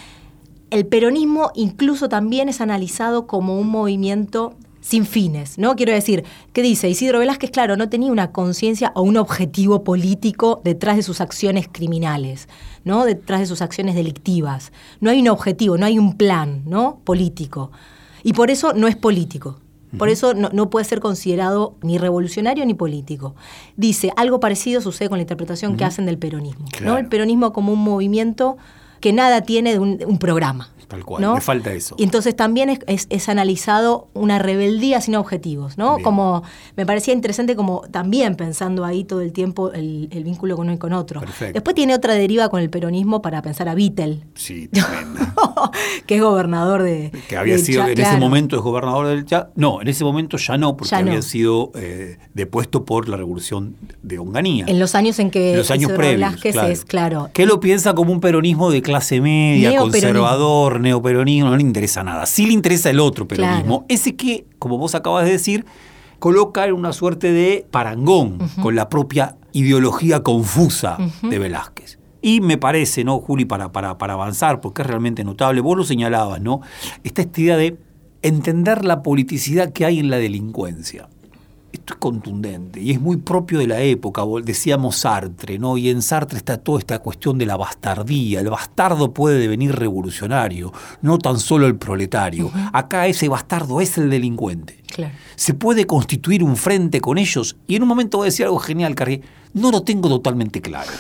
el 0.74 0.88
peronismo 0.88 1.52
incluso 1.54 2.10
también 2.10 2.50
es 2.50 2.60
analizado 2.60 3.28
como 3.28 3.60
un 3.60 3.70
movimiento 3.70 4.56
sin 4.82 5.06
fines, 5.06 5.60
¿no? 5.60 5.76
Quiero 5.76 5.94
decir, 5.94 6.26
¿qué 6.52 6.64
dice? 6.64 6.90
Isidro 6.90 7.20
Velázquez, 7.20 7.52
claro, 7.52 7.78
no 7.78 7.90
tenía 7.90 8.12
una 8.12 8.32
conciencia 8.32 8.92
o 8.96 9.04
un 9.04 9.18
objetivo 9.18 9.84
político 9.84 10.62
detrás 10.64 10.98
de 10.98 11.04
sus 11.04 11.22
acciones 11.22 11.70
criminales, 11.72 12.50
¿no? 12.84 13.06
Detrás 13.06 13.40
de 13.40 13.46
sus 13.46 13.62
acciones 13.62 13.94
delictivas. 13.94 14.74
No 15.00 15.12
hay 15.12 15.22
un 15.22 15.30
objetivo, 15.30 15.78
no 15.78 15.86
hay 15.86 16.00
un 16.00 16.18
plan, 16.18 16.64
¿no? 16.66 17.00
Político. 17.04 17.72
Y 18.24 18.34
por 18.34 18.50
eso 18.50 18.74
no 18.74 18.88
es 18.88 18.96
político. 18.96 19.60
Por 19.98 20.10
eso 20.10 20.34
no, 20.34 20.50
no 20.52 20.72
puede 20.72 20.86
ser 20.86 21.00
considerado 21.00 21.76
ni 21.84 22.00
revolucionario 22.00 22.66
ni 22.66 22.74
político. 22.74 23.36
Dice, 23.78 24.12
algo 24.16 24.40
parecido 24.40 24.82
sucede 24.82 25.08
con 25.08 25.20
la 25.20 25.22
interpretación 25.22 25.78
que 25.78 25.86
hacen 25.86 26.08
del 26.08 26.18
peronismo. 26.18 26.66
¿no? 26.82 26.98
El 26.98 27.08
peronismo 27.08 27.54
como 27.54 27.72
un 27.72 27.84
movimiento 27.84 28.58
que 29.04 29.12
nada 29.14 29.42
tiene 29.42 29.74
de 29.74 29.80
un, 29.80 30.00
un 30.08 30.18
programa. 30.18 30.70
Tal 30.88 31.06
cual, 31.06 31.24
¿no? 31.24 31.34
le 31.36 31.42
falta 31.42 31.74
eso. 31.74 31.96
Y 31.98 32.04
entonces 32.04 32.36
también 32.36 32.70
es, 32.70 32.80
es- 32.86 33.08
es 33.10 33.28
analizado 33.28 34.10
una 34.14 34.38
rebeldía 34.38 35.02
sin 35.02 35.16
objetivos, 35.16 35.76
¿no? 35.76 35.96
Bien. 35.96 36.04
Como 36.04 36.44
me 36.78 36.86
parecía 36.86 37.16
interesante 37.16 37.56
como 37.56 37.82
también 37.90 38.36
pensando 38.36 38.86
ahí 38.86 39.04
todo 39.04 39.22
el 39.22 39.32
tiempo 39.34 39.72
el, 39.72 40.08
el 40.12 40.24
vínculo 40.24 40.56
con 40.56 40.68
uno 40.68 40.76
y 40.76 40.78
con 40.78 40.94
otro. 40.94 41.20
Perfecto. 41.22 41.54
Después 41.54 41.74
tiene 41.76 41.96
otra 41.96 42.14
deriva 42.14 42.50
con 42.50 42.60
el 42.62 42.70
peronismo 42.70 43.24
para 43.24 43.42
pensar 43.42 43.70
a 43.70 43.76
Vittel, 43.76 44.26
Sí, 44.36 44.68
tremenda. 44.72 45.34
que 46.06 46.18
es 46.18 46.22
gobernador 46.22 46.84
de... 46.84 47.12
que 47.28 47.38
había 47.38 47.56
de 47.56 47.60
sido, 47.60 47.88
en 47.88 48.00
ese 48.00 48.18
momento 48.18 48.56
es 48.56 48.62
gobernador 48.62 49.08
del 49.08 49.26
Chad. 49.26 49.48
No, 49.56 49.82
en 49.82 49.88
ese 49.88 50.04
momento 50.04 50.38
ya 50.38 50.58
no, 50.60 50.78
porque 50.78 50.92
Ya 50.92 51.02
no. 51.02 51.10
había 51.10 51.24
sido 51.24 51.72
eh, 51.74 52.20
depuesto 52.36 52.86
por 52.86 53.10
la 53.10 53.18
revolución 53.18 53.76
de 54.04 54.20
Onganía. 54.20 54.66
En 54.68 54.80
los 54.80 54.94
años 54.94 55.18
en 55.18 55.32
que 55.32 55.52
En 55.54 55.58
los 55.58 55.72
años 55.72 55.92
previos. 55.94 56.36
Claro. 56.36 56.68
es, 56.68 56.86
claro, 56.86 57.30
Que 57.34 57.48
lo 57.48 57.60
piensa 57.60 57.96
como 57.96 58.12
un 58.12 58.20
peronismo 58.20 58.70
de 58.70 58.84
clase 58.84 58.93
media, 59.22 59.70
Neoperonismo. 59.70 59.92
conservador, 60.10 60.80
neoperonismo, 60.80 61.50
no 61.50 61.56
le 61.58 61.62
interesa 61.64 62.04
nada. 62.04 62.26
Sí 62.26 62.46
le 62.46 62.54
interesa 62.54 62.90
el 62.90 63.00
otro 63.00 63.28
peronismo. 63.28 63.80
Claro. 63.80 63.86
Ese 63.90 64.16
que, 64.16 64.46
como 64.60 64.78
vos 64.78 64.96
acabas 64.96 65.26
de 65.26 65.32
decir, 65.32 65.66
coloca 66.20 66.66
en 66.66 66.74
una 66.74 66.94
suerte 66.94 67.32
de 67.32 67.66
parangón 67.70 68.38
con 68.62 68.76
la 68.76 68.90
propia 68.90 69.36
ideología 69.52 70.24
confusa 70.24 70.98
de 71.22 71.40
Velázquez. 71.40 72.00
Y 72.22 72.40
me 72.40 72.58
parece, 72.58 73.04
¿no, 73.04 73.20
Juli, 73.20 73.44
para, 73.44 73.72
para, 73.74 73.98
para 73.98 74.14
avanzar, 74.14 74.62
porque 74.62 74.82
es 74.82 74.88
realmente 74.88 75.24
notable, 75.26 75.60
vos 75.60 75.78
lo 75.78 75.84
señalabas, 75.84 76.40
¿no? 76.40 76.62
Está 77.04 77.22
esta 77.24 77.42
idea 77.42 77.58
de 77.58 77.78
entender 78.22 78.86
la 78.86 79.04
politicidad 79.04 79.74
que 79.74 79.84
hay 79.86 80.00
en 80.00 80.10
la 80.10 80.16
delincuencia. 80.18 81.10
Esto 81.74 81.96
es 81.96 82.00
contundente 82.00 82.80
y 82.80 82.92
es 82.92 83.02
muy 83.02 83.18
propio 83.18 83.58
de 83.58 83.66
la 83.68 83.82
época, 83.82 84.22
decíamos 84.44 84.98
Sartre, 84.98 85.58
¿no? 85.58 85.76
Y 85.76 85.90
en 85.90 86.04
Sartre 86.04 86.38
está 86.38 86.58
toda 86.60 86.78
esta 86.78 87.00
cuestión 87.00 87.40
de 87.40 87.48
la 87.48 87.58
bastardía. 87.58 88.40
El 88.42 88.50
bastardo 88.52 89.12
puede 89.12 89.40
devenir 89.40 89.76
revolucionario, 89.76 90.72
no 91.02 91.18
tan 91.18 91.40
solo 91.40 91.66
el 91.66 91.76
proletario. 91.76 92.52
Acá 92.72 93.08
ese 93.08 93.28
bastardo 93.28 93.82
es 93.82 93.98
el 93.98 94.10
delincuente. 94.12 94.84
claro. 94.86 95.16
Se 95.36 95.56
puede 95.56 95.86
constituir 95.86 96.44
un 96.44 96.56
frente 96.56 97.02
con 97.02 97.18
ellos 97.18 97.58
y 97.68 97.76
en 97.76 97.82
un 97.82 97.90
momento 97.90 98.20
voy 98.20 98.26
a 98.26 98.30
decir 98.30 98.46
algo 98.46 98.60
genial, 98.60 98.94
Carrie. 98.94 99.22
No 99.54 99.72
lo 99.72 99.82
tengo 99.82 100.10
totalmente 100.10 100.62
claro. 100.62 100.92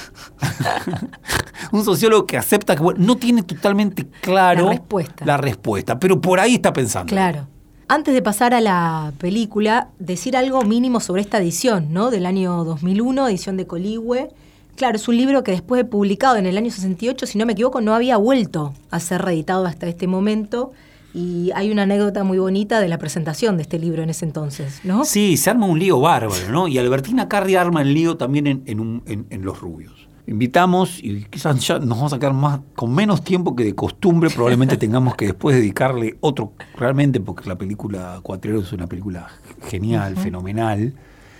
un 1.71 1.83
sociólogo 1.85 2.25
que 2.25 2.37
acepta 2.37 2.75
que 2.75 2.81
bueno, 2.81 2.99
no 3.03 3.15
tiene 3.15 3.43
totalmente 3.43 4.07
claro 4.21 4.65
La 4.65 4.71
respuesta. 4.71 5.25
la 5.25 5.37
respuesta, 5.37 5.99
pero 5.99 6.19
por 6.19 6.39
ahí 6.39 6.55
está 6.55 6.73
pensando. 6.73 7.09
Claro. 7.09 7.47
Antes 7.87 8.13
de 8.13 8.21
pasar 8.21 8.53
a 8.53 8.61
la 8.61 9.13
película, 9.17 9.89
decir 9.99 10.37
algo 10.37 10.61
mínimo 10.63 10.99
sobre 10.99 11.21
esta 11.21 11.37
edición, 11.37 11.91
¿no? 11.91 12.11
Del 12.11 12.25
año 12.25 12.63
2001, 12.63 13.27
edición 13.27 13.57
de 13.57 13.67
Coligüe. 13.67 14.29
Claro, 14.75 14.95
es 14.95 15.07
un 15.07 15.17
libro 15.17 15.43
que 15.43 15.51
después 15.51 15.83
de 15.83 15.85
publicado 15.85 16.37
en 16.37 16.45
el 16.45 16.57
año 16.57 16.71
68, 16.71 17.27
si 17.27 17.37
no 17.37 17.45
me 17.45 17.53
equivoco, 17.53 17.81
no 17.81 17.93
había 17.93 18.17
vuelto 18.17 18.73
a 18.89 18.99
ser 18.99 19.21
reeditado 19.21 19.65
hasta 19.65 19.87
este 19.87 20.07
momento. 20.07 20.71
Y 21.13 21.51
hay 21.53 21.71
una 21.71 21.83
anécdota 21.83 22.23
muy 22.23 22.39
bonita 22.39 22.79
de 22.79 22.87
la 22.87 22.97
presentación 22.97 23.57
de 23.57 23.63
este 23.63 23.77
libro 23.77 24.01
en 24.01 24.09
ese 24.09 24.25
entonces, 24.25 24.79
¿no? 24.83 25.05
Sí, 25.05 25.37
se 25.37 25.51
arma 25.51 25.67
un 25.67 25.77
lío 25.77 25.99
bárbaro, 25.99 26.49
¿no? 26.49 26.67
Y 26.67 26.79
Albertina 26.79 27.27
Carri 27.27 27.55
arma 27.55 27.83
el 27.83 27.93
lío 27.93 28.17
también 28.17 28.63
en, 28.65 29.45
Los 29.45 29.59
Rubios. 29.59 30.02
Invitamos 30.25 31.03
y 31.03 31.25
quizás 31.25 31.59
ya 31.67 31.79
nos 31.79 31.97
vamos 31.97 32.13
a 32.13 32.19
quedar 32.19 32.33
más 32.33 32.61
con 32.75 32.93
menos 32.95 33.23
tiempo 33.23 33.55
que 33.55 33.65
de 33.65 33.75
costumbre. 33.75 34.29
Probablemente 34.29 34.77
tengamos 34.77 35.15
que 35.15 35.25
después 35.25 35.55
dedicarle 35.55 36.17
otro, 36.21 36.53
realmente, 36.77 37.19
porque 37.19 37.47
la 37.49 37.57
película 37.57 38.19
Cuatrero 38.23 38.61
es 38.61 38.71
una 38.71 38.87
película 38.87 39.27
genial, 39.67 40.15
fenomenal, 40.15 40.93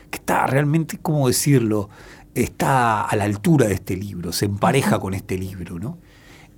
que 0.09 0.17
está 0.17 0.47
realmente, 0.47 0.97
¿cómo 1.01 1.27
decirlo? 1.27 1.89
Está 2.36 3.03
a 3.03 3.15
la 3.15 3.23
altura 3.23 3.67
de 3.67 3.75
este 3.75 3.95
libro, 3.95 4.34
se 4.34 4.45
empareja 4.45 4.99
con 4.99 5.13
este 5.13 5.38
libro, 5.38 5.79
¿no? 5.79 5.97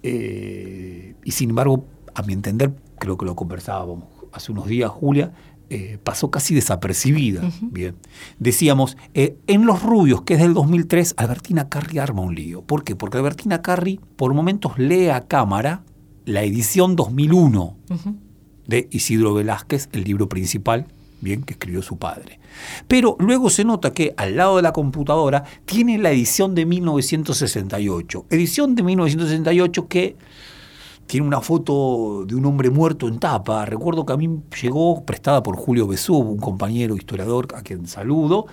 Eh, 0.01 1.15
y 1.23 1.31
sin 1.31 1.49
embargo, 1.51 1.85
a 2.15 2.23
mi 2.23 2.33
entender, 2.33 2.73
creo 2.97 3.17
que 3.17 3.25
lo 3.25 3.35
conversábamos 3.35 4.05
hace 4.31 4.51
unos 4.51 4.67
días, 4.67 4.89
Julia, 4.89 5.31
eh, 5.69 5.97
pasó 6.03 6.31
casi 6.31 6.53
desapercibida. 6.55 7.41
Bien. 7.61 7.95
Decíamos, 8.39 8.97
eh, 9.13 9.37
en 9.47 9.65
Los 9.65 9.81
Rubios, 9.83 10.21
que 10.21 10.35
es 10.35 10.39
del 10.39 10.53
2003, 10.53 11.15
Albertina 11.17 11.69
Carri 11.69 11.99
arma 11.99 12.21
un 12.21 12.35
lío. 12.35 12.61
¿Por 12.61 12.83
qué? 12.83 12.95
Porque 12.95 13.17
Albertina 13.17 13.61
Carri 13.61 13.99
por 14.15 14.33
momentos 14.33 14.77
lee 14.77 15.09
a 15.09 15.21
cámara 15.21 15.83
la 16.25 16.43
edición 16.43 16.95
2001 16.95 17.77
Ujú. 17.89 18.15
de 18.67 18.87
Isidro 18.91 19.33
Velázquez, 19.33 19.89
el 19.91 20.03
libro 20.03 20.27
principal, 20.29 20.87
bien, 21.21 21.43
que 21.43 21.53
escribió 21.53 21.81
su 21.81 21.97
padre. 21.97 22.39
Pero 22.87 23.15
luego 23.19 23.49
se 23.49 23.65
nota 23.65 23.93
que 23.93 24.13
al 24.17 24.37
lado 24.37 24.57
de 24.57 24.61
la 24.61 24.73
computadora 24.73 25.43
tiene 25.65 25.97
la 25.97 26.11
edición 26.11 26.55
de 26.55 26.65
1968. 26.65 28.25
Edición 28.29 28.75
de 28.75 28.83
1968 28.83 29.87
que 29.87 30.15
tiene 31.07 31.27
una 31.27 31.41
foto 31.41 32.25
de 32.25 32.35
un 32.35 32.45
hombre 32.45 32.69
muerto 32.69 33.07
en 33.07 33.19
tapa. 33.19 33.65
Recuerdo 33.65 34.05
que 34.05 34.13
a 34.13 34.17
mí 34.17 34.41
llegó 34.61 35.03
prestada 35.03 35.43
por 35.43 35.55
Julio 35.55 35.87
Besub, 35.87 36.27
un 36.27 36.37
compañero 36.37 36.95
historiador 36.95 37.47
a 37.55 37.61
quien 37.61 37.87
saludo, 37.87 38.47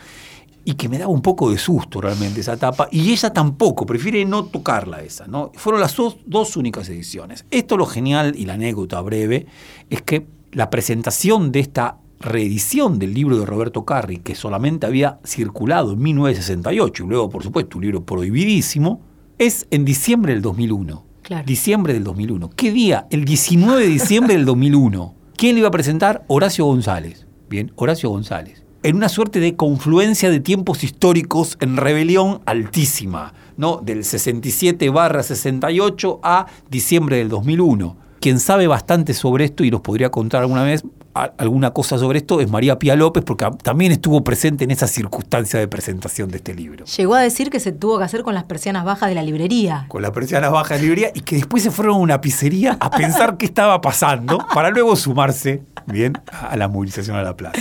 y 0.65 0.75
que 0.75 0.89
me 0.89 0.99
daba 0.99 1.11
un 1.11 1.23
poco 1.23 1.51
de 1.51 1.59
susto 1.59 2.01
realmente 2.01 2.41
esa 2.41 2.57
tapa. 2.57 2.89
Y 2.91 3.11
ella 3.11 3.33
tampoco, 3.33 3.87
prefiere 3.87 4.25
no 4.25 4.45
tocarla 4.45 5.03
esa. 5.03 5.27
¿no? 5.27 5.51
Fueron 5.55 5.81
las 5.81 5.97
dos, 5.97 6.19
dos 6.27 6.57
únicas 6.57 6.89
ediciones. 6.89 7.45
Esto 7.51 7.77
lo 7.77 7.87
genial 7.87 8.35
y 8.37 8.45
la 8.45 8.55
anécdota 8.55 9.01
breve 9.01 9.47
es 9.91 10.03
que 10.03 10.27
la 10.53 10.71
presentación 10.71 11.51
de 11.51 11.61
esta 11.61 11.99
reedición 12.21 12.99
del 12.99 13.15
libro 13.15 13.39
de 13.39 13.47
Roberto 13.47 13.85
Carri, 13.85 14.19
que 14.19 14.35
solamente 14.35 14.87
había 14.87 15.19
circulado 15.25 15.93
en 15.93 16.03
1968, 16.03 17.05
y 17.05 17.09
luego, 17.09 17.31
por 17.31 17.43
supuesto, 17.43 17.79
un 17.79 17.85
libro 17.85 18.05
prohibidísimo, 18.05 19.01
es 19.39 19.67
en 19.71 19.85
diciembre 19.85 20.35
del 20.35 20.43
2001. 20.43 21.12
Claro. 21.33 21.47
Diciembre 21.47 21.95
del 21.95 22.05
2001. 22.05 22.51
¿Qué 22.51 22.71
día? 22.73 23.07
El 23.09 23.25
19 23.25 23.81
de 23.81 23.89
diciembre 23.89 24.35
del 24.35 24.45
2001. 24.45 25.15
¿Quién 25.37 25.55
le 25.55 25.61
iba 25.61 25.69
a 25.69 25.71
presentar? 25.71 26.27
Horacio 26.27 26.67
González. 26.67 27.27
Bien, 27.49 27.73
Horacio 27.77 28.11
González. 28.11 28.63
En 28.83 28.97
una 28.97 29.09
suerte 29.09 29.41
de 29.41 29.57
confluencia 29.57 30.29
de 30.29 30.41
tiempos 30.41 30.85
históricos 30.85 31.57
en 31.61 31.79
rebelión 31.79 32.43
altísima, 32.45 33.33
¿no? 33.57 33.79
Del 33.79 34.05
67 34.05 34.91
barra 34.91 35.23
68 35.23 36.21
a 36.23 36.49
diciembre 36.69 37.17
del 37.17 37.31
2001. 37.31 37.97
Quien 38.21 38.39
sabe 38.39 38.67
bastante 38.67 39.15
sobre 39.15 39.47
esto 39.47 39.65
y 39.65 39.71
nos 39.71 39.81
podría 39.81 40.11
contar 40.11 40.43
alguna 40.43 40.65
vez 40.65 40.85
alguna 41.15 41.73
cosa 41.73 41.99
sobre 41.99 42.19
esto 42.19 42.41
es 42.41 42.51
María 42.51 42.79
Pía 42.79 42.97
López, 42.97 43.23
porque 43.25 43.47
también 43.63 43.93
estuvo 43.93 44.25
presente 44.25 44.65
en 44.65 44.71
esa 44.71 44.87
circunstancia 44.87 45.61
de 45.61 45.69
presentación 45.69 46.31
de 46.31 46.39
este 46.39 46.55
libro. 46.55 46.85
Llegó 46.85 47.15
a 47.15 47.21
decir 47.21 47.51
que 47.51 47.61
se 47.61 47.73
tuvo 47.73 47.99
que 47.99 48.05
hacer 48.05 48.23
con 48.23 48.35
las 48.35 48.45
persianas 48.45 48.85
bajas 48.85 49.09
de 49.09 49.15
la 49.15 49.23
librería. 49.23 49.87
con 49.89 50.03
la 50.03 50.13
persiana 50.13 50.49
baja 50.49 50.75
de 50.75 50.83
librería 50.83 51.11
y 51.15 51.21
que 51.21 51.37
después 51.37 51.63
se 51.63 51.71
fueron 51.71 51.97
a 51.97 51.99
una 51.99 52.21
pizzería 52.21 52.77
a 52.81 52.91
pensar 52.91 53.37
qué 53.37 53.47
estaba 53.47 53.81
pasando 53.81 54.39
para 54.55 54.71
luego 54.71 54.97
sumarse 54.97 55.63
bien 55.87 56.15
a 56.31 56.57
la 56.57 56.69
movilización 56.69 57.17
a 57.17 57.23
la 57.23 57.37
plaza. 57.37 57.61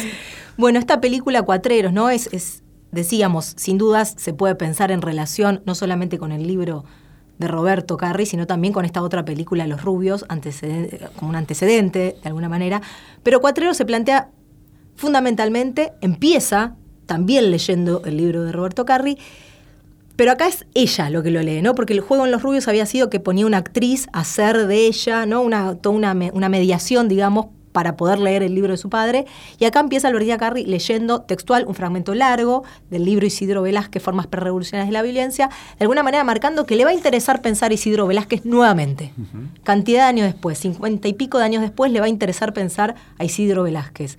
Bueno, 0.58 0.80
esta 0.80 1.02
película 1.02 1.42
Cuatreros, 1.42 1.92
¿no? 1.92 2.10
Es, 2.10 2.28
es, 2.32 2.64
decíamos, 2.92 3.54
sin 3.58 3.78
dudas 3.78 4.14
se 4.18 4.34
puede 4.34 4.56
pensar 4.56 4.92
en 4.92 5.02
relación 5.02 5.62
no 5.66 5.76
solamente 5.76 6.18
con 6.18 6.32
el 6.32 6.48
libro 6.48 6.86
de 7.42 7.50
Roberto 7.50 7.98
Carri, 7.98 8.26
sino 8.26 8.48
también 8.48 8.74
con 8.74 8.86
esta 8.86 9.02
otra 9.02 9.26
película, 9.26 9.68
Los 9.68 9.84
Rubios, 9.84 10.26
como 11.18 11.30
un 11.30 11.36
antecedente, 11.36 12.16
de 12.22 12.28
alguna 12.30 12.48
manera. 12.48 12.82
Pero 13.24 13.42
Cuatreros 13.42 13.76
se 13.76 13.84
plantea 13.84 14.30
fundamentalmente, 14.96 15.92
empieza 16.00 16.76
también 17.06 17.52
leyendo 17.52 18.04
el 18.06 18.16
libro 18.16 18.44
de 18.44 18.54
Roberto 18.54 18.86
Carri, 18.86 19.18
pero 20.16 20.32
acá 20.32 20.48
es 20.48 20.66
ella 20.74 21.10
lo 21.10 21.24
que 21.24 21.32
lo 21.32 21.42
lee, 21.42 21.62
¿no? 21.62 21.76
Porque 21.76 21.94
el 21.94 22.00
juego 22.00 22.26
en 22.26 22.32
Los 22.32 22.44
Rubios 22.44 22.68
había 22.68 22.86
sido 22.86 23.10
que 23.10 23.20
ponía 23.20 23.46
una 23.46 23.58
actriz 23.58 24.08
a 24.14 24.24
ser 24.24 24.68
de 24.68 24.86
ella, 24.86 25.26
¿no? 25.26 25.42
Una, 25.42 25.76
toda 25.76 25.96
una, 25.96 26.14
una 26.34 26.48
mediación, 26.48 27.10
digamos, 27.10 27.48
para 27.72 27.98
poder 27.98 28.20
leer 28.20 28.44
el 28.44 28.56
libro 28.56 28.72
de 28.72 28.78
su 28.78 28.90
padre. 28.90 29.26
Y 29.60 29.66
acá 29.66 29.80
empieza 29.80 30.08
Albertina 30.08 30.38
Carri 30.38 30.66
leyendo 30.66 31.22
textual 31.22 31.66
un 31.68 31.76
fragmento 31.76 32.14
largo 32.14 32.64
del 32.90 33.06
libro 33.06 33.26
Isidro 33.26 33.62
Velázquez, 33.62 34.02
Formas 34.02 34.28
Prerevolucionarias 34.28 34.90
de 34.90 34.94
la 34.94 35.02
Violencia, 35.02 35.50
de 35.78 35.84
alguna 35.84 36.04
manera 36.04 36.24
marcando 36.24 36.66
que 36.66 36.76
le 36.76 36.86
va 36.86 36.92
a 36.92 36.94
interesar 36.94 37.42
pensar 37.42 37.72
Isidro 37.74 38.08
Velázquez 38.08 38.46
nuevamente. 38.46 39.14
Cantidad 39.64 40.04
de 40.04 40.10
años 40.10 40.26
después, 40.26 40.58
cincuenta 40.58 41.08
y 41.08 41.14
pico 41.14 41.38
de 41.38 41.46
años 41.46 41.62
después, 41.62 41.92
le 41.92 42.00
va 42.00 42.06
a 42.06 42.10
interesar 42.10 42.54
pensar 42.54 42.96
a 43.18 43.24
Isidro 43.24 43.64
Velázquez 43.64 44.18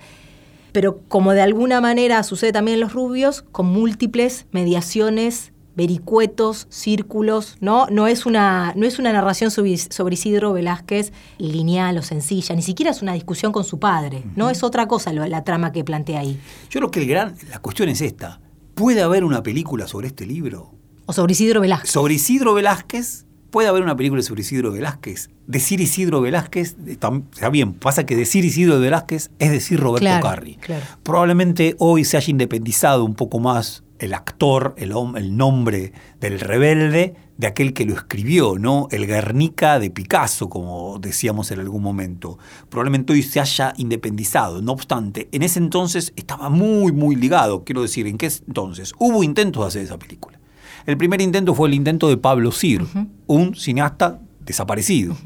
pero 0.73 1.01
como 1.09 1.33
de 1.33 1.43
alguna 1.43 1.81
manera 1.81 2.23
sucede 2.23 2.53
también 2.53 2.77
en 2.77 2.81
los 2.81 2.95
rubios, 2.95 3.43
con 3.43 3.67
múltiples 3.67 4.47
mediaciones, 4.53 5.53
vericuetos, 5.77 6.67
círculos, 6.71 7.57
¿no? 7.61 7.87
No 7.91 8.07
es 8.07 8.27
una, 8.27 8.73
no 8.77 8.87
es 8.87 8.99
una 8.99 9.13
narración 9.13 9.51
sobre, 9.51 9.77
sobre 9.77 10.15
Isidro 10.15 10.53
Velázquez 10.53 11.13
lineal 11.39 11.99
o 11.99 12.03
sencilla, 12.03 12.55
ni 12.55 12.63
siquiera 12.63 12.91
es 12.91 13.03
una 13.03 13.13
discusión 13.15 13.53
con 13.53 13.65
su 13.65 13.79
padre, 13.79 14.23
¿no? 14.37 14.51
Es 14.51 14.63
otra 14.63 14.87
cosa 14.89 15.13
lo- 15.13 15.27
la 15.27 15.45
trama 15.45 15.73
que 15.73 15.85
plantea 15.85 16.21
ahí. 16.21 16.39
Yo 16.71 16.81
creo 16.81 16.91
que 16.91 17.01
el 17.01 17.09
gran, 17.09 17.35
la 17.51 17.59
cuestión 17.61 17.89
es 17.89 18.01
esta. 18.01 18.41
¿Puede 18.75 19.03
haber 19.03 19.25
una 19.25 19.43
película 19.43 19.87
sobre 19.87 20.09
este 20.09 20.27
libro? 20.27 20.73
O 21.07 21.13
sobre 21.13 21.33
Isidro 21.33 21.61
Velázquez. 21.61 21.91
Sobre 21.91 22.15
Isidro 22.15 22.55
Velázquez 22.55 23.27
puede 23.53 23.69
haber 23.69 23.83
una 23.85 23.95
película 23.97 24.21
sobre 24.23 24.41
Isidro 24.41 24.73
Velázquez. 24.73 25.31
Decir 25.47 25.81
Isidro 25.81 26.21
Velázquez, 26.23 26.75
está 26.87 27.49
bien, 27.51 27.75
pasa 27.75 28.05
que 28.07 28.17
decir 28.17 28.45
Isidro 28.45 28.81
Velázquez 28.81 29.31
es 29.39 29.51
decir 29.53 29.79
Roberto 29.79 30.05
Claro, 30.07 30.23
Carri. 30.27 30.57
claro. 30.57 30.85
Probablemente 31.05 31.77
hoy 31.79 32.05
se 32.05 32.17
haya 32.17 32.31
independizado 32.31 33.05
un 33.05 33.15
poco 33.15 33.39
más 33.39 33.85
el 33.99 34.15
actor, 34.15 34.75
el, 34.79 34.93
el 35.17 35.37
nombre 35.37 35.93
del 36.19 36.41
rebelde, 36.41 37.15
de 37.37 37.47
aquel 37.47 37.73
que 37.75 37.85
lo 37.85 37.95
escribió, 37.95 38.59
¿no? 38.59 38.89
El 38.91 39.07
Guernica 39.07 39.79
de 39.79 39.91
Picasso, 39.91 40.49
como 40.49 40.99
decíamos 40.99 41.51
en 41.51 41.61
algún 41.61 41.83
momento. 41.83 42.39
Probablemente 42.69 43.13
hoy 43.13 43.23
se 43.23 43.39
haya 43.41 43.75
independizado. 43.77 44.63
No 44.63 44.73
obstante, 44.73 45.29
en 45.31 45.43
ese 45.43 45.59
entonces 45.59 46.13
estaba 46.17 46.49
muy, 46.49 46.93
muy 46.93 47.17
ligado. 47.17 47.65
Quiero 47.65 47.83
decir, 47.83 48.07
¿en 48.07 48.17
qué 48.17 48.31
entonces? 48.47 48.93
Hubo 48.99 49.23
intentos 49.23 49.63
de 49.63 49.69
hacer 49.69 49.83
esa 49.83 49.99
película. 49.99 50.39
El 50.87 50.97
primer 50.97 51.21
intento 51.21 51.55
fue 51.55 51.69
el 51.69 51.75
intento 51.75 52.09
de 52.09 52.17
Pablo 52.17 52.53
Sir, 52.53 52.85
un 53.27 53.55
cineasta 53.55 54.21
desaparecido. 54.45 55.17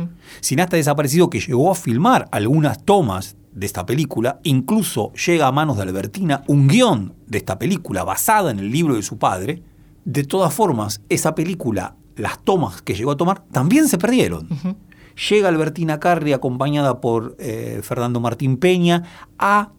Cineasta 0.40 0.76
desaparecido 0.76 1.30
que 1.30 1.40
llegó 1.40 1.70
a 1.70 1.74
filmar 1.74 2.28
algunas 2.30 2.84
tomas 2.84 3.36
de 3.52 3.66
esta 3.66 3.86
película, 3.86 4.38
incluso 4.42 5.12
llega 5.14 5.46
a 5.46 5.52
manos 5.52 5.76
de 5.78 5.84
Albertina 5.84 6.42
un 6.46 6.68
guion 6.68 7.14
de 7.26 7.38
esta 7.38 7.58
película 7.58 8.04
basada 8.04 8.50
en 8.50 8.58
el 8.58 8.70
libro 8.70 8.94
de 8.94 9.02
su 9.02 9.18
padre. 9.18 9.62
De 10.04 10.24
todas 10.24 10.52
formas, 10.52 11.00
esa 11.08 11.34
película, 11.34 11.96
las 12.16 12.38
tomas 12.44 12.82
que 12.82 12.94
llegó 12.94 13.12
a 13.12 13.16
tomar, 13.16 13.44
también 13.50 13.88
se 13.88 13.98
perdieron. 13.98 14.48
Llega 15.30 15.48
Albertina 15.48 15.98
Carri 15.98 16.34
acompañada 16.34 17.00
por 17.00 17.34
eh, 17.38 17.80
Fernando 17.82 18.20
Martín 18.20 18.58
Peña 18.58 19.04
a 19.38 19.70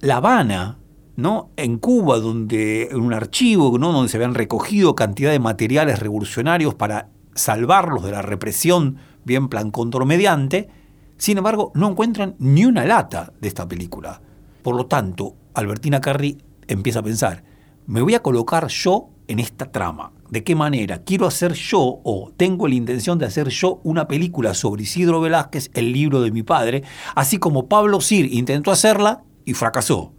La 0.00 0.16
Habana, 0.16 0.78
¿no? 1.16 1.50
En 1.56 1.78
Cuba, 1.78 2.18
donde 2.18 2.88
en 2.90 3.00
un 3.00 3.12
archivo, 3.12 3.78
¿no? 3.78 3.92
donde 3.92 4.08
se 4.08 4.16
habían 4.16 4.34
recogido 4.34 4.94
cantidad 4.94 5.30
de 5.30 5.38
materiales 5.38 5.98
revolucionarios 5.98 6.74
para 6.74 7.08
salvarlos 7.34 8.04
de 8.04 8.12
la 8.12 8.22
represión, 8.22 8.96
bien 9.24 9.48
plan 9.48 9.70
contromediante. 9.70 10.68
Sin 11.16 11.38
embargo, 11.38 11.72
no 11.74 11.90
encuentran 11.90 12.34
ni 12.38 12.64
una 12.64 12.84
lata 12.84 13.32
de 13.40 13.48
esta 13.48 13.68
película. 13.68 14.20
Por 14.62 14.76
lo 14.76 14.86
tanto, 14.86 15.34
Albertina 15.54 16.00
Carri 16.00 16.38
empieza 16.66 17.00
a 17.00 17.04
pensar, 17.04 17.44
me 17.86 18.00
voy 18.00 18.14
a 18.14 18.22
colocar 18.22 18.68
yo 18.68 19.08
en 19.28 19.38
esta 19.38 19.70
trama. 19.70 20.12
¿De 20.30 20.42
qué 20.44 20.54
manera? 20.54 21.02
Quiero 21.02 21.26
hacer 21.26 21.52
yo 21.52 22.00
o 22.02 22.32
tengo 22.36 22.66
la 22.66 22.74
intención 22.74 23.18
de 23.18 23.26
hacer 23.26 23.48
yo 23.48 23.80
una 23.84 24.08
película 24.08 24.54
sobre 24.54 24.84
Isidro 24.84 25.20
Velázquez, 25.20 25.70
el 25.74 25.92
libro 25.92 26.22
de 26.22 26.30
mi 26.30 26.42
padre, 26.42 26.84
así 27.14 27.38
como 27.38 27.68
Pablo 27.68 28.00
Sir 28.00 28.32
intentó 28.32 28.70
hacerla 28.70 29.24
y 29.44 29.54
fracasó. 29.54 30.12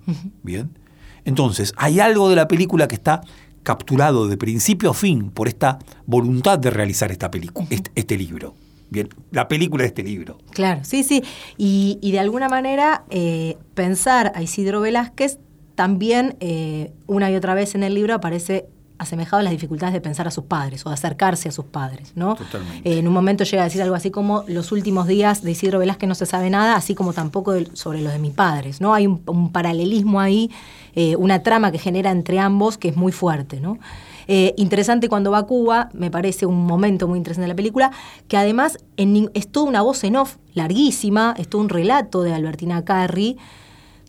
Bien. 0.44 0.83
Entonces, 1.26 1.74
hay 1.78 2.00
algo 2.00 2.30
de 2.30 2.36
la 2.36 2.48
película 2.48 2.88
que 2.88 2.96
está 2.96 3.22
capturado 3.64 4.28
de 4.28 4.38
principio 4.38 4.92
a 4.92 4.94
fin 4.94 5.32
por 5.32 5.48
esta 5.48 5.80
voluntad 6.06 6.60
de 6.60 6.70
realizar 6.70 7.12
esta 7.12 7.32
película, 7.32 7.66
este, 7.70 7.92
este 7.96 8.18
libro. 8.18 8.56
Bien, 8.90 9.10
la 9.32 9.48
película 9.48 9.84
de 9.84 9.88
este 9.88 10.04
libro. 10.04 10.38
Claro, 10.52 10.82
sí, 10.84 11.04
sí. 11.04 11.24
Y, 11.58 11.98
y 12.02 12.12
de 12.12 12.20
alguna 12.20 12.48
manera 12.48 13.06
eh, 13.10 13.58
pensar 13.74 14.32
a 14.36 14.44
Isidro 14.44 14.82
Velázquez 14.82 15.40
también 15.76 16.36
eh, 16.40 16.92
una 17.08 17.32
y 17.32 17.36
otra 17.36 17.56
vez 17.56 17.74
en 17.76 17.84
el 17.84 17.96
libro 17.96 18.14
aparece 18.14 18.68
asemejado 19.04 19.40
a 19.40 19.44
las 19.44 19.52
dificultades 19.52 19.94
de 19.94 20.02
pensar 20.02 20.28
a 20.28 20.32
sus 20.32 20.46
padres 20.46 20.86
o 20.86 20.90
de 20.90 20.96
acercarse 20.96 21.50
a 21.50 21.52
sus 21.52 21.66
padres, 21.66 22.14
¿no? 22.16 22.36
Totalmente. 22.36 22.90
Eh, 22.90 23.00
en 23.00 23.08
un 23.08 23.14
momento 23.14 23.44
llega 23.44 23.64
a 23.64 23.66
decir 23.66 23.82
algo 23.82 23.96
así 23.96 24.12
como 24.12 24.44
los 24.48 24.72
últimos 24.72 25.08
días 25.08 25.44
de 25.44 25.52
Isidro 25.52 25.80
Velázquez 25.80 26.08
no 26.08 26.16
se 26.16 26.26
sabe 26.26 26.50
nada, 26.50 26.76
así 26.76 26.96
como 26.96 27.14
tampoco 27.14 27.54
sobre 27.74 28.02
los 28.02 28.12
de 28.12 28.20
mis 28.20 28.34
padres, 28.34 28.82
¿no? 28.82 28.94
Hay 28.94 29.08
un, 29.08 29.22
un 29.28 29.52
paralelismo 29.52 30.20
ahí, 30.20 30.52
eh, 30.96 31.16
una 31.16 31.44
trama 31.44 31.72
que 31.72 31.80
genera 31.80 32.12
entre 32.12 32.40
ambos 32.40 32.78
que 32.78 32.90
es 32.90 32.96
muy 32.96 33.12
fuerte, 33.12 33.60
¿no? 33.60 33.80
Eh, 34.28 34.54
interesante 34.58 35.10
cuando 35.10 35.32
va 35.32 35.40
a 35.40 35.44
Cuba, 35.44 35.90
me 35.94 36.10
parece 36.10 36.46
un 36.46 36.66
momento 36.66 37.08
muy 37.08 37.18
interesante 37.18 37.44
de 37.44 37.50
la 37.50 37.56
película, 37.56 37.92
que 38.28 38.38
además 38.38 38.78
en 38.98 39.30
es 39.34 39.48
toda 39.48 39.68
una 39.68 39.82
voz 39.82 40.04
en 40.04 40.16
off 40.16 40.38
larguísima, 40.54 41.34
es 41.38 41.48
todo 41.50 41.62
un 41.62 41.70
relato 41.70 42.22
de 42.22 42.34
Albertina 42.34 42.86
Carri, 42.86 43.38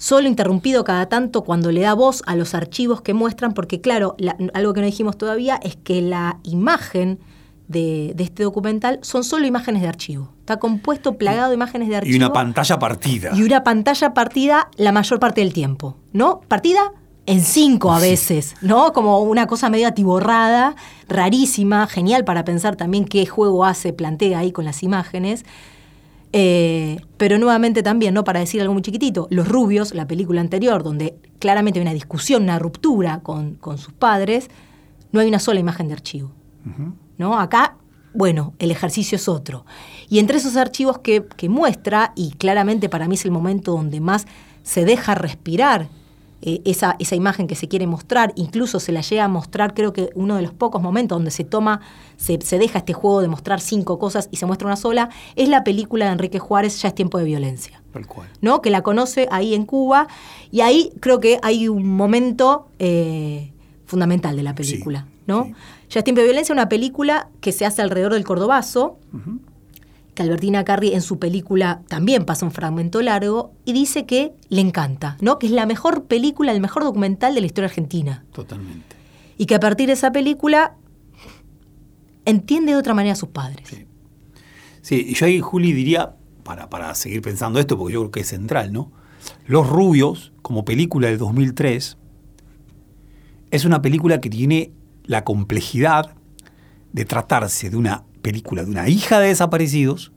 solo 0.04 0.28
interrumpido 0.28 0.84
cada 0.84 1.06
tanto 1.08 1.44
cuando 1.44 1.72
le 1.72 1.80
da 1.80 1.94
voz 1.94 2.22
a 2.26 2.36
los 2.36 2.54
archivos 2.54 3.00
que 3.00 3.14
muestran, 3.14 3.54
porque 3.54 3.80
claro, 3.80 4.14
la- 4.18 4.36
algo 4.52 4.74
que 4.74 4.80
no 4.80 4.86
dijimos 4.86 5.16
todavía 5.16 5.56
es 5.62 5.76
que 5.76 6.02
la 6.02 6.38
imagen 6.42 7.18
de, 7.68 8.12
de 8.14 8.24
este 8.24 8.42
documental 8.42 8.98
son 9.00 9.24
solo 9.24 9.46
imágenes 9.46 9.80
de 9.80 9.88
archivo. 9.88 10.28
Está 10.40 10.58
compuesto, 10.58 11.16
plagado 11.16 11.48
de 11.48 11.54
imágenes 11.54 11.88
de 11.88 11.96
archivo. 11.96 12.12
Y 12.12 12.16
una 12.18 12.32
pantalla 12.34 12.78
partida. 12.78 13.30
Y 13.34 13.42
una 13.44 13.64
pantalla 13.64 14.12
partida 14.12 14.68
la 14.76 14.92
mayor 14.92 15.18
parte 15.18 15.40
del 15.40 15.54
tiempo, 15.54 15.96
¿no? 16.12 16.42
Partida 16.48 16.92
en 17.24 17.40
cinco 17.40 17.90
a 17.90 17.98
veces, 18.00 18.54
¿no? 18.60 18.92
Como 18.92 19.20
una 19.22 19.46
cosa 19.46 19.70
medio 19.70 19.88
atiborrada, 19.88 20.76
rarísima, 21.08 21.86
genial 21.86 22.24
para 22.26 22.44
pensar 22.44 22.76
también 22.76 23.06
qué 23.06 23.24
juego 23.24 23.64
hace, 23.64 23.94
plantea 23.94 24.40
ahí 24.40 24.52
con 24.52 24.66
las 24.66 24.82
imágenes. 24.82 25.46
Eh, 26.36 26.96
pero 27.16 27.38
nuevamente 27.38 27.84
también, 27.84 28.12
¿no? 28.12 28.24
Para 28.24 28.40
decir 28.40 28.60
algo 28.60 28.72
muy 28.72 28.82
chiquitito, 28.82 29.28
Los 29.30 29.46
Rubios, 29.46 29.94
la 29.94 30.08
película 30.08 30.40
anterior, 30.40 30.82
donde 30.82 31.14
claramente 31.38 31.78
hay 31.78 31.82
una 31.84 31.94
discusión, 31.94 32.42
una 32.42 32.58
ruptura 32.58 33.20
con, 33.20 33.54
con 33.54 33.78
sus 33.78 33.92
padres, 33.92 34.50
no 35.12 35.20
hay 35.20 35.28
una 35.28 35.38
sola 35.38 35.60
imagen 35.60 35.86
de 35.86 35.94
archivo. 35.94 36.32
¿no? 37.18 37.38
Acá, 37.38 37.76
bueno, 38.14 38.54
el 38.58 38.72
ejercicio 38.72 39.14
es 39.14 39.28
otro. 39.28 39.64
Y 40.08 40.18
entre 40.18 40.38
esos 40.38 40.56
archivos 40.56 40.98
que, 40.98 41.24
que 41.36 41.48
muestra, 41.48 42.12
y 42.16 42.32
claramente 42.32 42.88
para 42.88 43.06
mí 43.06 43.14
es 43.14 43.24
el 43.24 43.30
momento 43.30 43.70
donde 43.70 44.00
más 44.00 44.26
se 44.64 44.84
deja 44.84 45.14
respirar 45.14 45.88
eh, 46.46 46.60
esa, 46.66 46.96
esa 46.98 47.16
imagen 47.16 47.46
que 47.46 47.54
se 47.54 47.68
quiere 47.68 47.86
mostrar, 47.86 48.34
incluso 48.36 48.78
se 48.78 48.92
la 48.92 49.00
llega 49.00 49.24
a 49.24 49.28
mostrar, 49.28 49.72
creo 49.72 49.94
que 49.94 50.10
uno 50.14 50.36
de 50.36 50.42
los 50.42 50.52
pocos 50.52 50.82
momentos 50.82 51.16
donde 51.16 51.30
se 51.30 51.42
toma, 51.42 51.80
se, 52.18 52.38
se 52.42 52.58
deja 52.58 52.80
este 52.80 52.92
juego 52.92 53.22
de 53.22 53.28
mostrar 53.28 53.62
cinco 53.62 53.98
cosas 53.98 54.28
y 54.30 54.36
se 54.36 54.44
muestra 54.44 54.66
una 54.66 54.76
sola, 54.76 55.08
es 55.36 55.48
la 55.48 55.64
película 55.64 56.04
de 56.04 56.12
Enrique 56.12 56.38
Juárez, 56.38 56.82
Ya 56.82 56.88
es 56.88 56.94
tiempo 56.94 57.16
de 57.16 57.24
violencia. 57.24 57.82
Tal 57.94 58.06
cual. 58.06 58.28
¿no? 58.42 58.60
que 58.60 58.68
la 58.68 58.82
conoce 58.82 59.26
ahí 59.30 59.54
en 59.54 59.64
Cuba, 59.64 60.06
y 60.50 60.60
ahí 60.60 60.92
creo 61.00 61.18
que 61.18 61.38
hay 61.42 61.68
un 61.68 61.96
momento 61.96 62.68
eh, 62.78 63.50
fundamental 63.86 64.36
de 64.36 64.42
la 64.42 64.54
película. 64.54 65.06
Sí, 65.08 65.22
¿no? 65.26 65.44
sí. 65.44 65.54
Ya 65.88 66.00
es 66.00 66.04
tiempo 66.04 66.20
de 66.20 66.26
violencia, 66.26 66.52
una 66.52 66.68
película 66.68 67.30
que 67.40 67.52
se 67.52 67.64
hace 67.64 67.80
alrededor 67.80 68.12
del 68.12 68.24
Cordobazo, 68.24 68.98
que 70.14 70.22
Albertina 70.22 70.64
Carri 70.64 70.94
en 70.94 71.02
su 71.02 71.18
película 71.18 71.82
también 71.88 72.24
pasa 72.24 72.46
un 72.46 72.52
fragmento 72.52 73.02
largo, 73.02 73.52
y 73.64 73.72
dice 73.72 74.06
que 74.06 74.32
le 74.48 74.60
encanta, 74.60 75.16
¿no? 75.20 75.38
que 75.38 75.46
es 75.46 75.52
la 75.52 75.66
mejor 75.66 76.04
película, 76.04 76.52
el 76.52 76.60
mejor 76.60 76.84
documental 76.84 77.34
de 77.34 77.40
la 77.40 77.46
historia 77.46 77.68
argentina. 77.68 78.24
Totalmente. 78.32 78.96
Y 79.36 79.46
que 79.46 79.56
a 79.56 79.60
partir 79.60 79.88
de 79.88 79.94
esa 79.94 80.12
película 80.12 80.76
entiende 82.24 82.72
de 82.72 82.78
otra 82.78 82.94
manera 82.94 83.14
a 83.14 83.16
sus 83.16 83.30
padres. 83.30 83.68
Sí. 83.68 83.86
Sí, 84.84 85.02
y 85.08 85.14
yo 85.14 85.24
ahí, 85.24 85.40
Juli, 85.40 85.72
diría, 85.72 86.14
para, 86.42 86.68
para 86.68 86.94
seguir 86.94 87.22
pensando 87.22 87.58
esto, 87.58 87.78
porque 87.78 87.94
yo 87.94 88.00
creo 88.00 88.10
que 88.10 88.20
es 88.20 88.28
central, 88.28 88.70
¿no? 88.70 88.92
Los 89.46 89.66
Rubios, 89.66 90.34
como 90.42 90.66
película 90.66 91.08
del 91.08 91.16
2003, 91.16 91.96
es 93.50 93.64
una 93.64 93.80
película 93.80 94.20
que 94.20 94.28
tiene 94.28 94.72
la 95.04 95.24
complejidad 95.24 96.14
de 96.92 97.04
tratarse 97.06 97.70
de 97.70 97.78
una 97.78 98.04
película 98.24 98.64
de 98.64 98.70
una 98.70 98.88
hija 98.88 99.20
de 99.20 99.28
desaparecidos, 99.28 100.10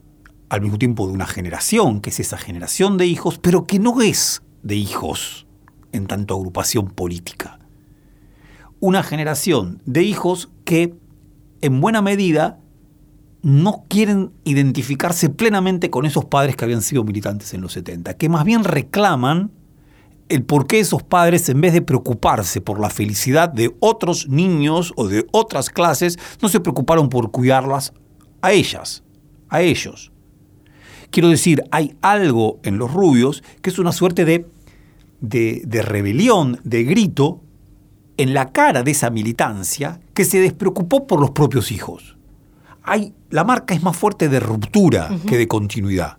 al 0.48 0.62
mismo 0.62 0.80
tiempo 0.80 1.06
de 1.06 1.14
una 1.14 1.28
generación, 1.28 2.00
que 2.00 2.10
es 2.10 2.22
esa 2.22 2.38
generación 2.38 2.98
de 2.98 3.06
hijos, 3.06 3.38
pero 3.38 3.66
que 3.66 3.80
no 3.80 4.02
es 4.02 4.42
de 4.64 4.78
hijos 4.78 5.46
en 5.92 6.08
tanto 6.08 6.34
agrupación 6.34 6.88
política. 6.88 7.60
Una 8.80 9.04
generación 9.04 9.82
de 9.86 10.04
hijos 10.04 10.50
que, 10.64 10.96
en 11.60 11.82
buena 11.82 12.02
medida, 12.02 12.60
no 13.42 13.84
quieren 13.90 14.32
identificarse 14.46 15.30
plenamente 15.30 15.90
con 15.90 16.06
esos 16.06 16.24
padres 16.24 16.56
que 16.56 16.64
habían 16.64 16.82
sido 16.82 17.04
militantes 17.04 17.54
en 17.54 17.60
los 17.60 17.74
70, 17.74 18.14
que 18.14 18.30
más 18.30 18.46
bien 18.46 18.64
reclaman 18.64 19.52
el 20.30 20.44
por 20.44 20.68
qué 20.68 20.80
esos 20.80 21.04
padres, 21.04 21.48
en 21.50 21.62
vez 21.62 21.74
de 21.74 21.82
preocuparse 21.82 22.62
por 22.62 22.80
la 22.80 22.90
felicidad 22.90 23.50
de 23.50 23.76
otros 23.80 24.28
niños 24.28 24.94
o 24.96 25.08
de 25.08 25.26
otras 25.32 25.70
clases, 25.70 26.18
no 26.42 26.50
se 26.50 26.60
preocuparon 26.60 27.10
por 27.10 27.32
cuidarlas 27.32 27.94
a 28.42 28.52
ellas, 28.52 29.04
a 29.50 29.62
ellos. 29.62 30.12
Quiero 31.10 31.30
decir, 31.30 31.64
hay 31.72 31.96
algo 32.02 32.60
en 32.64 32.78
los 32.78 32.94
rubios 32.94 33.44
que 33.62 33.70
es 33.70 33.80
una 33.80 33.92
suerte 33.92 34.26
de, 34.26 34.46
de, 35.22 35.62
de 35.66 35.82
rebelión, 35.82 36.60
de 36.64 36.84
grito, 36.84 37.42
en 38.18 38.34
la 38.34 38.52
cara 38.52 38.84
de 38.84 38.92
esa 38.92 39.10
militancia 39.10 40.02
que 40.14 40.26
se 40.26 40.40
despreocupó 40.40 41.08
por 41.08 41.22
los 41.22 41.32
propios 41.32 41.72
hijos. 41.72 42.18
Hay, 42.84 43.14
la 43.30 43.44
marca 43.44 43.74
es 43.74 43.84
más 43.84 43.96
fuerte 43.96 44.28
de 44.30 44.40
ruptura 44.40 45.10
que 45.28 45.38
de 45.38 45.48
continuidad. 45.48 46.18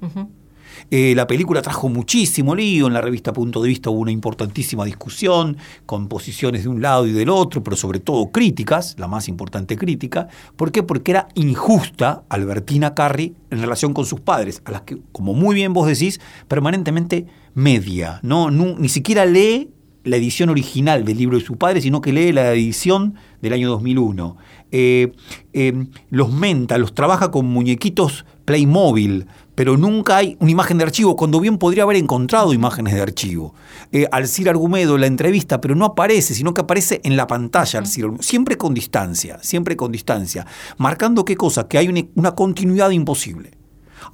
Eh, 0.91 1.15
la 1.15 1.27
película 1.27 1.61
trajo 1.61 1.89
muchísimo 1.91 2.55
lío, 2.55 2.87
en 2.87 2.95
la 2.95 3.03
revista 3.03 3.33
Punto 3.33 3.61
de 3.63 3.69
Vista 3.69 3.91
hubo 3.91 4.01
una 4.01 4.11
importantísima 4.11 4.87
discusión 4.87 5.59
con 5.85 6.09
posiciones 6.09 6.63
de 6.63 6.71
un 6.71 6.81
lado 6.81 7.07
y 7.07 7.13
del 7.13 7.29
otro, 7.29 7.63
pero 7.63 7.77
sobre 7.77 8.01
todo 8.01 8.31
críticas, 8.31 8.97
la 8.99 9.07
más 9.07 9.29
importante 9.29 9.77
crítica. 9.77 10.29
¿Por 10.57 10.73
qué? 10.73 10.83
Porque 10.83 11.11
era 11.11 11.29
injusta 11.35 12.23
Albertina 12.31 12.95
Carri 12.95 13.35
en 13.51 13.61
relación 13.61 13.93
con 13.93 14.07
sus 14.07 14.21
padres, 14.21 14.63
a 14.65 14.71
las 14.71 14.83
que, 14.83 14.99
como 15.13 15.35
muy 15.35 15.55
bien 15.55 15.75
vos 15.75 15.87
decís, 15.87 16.21
permanentemente 16.49 17.27
media, 17.55 18.21
¿no? 18.23 18.51
Ni 18.51 18.89
siquiera 18.89 19.27
lee 19.27 19.71
la 20.09 20.17
edición 20.17 20.49
original 20.49 21.05
del 21.05 21.19
libro 21.19 21.39
de 21.39 21.45
su 21.45 21.57
padre, 21.57 21.81
sino 21.81 22.01
que 22.01 22.13
lee 22.13 22.33
la 22.33 22.53
edición 22.53 23.15
del 23.41 23.53
año 23.53 23.69
2001. 23.69 24.37
Eh, 24.71 25.13
eh, 25.53 25.87
los 26.11 26.33
menta, 26.33 26.77
los 26.79 26.95
trabaja 26.95 27.31
con 27.31 27.47
muñequitos 27.47 28.25
Playmobil, 28.45 29.27
pero 29.55 29.77
nunca 29.77 30.17
hay 30.17 30.37
una 30.41 30.51
imagen 30.51 30.79
de 30.79 30.85
archivo, 30.85 31.17
cuando 31.17 31.41
bien 31.41 31.59
podría 31.59 31.83
haber 31.83 31.97
encontrado 31.97 32.53
imágenes 32.55 32.95
de 32.95 33.03
archivo. 33.03 33.55
Eh, 33.93 34.07
Alcir 34.11 34.49
Argumedo, 34.49 34.97
la 34.97 35.07
entrevista, 35.07 35.61
pero 35.61 35.75
no 35.75 35.85
aparece, 35.85 36.35
sino 36.35 36.55
que 36.55 36.63
aparece 36.63 37.01
en 37.05 37.17
la 37.17 37.27
pantalla, 37.27 37.79
Alcir 37.79 38.05
Argumedo, 38.05 38.23
siempre 38.23 38.57
con 38.57 38.73
distancia, 38.73 39.39
siempre 39.43 39.77
con 39.77 39.93
distancia, 39.93 40.47
marcando 40.79 41.25
qué 41.25 41.37
cosa, 41.37 41.69
que 41.69 41.79
hay 41.79 41.89
una, 41.89 42.03
una 42.15 42.35
continuidad 42.35 42.91
imposible. 42.91 43.51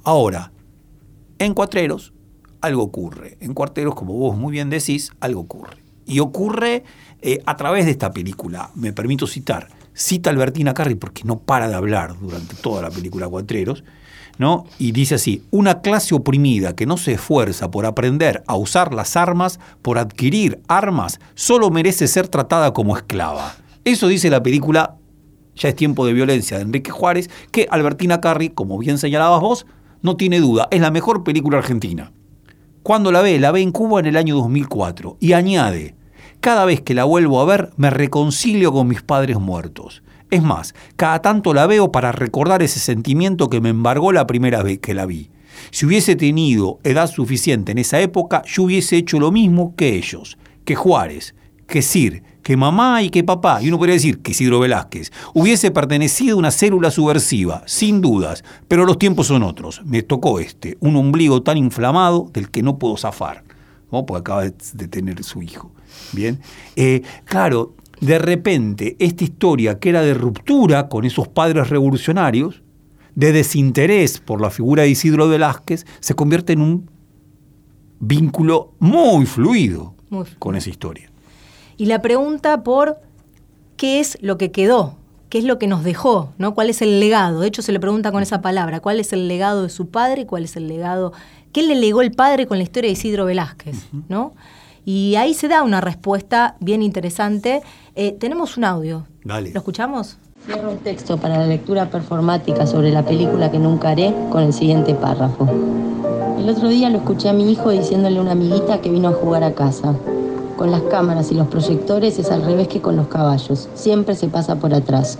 Ahora, 0.03 0.51
en 1.39 1.53
Cuatreros, 1.53 2.13
algo 2.61 2.83
ocurre. 2.83 3.37
En 3.39 3.53
Cuarteros, 3.53 3.95
como 3.95 4.13
vos 4.15 4.35
muy 4.37 4.51
bien 4.51 4.69
decís, 4.69 5.11
algo 5.19 5.41
ocurre. 5.41 5.84
Y 6.05 6.19
ocurre 6.19 6.83
eh, 7.21 7.39
a 7.45 7.55
través 7.55 7.85
de 7.85 7.91
esta 7.91 8.11
película. 8.11 8.71
Me 8.75 8.93
permito 8.93 9.27
citar. 9.27 9.69
Cita 9.93 10.29
Albertina 10.29 10.73
Carri 10.73 10.95
porque 10.95 11.23
no 11.23 11.39
para 11.39 11.67
de 11.67 11.75
hablar 11.75 12.19
durante 12.19 12.55
toda 12.55 12.81
la 12.81 12.89
película 12.89 13.27
Cuatreros. 13.27 13.83
¿no? 14.37 14.65
Y 14.77 14.91
dice 14.91 15.15
así, 15.15 15.43
una 15.51 15.81
clase 15.81 16.15
oprimida 16.15 16.75
que 16.75 16.85
no 16.85 16.97
se 16.97 17.13
esfuerza 17.13 17.71
por 17.71 17.85
aprender 17.85 18.43
a 18.47 18.55
usar 18.55 18.93
las 18.93 19.15
armas, 19.15 19.59
por 19.81 19.97
adquirir 19.97 20.59
armas, 20.67 21.19
solo 21.35 21.69
merece 21.69 22.07
ser 22.07 22.27
tratada 22.27 22.73
como 22.73 22.97
esclava. 22.97 23.55
Eso 23.83 24.07
dice 24.07 24.29
la 24.29 24.43
película 24.43 24.97
Ya 25.55 25.69
es 25.69 25.75
tiempo 25.75 26.05
de 26.05 26.13
violencia 26.13 26.57
de 26.57 26.63
Enrique 26.63 26.91
Juárez, 26.91 27.29
que 27.51 27.67
Albertina 27.69 28.19
Carri, 28.19 28.49
como 28.49 28.77
bien 28.77 28.97
señalabas 28.97 29.41
vos, 29.41 29.65
no 30.01 30.17
tiene 30.17 30.39
duda, 30.39 30.67
es 30.69 30.81
la 30.81 30.91
mejor 30.91 31.23
película 31.23 31.59
argentina. 31.59 32.11
Cuando 32.85 33.11
la 33.11 33.23
ve, 33.23 33.39
la 33.39 33.51
ve 33.51 33.61
en 33.61 33.71
Cuba 33.71 33.99
en 33.99 34.05
el 34.05 34.15
año 34.15 34.35
2004 34.35 35.17
y 35.19 35.33
añade, 35.33 35.95
cada 36.39 36.65
vez 36.65 36.81
que 36.81 36.93
la 36.93 37.03
vuelvo 37.03 37.41
a 37.41 37.45
ver 37.45 37.71
me 37.77 37.89
reconcilio 37.89 38.71
con 38.71 38.87
mis 38.87 39.01
padres 39.01 39.39
muertos. 39.39 40.03
Es 40.29 40.43
más, 40.43 40.75
cada 40.95 41.19
tanto 41.19 41.55
la 41.55 41.65
veo 41.65 41.91
para 41.91 42.11
recordar 42.11 42.61
ese 42.61 42.79
sentimiento 42.79 43.49
que 43.49 43.59
me 43.59 43.69
embargó 43.69 44.11
la 44.11 44.27
primera 44.27 44.61
vez 44.61 44.77
que 44.77 44.93
la 44.93 45.07
vi. 45.07 45.31
Si 45.71 45.87
hubiese 45.87 46.15
tenido 46.15 46.77
edad 46.83 47.09
suficiente 47.09 47.71
en 47.71 47.79
esa 47.79 47.99
época, 48.01 48.43
yo 48.45 48.61
hubiese 48.61 48.97
hecho 48.97 49.19
lo 49.19 49.31
mismo 49.31 49.73
que 49.75 49.95
ellos, 49.95 50.37
que 50.63 50.75
Juárez, 50.75 51.33
que 51.65 51.81
Sir, 51.81 52.21
que 52.45 52.55
mamá 52.55 53.01
y 53.01 53.09
que 53.09 53.23
papá, 53.23 53.59
y 53.63 53.69
uno 53.69 53.79
podría 53.79 53.95
decir 53.95 54.19
que 54.19 54.29
Isidro 54.29 54.59
Velázquez, 54.59 55.11
hubiese 55.33 55.71
pertenecido 55.71 56.35
a 56.35 56.37
una 56.37 56.51
célula 56.51 56.91
subversiva, 56.91 57.63
sin 57.65 58.01
dudas, 58.01 58.43
pero 58.67 58.85
los 58.85 58.99
tiempos 58.99 59.25
son 59.25 59.41
otros. 59.41 59.81
Me 59.83 60.03
tocó 60.03 60.39
este, 60.39 60.77
un 60.79 60.95
ombligo 60.95 61.41
tan 61.41 61.57
inflamado 61.57 62.29
del 62.31 62.51
que 62.51 62.61
no 62.61 62.77
puedo 62.77 62.97
zafar, 62.97 63.43
¿no? 63.91 64.05
porque 64.05 64.19
acaba 64.19 64.43
de 64.43 64.87
tener 64.87 65.23
su 65.23 65.41
hijo. 65.41 65.71
Bien, 66.11 66.39
eh, 66.75 67.01
claro, 67.23 67.73
de 67.99 68.19
repente 68.19 68.95
esta 68.99 69.23
historia 69.23 69.79
que 69.79 69.89
era 69.89 70.03
de 70.03 70.13
ruptura 70.13 70.87
con 70.87 71.03
esos 71.03 71.27
padres 71.27 71.67
revolucionarios, 71.69 72.61
de 73.15 73.31
desinterés 73.31 74.19
por 74.19 74.39
la 74.39 74.51
figura 74.51 74.83
de 74.83 74.89
Isidro 74.89 75.27
Velázquez, 75.27 75.87
se 75.99 76.13
convierte 76.13 76.53
en 76.53 76.61
un 76.61 76.91
vínculo 77.99 78.75
muy 78.77 79.25
fluido 79.25 79.95
Muy 80.11 80.25
fluido. 80.25 80.39
con 80.39 80.55
esa 80.55 80.69
historia. 80.69 81.09
Y 81.77 81.87
la 81.87 82.01
pregunta 82.01 82.63
por 82.63 82.99
qué 83.77 83.99
es 83.99 84.17
lo 84.21 84.37
que 84.37 84.51
quedó, 84.51 84.95
qué 85.29 85.39
es 85.39 85.43
lo 85.43 85.59
que 85.59 85.67
nos 85.67 85.83
dejó, 85.83 86.33
¿no? 86.37 86.53
¿Cuál 86.53 86.69
es 86.69 86.81
el 86.81 86.99
legado? 86.99 87.41
De 87.41 87.47
hecho, 87.47 87.61
se 87.61 87.71
le 87.71 87.79
pregunta 87.79 88.11
con 88.11 88.23
esa 88.23 88.41
palabra, 88.41 88.79
¿cuál 88.79 88.99
es 88.99 89.11
el 89.13 89.27
legado 89.27 89.63
de 89.63 89.69
su 89.69 89.89
padre? 89.89 90.25
¿Cuál 90.25 90.45
es 90.45 90.55
el 90.55 90.67
legado? 90.67 91.13
¿Qué 91.51 91.63
le 91.63 91.75
legó 91.75 92.01
el 92.01 92.11
padre 92.11 92.47
con 92.47 92.57
la 92.57 92.63
historia 92.63 92.89
de 92.89 92.93
Isidro 92.93 93.25
Velázquez? 93.25 93.87
¿no? 94.09 94.33
Y 94.85 95.15
ahí 95.15 95.33
se 95.33 95.47
da 95.47 95.63
una 95.63 95.81
respuesta 95.81 96.55
bien 96.59 96.81
interesante. 96.81 97.61
Eh, 97.95 98.11
tenemos 98.13 98.55
un 98.55 98.65
audio. 98.65 99.07
Dale. 99.23 99.51
¿Lo 99.51 99.59
escuchamos? 99.59 100.17
Cierro 100.45 100.71
un 100.71 100.77
texto 100.77 101.17
para 101.17 101.39
la 101.39 101.47
lectura 101.47 101.89
performática 101.89 102.67
sobre 102.67 102.91
la 102.91 103.03
película 103.03 103.49
que 103.49 103.57
nunca 103.57 103.89
haré 103.89 104.13
con 104.29 104.43
el 104.43 104.53
siguiente 104.53 104.93
párrafo. 104.93 105.49
El 106.37 106.47
otro 106.47 106.69
día 106.69 106.89
lo 106.91 106.99
escuché 106.99 107.29
a 107.29 107.33
mi 107.33 107.51
hijo 107.51 107.71
diciéndole 107.71 108.19
a 108.19 108.21
una 108.21 108.33
amiguita 108.33 108.79
que 108.79 108.91
vino 108.91 109.09
a 109.09 109.13
jugar 109.13 109.43
a 109.43 109.53
casa. 109.53 109.95
Con 110.57 110.71
las 110.71 110.83
cámaras 110.83 111.33
y 111.33 111.35
los 111.35 111.47
proyectores 111.47 112.17
es 112.17 112.31
al 112.31 112.41
revés 112.41 112.69
que 112.69 112.79
con 112.79 112.95
los 112.95 113.07
caballos. 113.07 113.67
Siempre 113.73 114.15
se 114.15 114.29
pasa 114.29 114.55
por 114.55 114.73
atrás. 114.73 115.19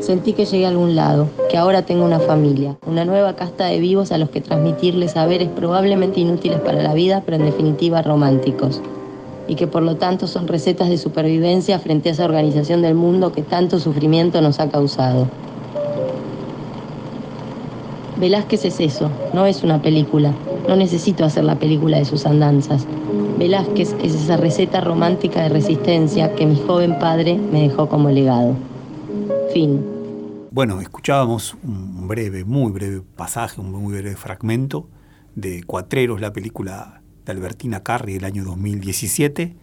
Sentí 0.00 0.32
que 0.32 0.46
llegué 0.46 0.66
a 0.66 0.70
algún 0.70 0.96
lado, 0.96 1.28
que 1.48 1.56
ahora 1.56 1.82
tengo 1.82 2.04
una 2.04 2.18
familia, 2.18 2.76
una 2.86 3.04
nueva 3.04 3.36
casta 3.36 3.66
de 3.66 3.78
vivos 3.78 4.10
a 4.10 4.18
los 4.18 4.30
que 4.30 4.40
transmitirles 4.40 5.12
saberes 5.12 5.48
probablemente 5.48 6.18
inútiles 6.18 6.60
para 6.60 6.82
la 6.82 6.92
vida, 6.92 7.22
pero 7.24 7.36
en 7.36 7.44
definitiva 7.44 8.02
románticos. 8.02 8.80
Y 9.46 9.54
que 9.54 9.68
por 9.68 9.82
lo 9.82 9.96
tanto 9.96 10.26
son 10.26 10.48
recetas 10.48 10.88
de 10.88 10.98
supervivencia 10.98 11.78
frente 11.78 12.08
a 12.08 12.12
esa 12.12 12.24
organización 12.24 12.82
del 12.82 12.96
mundo 12.96 13.30
que 13.32 13.42
tanto 13.42 13.78
sufrimiento 13.78 14.40
nos 14.40 14.58
ha 14.58 14.68
causado. 14.70 15.28
Velázquez 18.16 18.64
es 18.64 18.80
eso, 18.80 19.08
no 19.32 19.46
es 19.46 19.62
una 19.62 19.80
película. 19.80 20.32
No 20.66 20.74
necesito 20.74 21.24
hacer 21.24 21.44
la 21.44 21.54
película 21.54 21.98
de 21.98 22.04
sus 22.04 22.26
andanzas. 22.26 22.84
Velázquez 23.38 23.94
es 24.02 24.14
esa 24.14 24.36
receta 24.36 24.80
romántica 24.80 25.42
de 25.42 25.48
resistencia 25.48 26.34
que 26.34 26.44
mi 26.44 26.56
joven 26.56 26.98
padre 26.98 27.38
me 27.38 27.62
dejó 27.62 27.88
como 27.88 28.10
legado. 28.10 28.56
Fin. 29.52 29.84
Bueno, 30.50 30.80
escuchábamos 30.80 31.56
un 31.62 32.08
breve, 32.08 32.44
muy 32.44 32.72
breve 32.72 33.00
pasaje, 33.14 33.60
un 33.60 33.70
muy 33.70 33.92
breve 33.92 34.16
fragmento 34.16 34.88
de 35.36 35.62
Cuatreros, 35.62 36.20
la 36.20 36.32
película 36.32 37.00
de 37.24 37.30
Albertina 37.30 37.84
Carri 37.84 38.14
del 38.14 38.24
año 38.24 38.42
2017. 38.42 39.54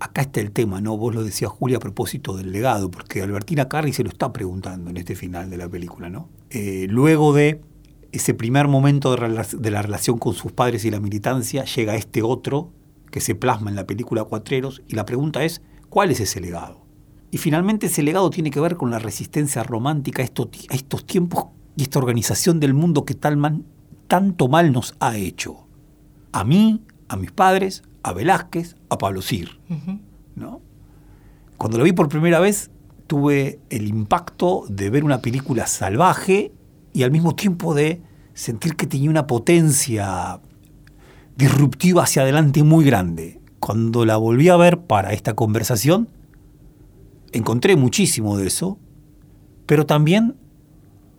Acá 0.00 0.22
está 0.22 0.40
el 0.40 0.50
tema, 0.50 0.80
¿no? 0.80 0.96
Vos 0.96 1.14
lo 1.14 1.22
decías, 1.22 1.52
Julia, 1.52 1.76
a 1.76 1.80
propósito 1.80 2.36
del 2.36 2.50
legado, 2.50 2.90
porque 2.90 3.22
Albertina 3.22 3.68
Carri 3.68 3.92
se 3.92 4.02
lo 4.02 4.10
está 4.10 4.32
preguntando 4.32 4.90
en 4.90 4.96
este 4.96 5.14
final 5.14 5.48
de 5.48 5.56
la 5.58 5.68
película, 5.68 6.10
¿no? 6.10 6.28
Eh, 6.50 6.86
luego 6.90 7.32
de 7.32 7.60
ese 8.10 8.34
primer 8.34 8.66
momento 8.66 9.14
de, 9.14 9.70
la 9.70 9.82
relación 9.82 10.18
con 10.18 10.34
sus 10.34 10.50
padres 10.50 10.84
y 10.84 10.90
la 10.90 10.98
militancia, 10.98 11.64
llega 11.64 11.94
este 11.94 12.22
otro 12.22 12.72
que 13.16 13.22
se 13.22 13.34
plasma 13.34 13.70
en 13.70 13.76
la 13.76 13.86
película 13.86 14.24
Cuatreros, 14.24 14.82
y 14.88 14.94
la 14.94 15.06
pregunta 15.06 15.42
es, 15.42 15.62
¿cuál 15.88 16.10
es 16.10 16.20
ese 16.20 16.38
legado? 16.38 16.84
Y 17.30 17.38
finalmente 17.38 17.86
ese 17.86 18.02
legado 18.02 18.28
tiene 18.28 18.50
que 18.50 18.60
ver 18.60 18.76
con 18.76 18.90
la 18.90 18.98
resistencia 18.98 19.62
romántica 19.62 20.20
a 20.20 20.26
estos, 20.26 20.50
ti- 20.50 20.66
a 20.68 20.74
estos 20.74 21.06
tiempos 21.06 21.46
y 21.78 21.84
esta 21.84 21.98
organización 21.98 22.60
del 22.60 22.74
mundo 22.74 23.06
que 23.06 23.14
tal 23.14 23.38
man- 23.38 23.64
tanto 24.06 24.48
mal 24.48 24.70
nos 24.70 24.94
ha 25.00 25.16
hecho. 25.16 25.66
A 26.32 26.44
mí, 26.44 26.82
a 27.08 27.16
mis 27.16 27.32
padres, 27.32 27.84
a 28.02 28.12
Velázquez, 28.12 28.76
a 28.90 28.98
Pablo 28.98 29.22
Sir. 29.22 29.48
¿no? 30.34 30.60
Cuando 31.56 31.78
lo 31.78 31.84
vi 31.84 31.92
por 31.92 32.10
primera 32.10 32.38
vez, 32.38 32.70
tuve 33.06 33.60
el 33.70 33.88
impacto 33.88 34.64
de 34.68 34.90
ver 34.90 35.04
una 35.04 35.22
película 35.22 35.66
salvaje 35.66 36.52
y 36.92 37.02
al 37.02 37.10
mismo 37.10 37.34
tiempo 37.34 37.72
de 37.72 38.02
sentir 38.34 38.76
que 38.76 38.86
tenía 38.86 39.08
una 39.08 39.26
potencia 39.26 40.38
disruptiva 41.36 42.02
hacia 42.02 42.22
adelante 42.22 42.62
muy 42.62 42.84
grande. 42.84 43.40
Cuando 43.60 44.04
la 44.04 44.16
volví 44.16 44.48
a 44.48 44.56
ver 44.56 44.80
para 44.80 45.12
esta 45.12 45.34
conversación, 45.34 46.08
encontré 47.32 47.76
muchísimo 47.76 48.36
de 48.36 48.46
eso, 48.46 48.78
pero 49.66 49.86
también 49.86 50.36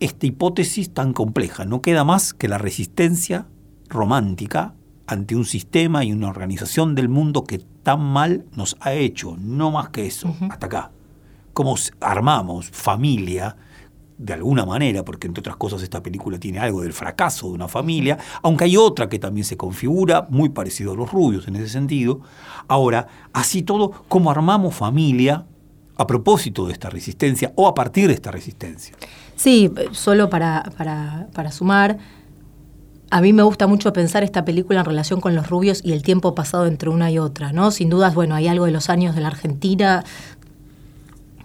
esta 0.00 0.26
hipótesis 0.26 0.92
tan 0.92 1.12
compleja. 1.12 1.64
No 1.64 1.82
queda 1.82 2.04
más 2.04 2.34
que 2.34 2.48
la 2.48 2.58
resistencia 2.58 3.46
romántica 3.88 4.74
ante 5.06 5.36
un 5.36 5.44
sistema 5.44 6.04
y 6.04 6.12
una 6.12 6.28
organización 6.28 6.94
del 6.94 7.08
mundo 7.08 7.44
que 7.44 7.58
tan 7.58 8.00
mal 8.00 8.44
nos 8.54 8.76
ha 8.80 8.92
hecho. 8.92 9.36
No 9.38 9.70
más 9.70 9.90
que 9.90 10.06
eso, 10.06 10.34
hasta 10.50 10.66
acá. 10.66 10.92
Cómo 11.52 11.76
armamos 12.00 12.70
familia 12.70 13.56
de 14.18 14.32
alguna 14.32 14.66
manera, 14.66 15.04
porque 15.04 15.28
entre 15.28 15.40
otras 15.40 15.56
cosas 15.56 15.82
esta 15.82 16.02
película 16.02 16.38
tiene 16.38 16.58
algo 16.58 16.82
del 16.82 16.92
fracaso 16.92 17.48
de 17.48 17.54
una 17.54 17.68
familia, 17.68 18.18
aunque 18.42 18.64
hay 18.64 18.76
otra 18.76 19.08
que 19.08 19.18
también 19.18 19.44
se 19.44 19.56
configura, 19.56 20.26
muy 20.28 20.48
parecido 20.48 20.92
a 20.92 20.96
los 20.96 21.10
rubios 21.10 21.46
en 21.46 21.56
ese 21.56 21.68
sentido. 21.68 22.20
Ahora, 22.66 23.06
así 23.32 23.62
todo, 23.62 23.92
cómo 24.08 24.30
armamos 24.30 24.74
familia 24.74 25.46
a 25.96 26.06
propósito 26.06 26.66
de 26.66 26.72
esta 26.72 26.90
resistencia 26.90 27.52
o 27.54 27.68
a 27.68 27.74
partir 27.74 28.08
de 28.08 28.14
esta 28.14 28.30
resistencia. 28.30 28.94
Sí, 29.36 29.72
solo 29.92 30.28
para, 30.28 30.64
para, 30.76 31.28
para 31.32 31.52
sumar, 31.52 31.98
a 33.10 33.20
mí 33.20 33.32
me 33.32 33.42
gusta 33.42 33.66
mucho 33.66 33.92
pensar 33.92 34.22
esta 34.22 34.44
película 34.44 34.80
en 34.80 34.84
relación 34.84 35.20
con 35.20 35.34
los 35.34 35.48
rubios 35.48 35.80
y 35.82 35.92
el 35.92 36.02
tiempo 36.02 36.34
pasado 36.34 36.66
entre 36.66 36.90
una 36.90 37.10
y 37.10 37.18
otra, 37.18 37.52
¿no? 37.52 37.70
Sin 37.70 37.88
dudas, 37.88 38.14
bueno, 38.14 38.34
hay 38.34 38.48
algo 38.48 38.66
de 38.66 38.70
los 38.70 38.90
años 38.90 39.14
de 39.14 39.22
la 39.22 39.28
Argentina, 39.28 40.04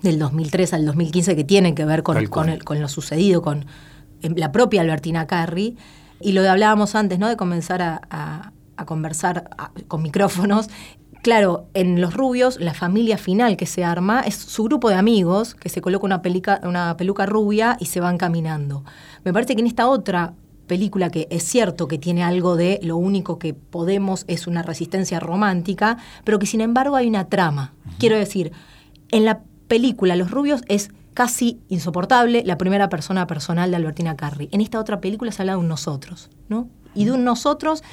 del 0.04 0.20
2003 0.20 0.74
al 0.74 0.86
2015, 0.86 1.36
que 1.36 1.44
tiene 1.44 1.74
que 1.74 1.86
ver 1.86 2.04
con, 2.04 2.18
con, 2.28 2.50
el- 2.50 2.64
con 2.64 2.80
lo 2.82 2.88
sucedido 2.88 3.42
con 3.42 3.66
eh, 4.22 4.30
la 4.36 4.52
propia 4.52 4.82
Albertina 4.82 5.26
Carri. 5.26 5.76
Y 6.22 6.34
lo 6.34 6.42
de 6.44 6.50
hablábamos 6.50 6.94
antes, 6.96 7.18
¿no? 7.20 7.28
De 7.28 7.36
comenzar 7.38 7.82
a, 7.82 8.02
a- 8.12 8.52
a 8.78 8.86
conversar 8.86 9.50
a- 9.58 9.72
con 9.88 10.04
micrófonos. 10.04 10.70
Claro, 11.22 11.68
en 11.74 12.02
Los 12.02 12.14
Rubios, 12.16 12.60
la 12.60 12.74
familia 12.74 13.18
final 13.18 13.56
que 13.56 13.66
se 13.66 13.86
arma 13.86 14.20
es 14.22 14.36
su 14.36 14.66
grupo 14.66 14.90
de 14.90 14.96
amigos 14.96 15.56
que 15.56 15.70
se 15.70 15.80
coloca 15.80 16.06
una, 16.06 16.22
pelica- 16.22 16.60
una 16.64 16.98
peluca 16.98 17.26
rubia 17.26 17.78
y 17.80 17.86
se 17.86 18.02
van 18.02 18.18
caminando. 18.18 18.84
Me 19.24 19.32
parece 19.32 19.56
que 19.56 19.62
en 19.62 19.68
esta 19.68 19.88
otra 19.88 20.34
película 20.68 21.10
que 21.10 21.28
es 21.30 21.44
cierto 21.44 21.88
que 21.88 21.98
tiene 21.98 22.24
algo 22.24 22.56
de 22.58 22.80
lo 22.84 22.98
único 22.98 23.38
que 23.40 23.54
podemos 23.54 24.26
es 24.28 24.48
una 24.48 24.64
resistencia 24.64 25.20
romántica, 25.22 25.98
pero 26.26 26.40
que 26.40 26.46
sin 26.46 26.60
embargo 26.62 26.96
hay 26.98 27.08
una 27.08 27.26
trama. 27.30 27.74
Quiero 28.00 28.18
decir, 28.18 28.52
en 29.12 29.24
la 29.26 29.42
película 29.68 30.16
Los 30.16 30.32
Rubios 30.32 30.62
es 30.68 30.92
casi 31.14 31.60
insoportable 31.70 32.44
la 32.46 32.58
primera 32.58 32.90
persona 32.90 33.28
personal 33.28 33.70
de 33.70 33.78
Albertina 33.78 34.16
Carri. 34.16 34.50
En 34.52 34.62
esta 34.62 34.80
otra 34.80 35.00
película 35.00 35.32
se 35.32 35.42
habla 35.42 35.54
de 35.54 35.60
un 35.60 35.68
nosotros, 35.68 36.30
¿no? 36.50 36.68
Y 36.96 37.06
de 37.06 37.12
un 37.12 37.24
nosotros 37.24 37.84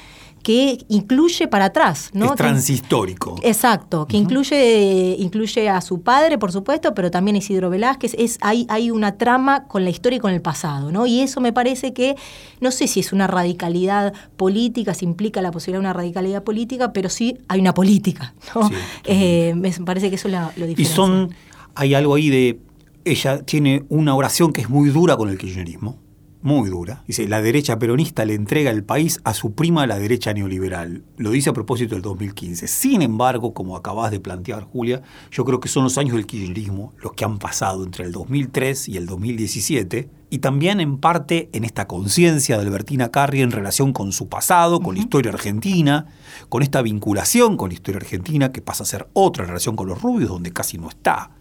que 0.43 0.83
incluye 0.89 1.47
para 1.47 1.65
atrás, 1.65 2.09
¿no? 2.13 2.31
Es 2.31 2.35
transhistórico. 2.35 3.35
Exacto, 3.43 4.07
que 4.07 4.17
incluye, 4.17 5.15
incluye 5.19 5.69
a 5.69 5.81
su 5.81 6.01
padre, 6.01 6.37
por 6.37 6.51
supuesto, 6.51 6.93
pero 6.95 7.11
también 7.11 7.35
a 7.35 7.39
Isidro 7.39 7.69
Velázquez. 7.69 8.15
Es, 8.17 8.37
hay, 8.41 8.65
hay 8.69 8.89
una 8.89 9.17
trama 9.17 9.67
con 9.67 9.83
la 9.83 9.91
historia 9.91 10.17
y 10.17 10.19
con 10.19 10.31
el 10.31 10.41
pasado, 10.41 10.91
¿no? 10.91 11.05
Y 11.05 11.21
eso 11.21 11.41
me 11.41 11.53
parece 11.53 11.93
que, 11.93 12.15
no 12.59 12.71
sé 12.71 12.87
si 12.87 13.01
es 13.01 13.13
una 13.13 13.27
radicalidad 13.27 14.13
política, 14.35 14.93
si 14.93 15.05
implica 15.05 15.41
la 15.41 15.51
posibilidad 15.51 15.79
de 15.79 15.85
una 15.85 15.93
radicalidad 15.93 16.43
política, 16.43 16.91
pero 16.91 17.09
sí 17.09 17.37
hay 17.47 17.59
una 17.59 17.73
política, 17.73 18.33
¿no? 18.55 18.67
Sí, 18.67 18.75
Eh, 19.05 19.53
me 19.55 19.71
parece 19.71 20.09
que 20.09 20.15
eso 20.15 20.27
es 20.27 20.33
lo, 20.33 20.39
lo 20.55 20.65
Y 20.65 20.69
diferencia. 20.69 20.95
son, 20.95 21.29
hay 21.75 21.93
algo 21.93 22.15
ahí 22.15 22.29
de, 22.29 22.59
ella 23.05 23.43
tiene 23.43 23.83
una 23.89 24.15
oración 24.15 24.53
que 24.53 24.61
es 24.61 24.69
muy 24.69 24.89
dura 24.89 25.17
con 25.17 25.29
el 25.29 25.37
kirchnerismo, 25.37 25.97
muy 26.41 26.69
dura. 26.69 27.03
Dice, 27.07 27.27
la 27.27 27.41
derecha 27.41 27.77
peronista 27.77 28.25
le 28.25 28.33
entrega 28.33 28.71
el 28.71 28.83
país 28.83 29.19
a 29.23 29.33
su 29.33 29.53
prima 29.53 29.85
la 29.85 29.99
derecha 29.99 30.33
neoliberal. 30.33 31.03
Lo 31.17 31.31
dice 31.31 31.51
a 31.51 31.53
propósito 31.53 31.95
del 31.95 32.01
2015. 32.01 32.67
Sin 32.67 33.01
embargo, 33.01 33.53
como 33.53 33.77
acabas 33.77 34.11
de 34.11 34.19
plantear, 34.19 34.63
Julia, 34.63 35.01
yo 35.31 35.45
creo 35.45 35.59
que 35.59 35.69
son 35.69 35.83
los 35.83 35.97
años 35.97 36.15
del 36.15 36.25
kirchnerismo 36.25 36.93
los 37.01 37.13
que 37.13 37.25
han 37.25 37.37
pasado 37.37 37.83
entre 37.83 38.05
el 38.05 38.11
2003 38.11 38.89
y 38.89 38.97
el 38.97 39.05
2017, 39.05 40.09
y 40.29 40.39
también 40.39 40.79
en 40.79 40.97
parte 40.97 41.49
en 41.53 41.63
esta 41.63 41.87
conciencia 41.87 42.57
de 42.57 42.63
Albertina 42.63 43.11
Carri 43.11 43.41
en 43.41 43.51
relación 43.51 43.93
con 43.93 44.11
su 44.11 44.29
pasado, 44.29 44.79
con 44.79 44.95
la 44.95 45.01
historia 45.01 45.31
argentina, 45.31 46.07
con 46.49 46.63
esta 46.63 46.81
vinculación 46.81 47.57
con 47.57 47.69
la 47.69 47.73
historia 47.73 47.99
argentina 47.99 48.51
que 48.51 48.61
pasa 48.61 48.83
a 48.83 48.87
ser 48.87 49.09
otra 49.13 49.45
relación 49.45 49.75
con 49.75 49.87
los 49.87 50.01
rubios, 50.01 50.29
donde 50.29 50.53
casi 50.53 50.77
no 50.77 50.89
está. 50.89 51.31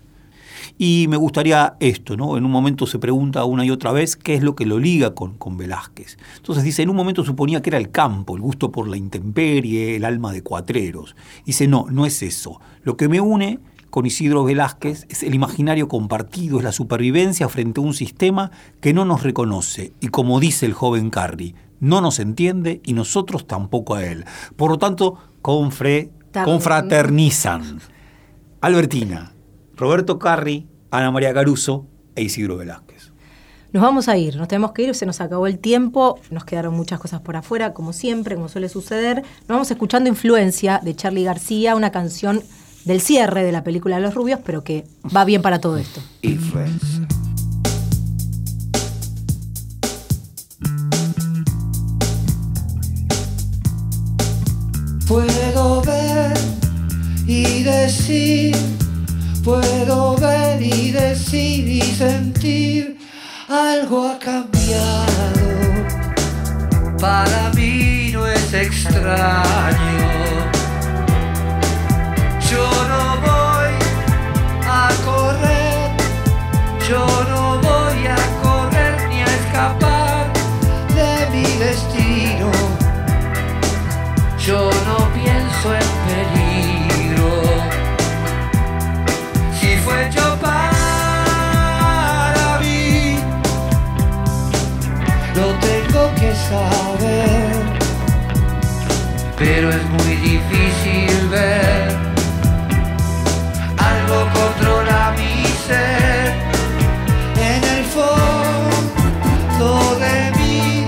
Y 0.79 1.07
me 1.09 1.17
gustaría 1.17 1.77
esto, 1.81 2.17
¿no? 2.17 2.37
En 2.37 2.45
un 2.45 2.51
momento 2.51 2.87
se 2.87 2.99
pregunta 2.99 3.45
una 3.45 3.65
y 3.65 3.71
otra 3.71 3.93
vez 3.93 4.17
qué 4.17 4.35
es 4.35 4.43
lo 4.43 4.55
que 4.55 4.67
lo 4.67 4.79
liga 4.79 5.15
con, 5.15 5.37
con 5.37 5.57
Velázquez. 5.57 6.19
Entonces 6.37 6.65
dice, 6.65 6.83
en 6.83 6.91
un 6.91 6.97
momento 6.97 7.25
suponía 7.25 7.63
que 7.63 7.71
era 7.71 7.79
el 7.79 7.91
campo, 7.91 8.37
el 8.37 8.43
gusto 8.43 8.71
por 8.71 8.89
la 8.89 8.97
intemperie, 8.97 9.97
el 9.97 10.05
alma 10.05 10.33
de 10.33 10.43
cuatreros. 10.43 11.17
Dice, 11.45 11.69
no, 11.69 11.87
no 11.91 12.07
es 12.07 12.23
eso. 12.23 12.61
Lo 12.83 12.97
que 12.97 13.09
me 13.09 13.21
une 13.21 13.61
con 13.91 14.07
Isidro 14.07 14.45
Velázquez 14.45 15.07
es 15.09 15.23
el 15.23 15.35
imaginario 15.35 15.89
compartido, 15.89 16.59
es 16.59 16.65
la 16.65 16.73
supervivencia 16.73 17.49
frente 17.49 17.81
a 17.81 17.85
un 17.85 17.95
sistema 17.95 18.51
que 18.81 18.95
no 18.95 19.05
nos 19.05 19.23
reconoce 19.23 19.93
y 20.01 20.09
como 20.09 20.41
dice 20.41 20.67
el 20.67 20.73
joven 20.73 21.11
Carri, 21.11 21.55
no 21.81 22.01
nos 22.01 22.19
entiende 22.21 22.81
y 22.85 22.93
nosotros 22.93 23.47
tampoco 23.47 23.95
a 23.95 24.05
él. 24.05 24.25
Por 24.57 24.71
lo 24.71 24.79
tanto, 24.79 25.19
confre, 25.43 26.11
confraternizan. 26.33 27.81
Albertina, 28.61 29.33
Roberto 29.81 30.19
Carri, 30.19 30.69
Ana 30.91 31.11
María 31.11 31.33
Caruso 31.33 31.87
e 32.15 32.23
Isidro 32.23 32.59
Velázquez. 32.59 33.13
Nos 33.73 33.83
vamos 33.83 34.09
a 34.09 34.19
ir, 34.19 34.37
nos 34.37 34.47
tenemos 34.47 34.73
que 34.73 34.83
ir, 34.83 34.95
se 34.95 35.07
nos 35.07 35.23
acabó 35.23 35.47
el 35.47 35.59
tiempo, 35.59 36.21
nos 36.31 36.45
quedaron 36.45 36.75
muchas 36.75 37.01
cosas 37.01 37.23
por 37.23 37.35
afuera, 37.35 37.73
como 37.73 37.95
siempre, 37.95 38.35
como 38.35 38.51
suele 38.51 38.69
suceder. 38.69 39.23
Nos 39.23 39.49
vamos 39.49 39.71
escuchando 39.71 40.11
Influencia 40.11 40.81
de 40.85 40.95
Charlie 40.95 41.25
García, 41.25 41.75
una 41.77 41.91
canción 41.91 42.43
del 42.85 43.01
cierre 43.01 43.43
de 43.43 43.53
la 43.53 43.65
película 43.65 43.97
de 43.97 44.03
Los 44.03 44.15
Rubios, 44.15 44.41
pero 44.45 44.63
que 44.63 44.85
va 45.17 45.25
bien 45.25 45.41
para 45.41 45.61
todo 45.61 45.79
esto. 45.79 46.03
Influence. 46.21 47.07
Puedo 55.09 55.81
ver 55.83 56.39
y 57.27 57.63
decir, 57.63 58.55
puedo 59.43 60.17
ver 60.17 60.61
y 60.63 60.91
decir 60.91 61.67
y 61.67 61.81
sentir, 61.83 62.99
algo 63.49 64.09
ha 64.09 64.19
cambiado. 64.19 65.49
Para 66.99 67.51
mí 67.55 68.11
no 68.13 68.27
es 68.27 68.53
extraño. 68.53 70.11
Yo 72.51 72.67
no 72.93 73.21
voy 73.21 73.73
a 74.67 74.89
correr, 75.05 75.91
yo 76.89 77.07
no 77.31 77.50
Pero 99.39 99.71
es 99.71 99.83
muy 99.89 100.17
difícil 100.17 101.29
ver. 101.29 101.97
Algo 103.79 104.29
controla 104.33 105.15
mi 105.17 105.45
ser. 105.67 106.35
En 107.37 107.65
el 107.65 107.85
fondo 107.87 109.69
de 109.99 110.31
mí, 110.39 110.87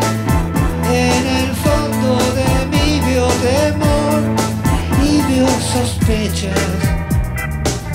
en 0.86 1.26
el 1.40 1.54
fondo 1.54 2.18
de 2.34 2.66
mí 2.72 3.00
veo 3.06 3.28
temor 3.48 4.20
y 5.02 5.22
veo 5.32 5.48
sospechas 5.60 6.72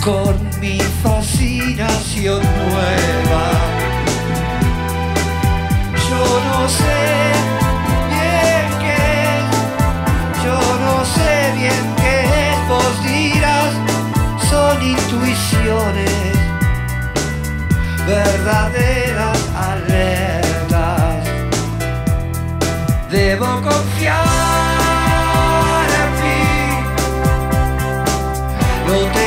con 0.03 0.33
mi 0.59 0.79
fascinación 1.03 2.41
nueva. 2.41 3.45
Yo 6.09 6.21
no 6.49 6.67
sé 6.67 7.56
son 14.67 14.81
intuiciones, 14.81 16.35
verdaderas 18.05 19.39
alertas. 19.55 21.23
Debo 23.09 23.45
confiar 23.61 24.25
en 26.01 26.09
mí, 26.21 26.43
lo 28.87 28.97
tengo 29.13 29.26